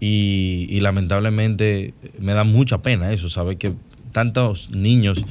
y, 0.00 0.66
y 0.68 0.80
lamentablemente 0.80 1.94
me 2.18 2.34
da 2.34 2.44
mucha 2.44 2.82
pena 2.82 3.12
eso, 3.12 3.30
saber 3.30 3.56
que 3.56 3.72
tantos 4.12 4.70
niños, 4.70 5.22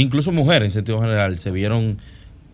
incluso 0.00 0.32
mujeres 0.32 0.66
en 0.66 0.72
sentido 0.72 1.00
general, 1.00 1.38
se 1.38 1.50
vieron 1.50 1.98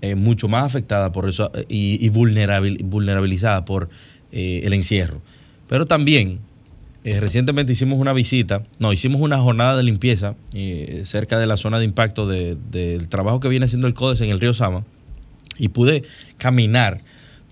eh, 0.04 0.16
mucho 0.16 0.48
más 0.48 0.64
afectada 0.64 1.12
por 1.12 1.28
eso 1.28 1.52
eh, 1.54 1.64
y, 1.68 2.08
vulnerabilizada 2.08 3.64
por 3.64 3.88
eh, 4.32 4.62
el 4.64 4.72
encierro. 4.72 5.22
Pero 5.68 5.84
también, 5.84 6.40
recientemente 7.04 7.72
hicimos 7.72 8.00
una 8.00 8.12
visita, 8.12 8.64
no, 8.80 8.92
hicimos 8.92 9.20
una 9.20 9.38
jornada 9.38 9.76
de 9.76 9.84
limpieza 9.84 10.34
cerca 11.04 11.38
de 11.38 11.46
la 11.46 11.56
zona 11.56 11.78
de 11.78 11.84
impacto 11.84 12.28
del 12.28 13.08
trabajo 13.08 13.40
que 13.40 13.48
viene 13.48 13.64
haciendo 13.64 13.86
el 13.86 13.94
CODES 13.94 14.20
en 14.22 14.30
el 14.30 14.40
río 14.40 14.54
Sama 14.54 14.84
y 15.56 15.68
pude 15.68 16.02
caminar 16.36 17.00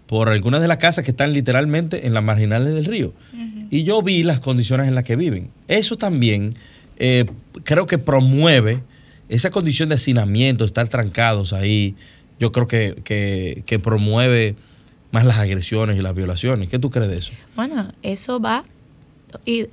por 0.07 0.29
algunas 0.29 0.61
de 0.61 0.69
las 0.69 0.79
casas 0.79 1.05
que 1.05 1.13
están 1.13 1.33
literalmente 1.33 2.07
en 2.07 2.15
las 2.15 2.23
marginales 2.23 2.75
del 2.75 2.85
río. 2.85 3.15
Y 3.71 3.85
yo 3.85 4.03
vi 4.03 4.23
las 4.23 4.41
condiciones 4.41 4.87
en 4.89 4.95
las 4.95 5.05
que 5.05 5.17
viven. 5.17 5.51
Eso 5.67 5.97
también 5.97 6.55
creo 7.65 7.87
que 7.87 7.99
promueve 7.99 8.83
esa 9.31 9.51
condición 9.51 9.89
de 9.89 9.95
hacinamiento, 9.95 10.65
estar 10.65 10.89
trancados 10.89 11.53
ahí, 11.53 11.95
yo 12.41 12.53
creo 12.53 12.67
que, 12.67 13.81
promueve 13.83 14.57
más 15.13 15.25
las 15.25 15.39
agresiones 15.39 15.97
y 15.97 16.01
las 16.01 16.15
violaciones. 16.15 16.69
¿Qué 16.69 16.79
tú 16.79 16.91
crees 16.91 17.11
de 17.11 17.19
eso? 17.19 17.33
Bueno, 17.55 17.93
eso 18.03 18.41
va 18.41 18.65
y 19.47 19.69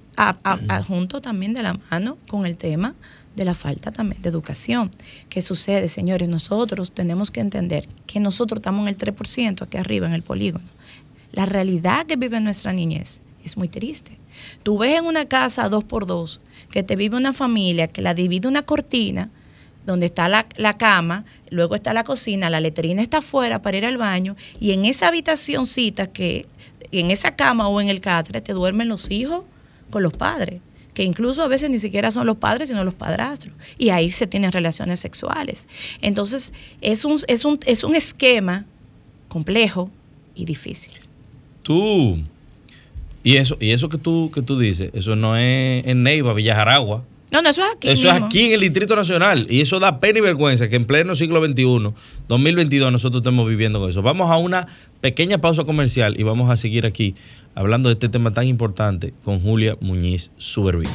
junto 0.88 1.22
también 1.22 1.54
de 1.54 1.64
la 1.64 1.80
mano 1.90 2.18
con 2.28 2.46
el 2.46 2.56
tema 2.56 2.94
de 3.36 3.46
la 3.46 3.56
falta 3.56 3.92
también 3.92 4.22
de 4.22 4.30
educación. 4.30 4.92
¿Qué 5.30 5.42
sucede, 5.42 5.90
señores? 5.90 6.30
Nosotros 6.30 6.92
tenemos 6.92 7.32
que 7.32 7.40
entender 7.40 7.88
que 8.06 8.20
nosotros 8.20 8.60
estamos 8.60 8.84
en 8.84 8.90
el 8.90 8.98
3% 8.98 9.64
aquí 9.64 9.78
arriba 9.78 10.08
en 10.08 10.14
el 10.14 10.24
polígono. 10.24 10.66
La 11.32 11.46
realidad 11.46 12.06
que 12.06 12.16
vive 12.16 12.40
nuestra 12.42 12.74
niñez 12.74 13.22
es 13.44 13.58
muy 13.58 13.70
triste. 13.70 14.18
Tú 14.64 14.78
ves 14.78 15.00
en 15.00 15.06
una 15.06 15.26
casa 15.26 15.70
dos 15.70 15.84
por 15.84 16.06
dos 16.06 16.42
que 16.72 16.84
te 16.84 16.96
vive 16.96 17.16
una 17.16 17.34
familia 17.34 17.88
que 17.88 18.02
la 18.02 18.14
divide 18.14 18.48
una 18.48 18.64
cortina 18.64 19.30
donde 19.88 20.06
está 20.06 20.28
la, 20.28 20.78
cama, 20.78 21.26
luego 21.50 21.74
está 21.74 21.94
la 21.94 22.04
cocina, 22.04 22.52
la 22.52 22.60
letrina 22.60 23.02
está 23.02 23.20
afuera 23.20 23.62
para 23.64 23.78
ir 23.78 23.86
al 23.86 23.98
baño, 23.98 24.36
y 24.60 24.74
en 24.74 24.86
esa 24.86 25.08
habitacióncita 25.08 26.08
que, 26.08 26.46
en 26.92 27.10
esa 27.10 27.36
cama 27.36 27.68
o 27.70 27.82
en 27.82 27.90
el 27.90 28.02
catre, 28.02 28.42
te 28.42 28.54
duermen 28.54 28.90
los 28.90 29.10
hijos 29.10 29.44
con 29.90 30.04
los 30.04 30.14
padres 30.14 30.62
que 30.94 31.04
incluso 31.04 31.44
a 31.44 31.48
veces 31.48 31.70
ni 31.70 31.78
siquiera 31.78 32.10
son 32.10 32.26
los 32.26 32.38
padres, 32.38 32.70
sino 32.70 32.84
los 32.84 32.96
padrastros. 32.96 33.54
Y 33.78 33.90
ahí 33.90 34.10
se 34.10 34.26
tienen 34.26 34.52
relaciones 34.52 35.00
sexuales. 35.00 35.68
Entonces, 36.02 36.54
es 36.82 37.06
un, 37.06 37.20
es 37.28 37.46
un, 37.46 37.60
es 37.68 37.84
un 37.84 37.96
esquema 37.96 38.66
complejo 39.28 39.92
y 40.34 40.46
difícil. 40.46 40.94
Tú, 41.62 42.18
y 43.24 43.38
eso, 43.38 43.58
y 43.60 43.70
eso 43.70 43.90
que 43.90 44.00
tú, 44.00 44.32
que 44.34 44.42
tú 44.42 44.58
dices, 44.58 44.90
eso 44.96 45.16
no 45.16 45.38
es 45.38 45.86
en 45.86 46.02
Neiva, 46.02 46.34
Villa 46.34 46.56
Jaragua. 46.56 47.04
No, 47.32 47.42
no, 47.42 47.50
eso 47.50 47.62
es 47.62 47.76
aquí. 47.76 47.90
Eso 47.90 48.08
es 48.08 48.14
aquí 48.14 48.46
en 48.46 48.54
el 48.54 48.62
Distrito 48.62 48.96
Nacional. 48.96 49.48
Y 49.50 49.62
eso 49.62 49.80
da 49.80 50.00
pena 50.00 50.20
y 50.20 50.22
vergüenza 50.22 50.70
que 50.70 50.78
en 50.78 50.86
pleno 50.86 51.14
siglo 51.16 51.46
XXI, 51.46 51.94
2022, 52.28 52.92
nosotros 52.92 53.22
estemos 53.22 53.48
viviendo 53.48 53.80
con 53.80 53.90
eso. 53.90 54.02
Vamos 54.02 54.32
a 54.32 54.38
una 54.38 54.68
pequeña 55.02 55.40
pausa 55.40 55.64
comercial 55.66 56.16
y 56.18 56.24
vamos 56.24 56.50
a 56.50 56.58
seguir 56.58 56.86
aquí 56.86 57.16
hablando 57.54 57.90
de 57.90 57.94
este 57.94 58.08
tema 58.10 58.34
tan 58.34 58.48
importante 58.48 59.14
con 59.26 59.42
Julia 59.42 59.78
Muñiz 59.82 60.32
Supervía. 60.38 60.90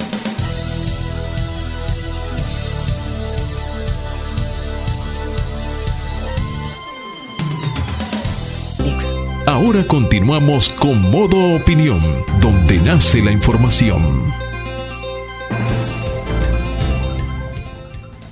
Ahora 9.46 9.84
continuamos 9.86 10.70
con 10.70 11.10
Modo 11.10 11.56
Opinión, 11.56 12.00
donde 12.40 12.78
nace 12.78 13.20
la 13.20 13.32
información. 13.32 14.41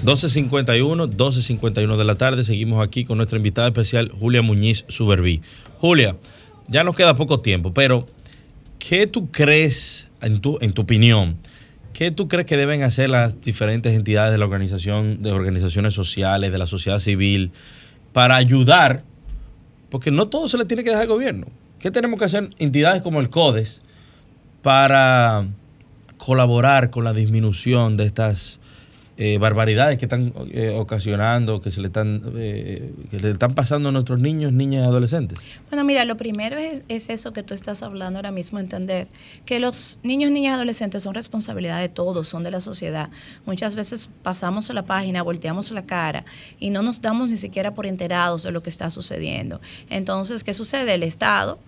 12.51, 0.05 1.11
12.51 1.11 1.97
de 1.97 2.05
la 2.05 2.15
tarde. 2.15 2.43
Seguimos 2.43 2.83
aquí 2.83 3.05
con 3.05 3.19
nuestra 3.19 3.37
invitada 3.37 3.69
especial, 3.69 4.11
Julia 4.19 4.41
Muñiz 4.41 4.85
Suberví. 4.89 5.43
Julia, 5.79 6.17
ya 6.69 6.85
nos 6.85 6.97
queda 6.97 7.15
poco 7.15 7.41
tiempo, 7.41 7.75
pero 7.75 8.07
¿qué 8.79 9.07
tú 9.07 9.31
crees, 9.31 10.09
en 10.23 10.41
tu, 10.41 10.57
en 10.63 10.73
tu 10.73 10.83
opinión, 10.83 11.37
qué 11.93 12.11
tú 12.11 12.29
crees 12.29 12.47
que 12.47 12.57
deben 12.57 12.83
hacer 12.83 13.11
las 13.11 13.43
diferentes 13.43 13.95
entidades 13.95 14.33
de 14.33 14.39
la 14.39 14.47
organización, 14.47 15.21
de 15.21 15.33
organizaciones 15.33 15.93
sociales, 15.93 16.51
de 16.51 16.59
la 16.59 16.67
sociedad 16.67 16.99
civil, 16.99 17.53
para 18.15 18.37
ayudar? 18.37 19.05
Porque 19.91 20.11
no 20.11 20.29
todo 20.29 20.49
se 20.49 20.57
le 20.57 20.65
tiene 20.65 20.83
que 20.83 20.91
dejar 20.91 21.03
al 21.03 21.09
gobierno. 21.09 21.47
¿Qué 21.79 21.91
tenemos 21.91 22.19
que 22.19 22.25
hacer 22.25 22.51
entidades 22.59 23.03
como 23.03 23.21
el 23.21 23.29
CODES 23.29 23.83
para 24.63 25.47
colaborar 26.17 26.91
con 26.91 27.05
la 27.05 27.13
disminución 27.13 27.97
de 27.97 28.05
estas 28.05 28.60
eh, 29.23 29.37
barbaridades 29.37 29.99
que 29.99 30.07
están 30.07 30.33
eh, 30.51 30.75
ocasionando, 30.75 31.61
que 31.61 31.71
se 31.71 31.83
le 31.83 31.89
están, 31.89 32.23
eh, 32.39 32.91
que 33.11 33.19
le 33.19 33.33
están 33.33 33.53
pasando 33.53 33.91
a 33.91 33.93
nuestros 33.93 34.19
niños, 34.19 34.55
niñas 34.55 34.83
y 34.83 34.87
adolescentes? 34.87 35.39
Bueno, 35.69 35.85
mira, 35.85 36.07
lo 36.07 36.17
primero 36.17 36.57
es, 36.57 36.83
es, 36.89 37.11
eso 37.11 37.35
que 37.35 37.43
tú 37.43 37.53
estás 37.53 37.83
hablando 37.83 38.19
ahora 38.19 38.31
mismo, 38.31 38.59
entender 38.59 39.09
que 39.45 39.61
los 39.61 40.01
niños, 40.03 40.31
niñas 40.31 40.53
y 40.53 40.55
adolescentes 40.55 41.03
son 41.03 41.13
responsabilidad 41.13 41.81
de 41.81 41.91
todos, 41.91 42.29
son 42.29 42.45
de 42.45 42.51
la 42.51 42.63
sociedad. 42.63 43.11
Muchas 43.45 43.75
veces 43.75 44.09
pasamos 44.23 44.71
la 44.71 44.87
página, 44.87 45.21
volteamos 45.23 45.71
la 45.71 45.85
cara 45.85 46.25
y 46.59 46.71
no 46.71 46.81
nos 46.81 47.03
damos 47.03 47.29
ni 47.29 47.37
siquiera 47.37 47.75
por 47.75 47.85
enterados 47.85 48.45
de 48.45 48.53
lo 48.53 48.63
que 48.63 48.71
está 48.71 48.89
sucediendo. 48.89 49.61
Entonces, 49.91 50.45
¿qué 50.45 50.55
sucede? 50.55 50.95
El 50.95 51.03
Estado 51.03 51.59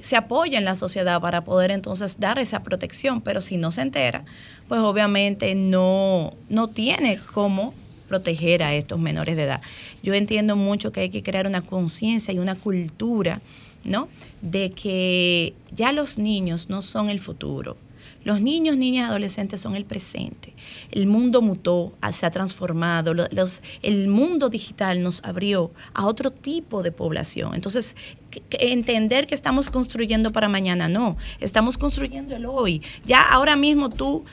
se 0.00 0.14
apoya 0.14 0.58
en 0.58 0.64
la 0.64 0.76
sociedad 0.76 1.20
para 1.20 1.42
poder 1.42 1.72
entonces 1.72 2.20
dar 2.20 2.38
esa 2.38 2.62
protección, 2.62 3.20
pero 3.20 3.40
si 3.40 3.56
no 3.56 3.72
se 3.72 3.82
entera, 3.82 4.24
pues 4.68 4.80
obviamente 4.80 5.56
no, 5.56 6.34
no 6.48 6.68
tiene 6.68 6.83
cómo 7.32 7.74
proteger 8.08 8.62
a 8.62 8.74
estos 8.74 8.98
menores 8.98 9.36
de 9.36 9.44
edad. 9.44 9.60
Yo 10.02 10.14
entiendo 10.14 10.56
mucho 10.56 10.92
que 10.92 11.00
hay 11.00 11.10
que 11.10 11.22
crear 11.22 11.46
una 11.46 11.62
conciencia 11.62 12.32
y 12.32 12.38
una 12.38 12.54
cultura, 12.54 13.40
¿no? 13.84 14.08
De 14.42 14.70
que 14.70 15.54
ya 15.74 15.92
los 15.92 16.18
niños 16.18 16.68
no 16.68 16.82
son 16.82 17.10
el 17.10 17.18
futuro. 17.18 17.76
Los 18.24 18.40
niños, 18.40 18.76
niñas 18.78 19.06
y 19.06 19.10
adolescentes 19.10 19.60
son 19.60 19.76
el 19.76 19.84
presente. 19.84 20.54
El 20.90 21.06
mundo 21.06 21.42
mutó, 21.42 21.92
se 22.12 22.24
ha 22.24 22.30
transformado, 22.30 23.14
el 23.82 24.08
mundo 24.08 24.48
digital 24.48 25.02
nos 25.02 25.22
abrió 25.24 25.70
a 25.92 26.06
otro 26.06 26.30
tipo 26.30 26.82
de 26.82 26.90
población. 26.90 27.54
Entonces, 27.54 27.96
entender 28.50 29.26
que 29.26 29.34
estamos 29.34 29.70
construyendo 29.70 30.32
para 30.32 30.48
mañana, 30.48 30.88
no, 30.88 31.18
estamos 31.40 31.76
construyendo 31.76 32.34
el 32.34 32.46
hoy. 32.46 32.80
Ya 33.04 33.20
ahora 33.20 33.56
mismo 33.56 33.90
tú 33.90 34.24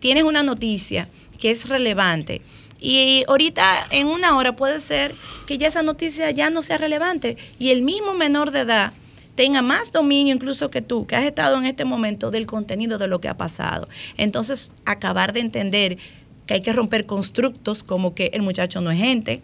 tienes 0.00 0.24
una 0.24 0.42
noticia 0.42 1.08
que 1.38 1.50
es 1.50 1.68
relevante. 1.68 2.42
Y 2.80 3.24
ahorita 3.26 3.86
en 3.90 4.06
una 4.06 4.36
hora 4.36 4.54
puede 4.54 4.80
ser 4.80 5.14
que 5.46 5.58
ya 5.58 5.68
esa 5.68 5.82
noticia 5.82 6.30
ya 6.30 6.50
no 6.50 6.62
sea 6.62 6.78
relevante 6.78 7.36
y 7.58 7.70
el 7.70 7.82
mismo 7.82 8.14
menor 8.14 8.50
de 8.50 8.60
edad 8.60 8.92
tenga 9.34 9.62
más 9.62 9.92
dominio 9.92 10.34
incluso 10.34 10.70
que 10.70 10.82
tú, 10.82 11.06
que 11.06 11.16
has 11.16 11.24
estado 11.24 11.58
en 11.58 11.66
este 11.66 11.84
momento 11.84 12.30
del 12.30 12.46
contenido 12.46 12.98
de 12.98 13.06
lo 13.06 13.20
que 13.20 13.28
ha 13.28 13.36
pasado. 13.36 13.88
Entonces, 14.16 14.72
acabar 14.84 15.32
de 15.32 15.40
entender 15.40 15.98
que 16.46 16.54
hay 16.54 16.62
que 16.62 16.72
romper 16.72 17.06
constructos 17.06 17.82
como 17.82 18.14
que 18.14 18.30
el 18.32 18.42
muchacho 18.42 18.80
no 18.80 18.90
es 18.90 18.98
gente, 18.98 19.42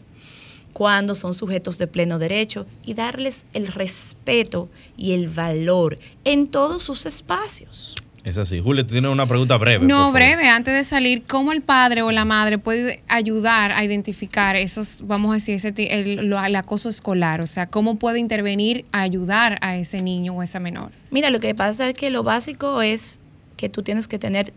cuando 0.72 1.14
son 1.14 1.34
sujetos 1.34 1.78
de 1.78 1.86
pleno 1.86 2.18
derecho 2.18 2.66
y 2.84 2.94
darles 2.94 3.44
el 3.53 3.66
respeto 3.66 4.68
y 4.96 5.12
el 5.12 5.28
valor 5.28 5.98
en 6.24 6.48
todos 6.48 6.82
sus 6.82 7.07
espacios. 7.07 7.96
Es 8.24 8.38
así. 8.38 8.60
Julio, 8.60 8.86
tú 8.86 8.92
tienes 8.92 9.10
una 9.10 9.26
pregunta 9.26 9.56
breve. 9.56 9.84
No, 9.84 10.12
breve. 10.12 10.48
Antes 10.48 10.74
de 10.74 10.84
salir, 10.84 11.24
¿cómo 11.26 11.52
el 11.52 11.60
padre 11.60 12.02
o 12.02 12.12
la 12.12 12.24
madre 12.24 12.58
puede 12.58 13.02
ayudar 13.08 13.72
a 13.72 13.84
identificar 13.84 14.54
esos, 14.54 15.02
vamos 15.04 15.32
a 15.32 15.34
decir, 15.34 15.56
ese, 15.56 15.72
el, 15.76 16.32
el, 16.32 16.56
acoso 16.56 16.88
escolar? 16.88 17.40
O 17.40 17.46
sea, 17.46 17.66
¿cómo 17.66 17.96
puede 17.96 18.20
intervenir 18.20 18.84
a 18.92 19.02
ayudar 19.02 19.58
a 19.60 19.76
ese 19.76 20.02
niño 20.02 20.34
o 20.34 20.42
esa 20.42 20.60
menor? 20.60 20.92
Mira, 21.10 21.30
lo 21.30 21.40
que 21.40 21.54
pasa 21.54 21.88
es 21.88 21.94
que 21.94 22.10
lo 22.10 22.22
básico 22.22 22.80
es 22.80 23.18
que 23.56 23.68
tú 23.68 23.82
tienes 23.82 24.06
que 24.06 24.18
tener 24.18 24.52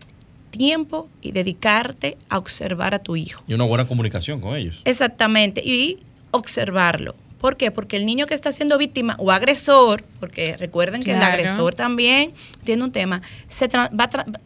tiempo 0.50 1.08
y 1.20 1.32
dedicarte 1.32 2.16
a 2.28 2.38
observar 2.38 2.94
a 2.94 3.00
tu 3.00 3.16
hijo. 3.16 3.42
Y 3.48 3.54
una 3.54 3.64
buena 3.64 3.86
comunicación 3.86 4.40
con 4.40 4.54
ellos. 4.54 4.80
Exactamente. 4.84 5.60
Y 5.64 5.98
observarlo 6.30 7.16
¿Por 7.46 7.56
qué? 7.56 7.70
Porque 7.70 7.96
el 7.96 8.06
niño 8.06 8.26
que 8.26 8.34
está 8.34 8.50
siendo 8.50 8.76
víctima 8.76 9.14
o 9.20 9.30
agresor, 9.30 10.02
porque 10.18 10.56
recuerden 10.56 11.04
que 11.04 11.12
claro. 11.12 11.26
el 11.26 11.32
agresor 11.32 11.76
también 11.76 12.32
tiene 12.64 12.82
un 12.82 12.90
tema, 12.90 13.22
se 13.48 13.68
va, 13.68 13.88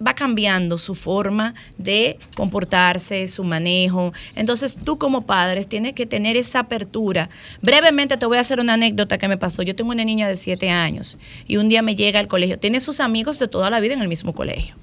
va 0.06 0.14
cambiando 0.14 0.76
su 0.76 0.94
forma 0.94 1.54
de 1.78 2.18
comportarse, 2.36 3.26
su 3.26 3.42
manejo. 3.42 4.12
Entonces 4.34 4.76
tú 4.84 4.98
como 4.98 5.24
padres 5.24 5.66
tienes 5.66 5.94
que 5.94 6.04
tener 6.04 6.36
esa 6.36 6.58
apertura. 6.58 7.30
Brevemente 7.62 8.18
te 8.18 8.26
voy 8.26 8.36
a 8.36 8.42
hacer 8.42 8.60
una 8.60 8.74
anécdota 8.74 9.16
que 9.16 9.28
me 9.28 9.38
pasó. 9.38 9.62
Yo 9.62 9.74
tengo 9.74 9.92
una 9.92 10.04
niña 10.04 10.28
de 10.28 10.36
7 10.36 10.68
años 10.68 11.16
y 11.46 11.56
un 11.56 11.70
día 11.70 11.80
me 11.80 11.96
llega 11.96 12.20
al 12.20 12.28
colegio. 12.28 12.58
Tiene 12.58 12.80
sus 12.80 13.00
amigos 13.00 13.38
de 13.38 13.48
toda 13.48 13.70
la 13.70 13.80
vida 13.80 13.94
en 13.94 14.02
el 14.02 14.08
mismo 14.08 14.34
colegio 14.34 14.74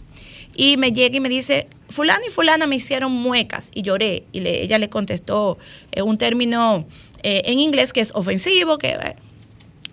y 0.58 0.76
me 0.76 0.92
llega 0.92 1.16
y 1.16 1.20
me 1.20 1.30
dice, 1.30 1.68
fulano 1.90 2.26
y 2.28 2.32
fulana 2.32 2.66
me 2.68 2.76
hicieron 2.76 3.12
muecas 3.14 3.70
y 3.74 3.84
lloré 3.84 4.26
y 4.34 4.42
le, 4.42 4.64
ella 4.64 4.80
le 4.80 4.90
contestó 4.90 5.58
eh, 5.92 6.02
un 6.02 6.18
término 6.18 6.86
eh, 7.24 7.44
en 7.46 7.60
inglés 7.60 7.94
que 7.94 8.02
es 8.02 8.12
ofensivo, 8.16 8.80
que, 8.80 8.90
eh, 8.90 9.16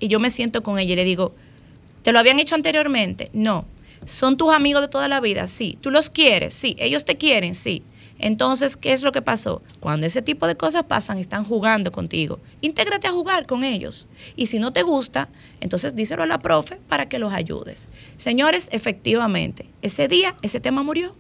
y 0.01 0.09
yo 0.09 0.19
me 0.19 0.31
siento 0.31 0.63
con 0.63 0.79
ella 0.79 0.95
y 0.95 0.97
le 0.97 1.05
digo, 1.05 1.35
¿te 2.03 2.13
lo 2.13 2.19
habían 2.19 2.41
hecho 2.41 2.55
anteriormente? 2.55 3.31
No. 3.35 3.67
¿Son 4.07 4.37
tus 4.37 4.53
amigos 4.53 4.83
de 4.83 4.89
toda 4.89 5.07
la 5.07 5.21
vida? 5.21 5.49
Sí. 5.49 5.79
¿Tú 5.81 5.91
los 5.91 6.11
quieres? 6.11 6.55
Sí. 6.55 6.77
¿Ellos 6.79 7.05
te 7.05 7.17
quieren? 7.17 7.55
Sí. 7.55 7.83
Entonces, 8.25 8.79
¿qué 8.79 8.95
es 8.95 9.03
lo 9.03 9.13
que 9.13 9.21
pasó? 9.21 9.61
Cuando 9.81 10.07
ese 10.07 10.23
tipo 10.23 10.47
de 10.47 10.57
cosas 10.57 10.85
pasan, 10.85 11.19
están 11.19 11.45
jugando 11.45 11.93
contigo. 11.93 12.39
Intégrate 12.63 13.07
a 13.07 13.13
jugar 13.13 13.47
con 13.47 13.65
ellos. 13.65 14.09
Y 14.35 14.47
si 14.47 14.59
no 14.59 14.73
te 14.73 14.83
gusta, 14.83 15.29
entonces 15.61 15.95
díselo 15.95 16.23
a 16.23 16.27
la 16.27 16.39
profe 16.39 16.77
para 16.89 17.07
que 17.07 17.19
los 17.19 17.35
ayudes. 17.35 17.91
Señores, 18.17 18.71
efectivamente, 18.73 19.69
ese 19.83 20.09
día 20.09 20.37
ese 20.41 20.59
tema 20.59 20.83
murió. 20.83 21.15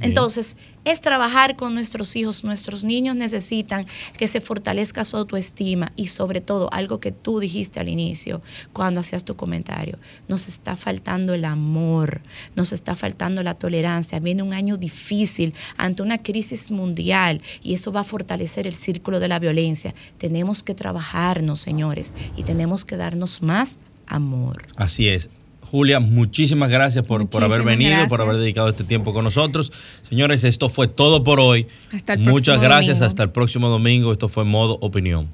Entonces, 0.00 0.56
es 0.84 1.00
trabajar 1.00 1.56
con 1.56 1.74
nuestros 1.74 2.14
hijos. 2.16 2.44
Nuestros 2.44 2.84
niños 2.84 3.16
necesitan 3.16 3.86
que 4.16 4.28
se 4.28 4.40
fortalezca 4.40 5.04
su 5.04 5.16
autoestima 5.16 5.92
y 5.96 6.08
sobre 6.08 6.40
todo 6.40 6.72
algo 6.72 7.00
que 7.00 7.12
tú 7.12 7.40
dijiste 7.40 7.80
al 7.80 7.88
inicio 7.88 8.40
cuando 8.72 9.00
hacías 9.00 9.24
tu 9.24 9.34
comentario. 9.34 9.98
Nos 10.28 10.48
está 10.48 10.76
faltando 10.76 11.34
el 11.34 11.44
amor, 11.44 12.22
nos 12.54 12.72
está 12.72 12.94
faltando 12.94 13.42
la 13.42 13.54
tolerancia. 13.54 14.20
Viene 14.20 14.42
un 14.42 14.52
año 14.52 14.76
difícil 14.76 15.54
ante 15.76 16.02
una 16.02 16.22
crisis 16.22 16.70
mundial 16.70 17.42
y 17.62 17.74
eso 17.74 17.90
va 17.90 18.00
a 18.00 18.04
fortalecer 18.04 18.66
el 18.66 18.74
círculo 18.74 19.18
de 19.18 19.28
la 19.28 19.38
violencia. 19.38 19.94
Tenemos 20.18 20.62
que 20.62 20.74
trabajarnos, 20.74 21.58
señores, 21.60 22.12
y 22.36 22.44
tenemos 22.44 22.84
que 22.84 22.96
darnos 22.96 23.42
más 23.42 23.78
amor. 24.06 24.66
Así 24.76 25.08
es. 25.08 25.30
Julia, 25.70 26.00
muchísimas 26.00 26.70
gracias 26.70 27.04
por, 27.06 27.28
por 27.28 27.42
haber 27.42 27.62
venido, 27.62 27.90
gracias. 27.90 28.08
por 28.08 28.20
haber 28.20 28.36
dedicado 28.36 28.68
este 28.68 28.84
tiempo 28.84 29.12
con 29.12 29.24
nosotros. 29.24 29.72
Señores, 30.02 30.44
esto 30.44 30.68
fue 30.68 30.88
todo 30.88 31.24
por 31.24 31.40
hoy. 31.40 31.66
Muchas 32.18 32.60
gracias, 32.60 32.98
domingo. 32.98 33.06
hasta 33.06 33.22
el 33.24 33.30
próximo 33.30 33.68
domingo. 33.68 34.12
Esto 34.12 34.28
fue 34.28 34.44
Modo 34.44 34.78
Opinión. 34.80 35.28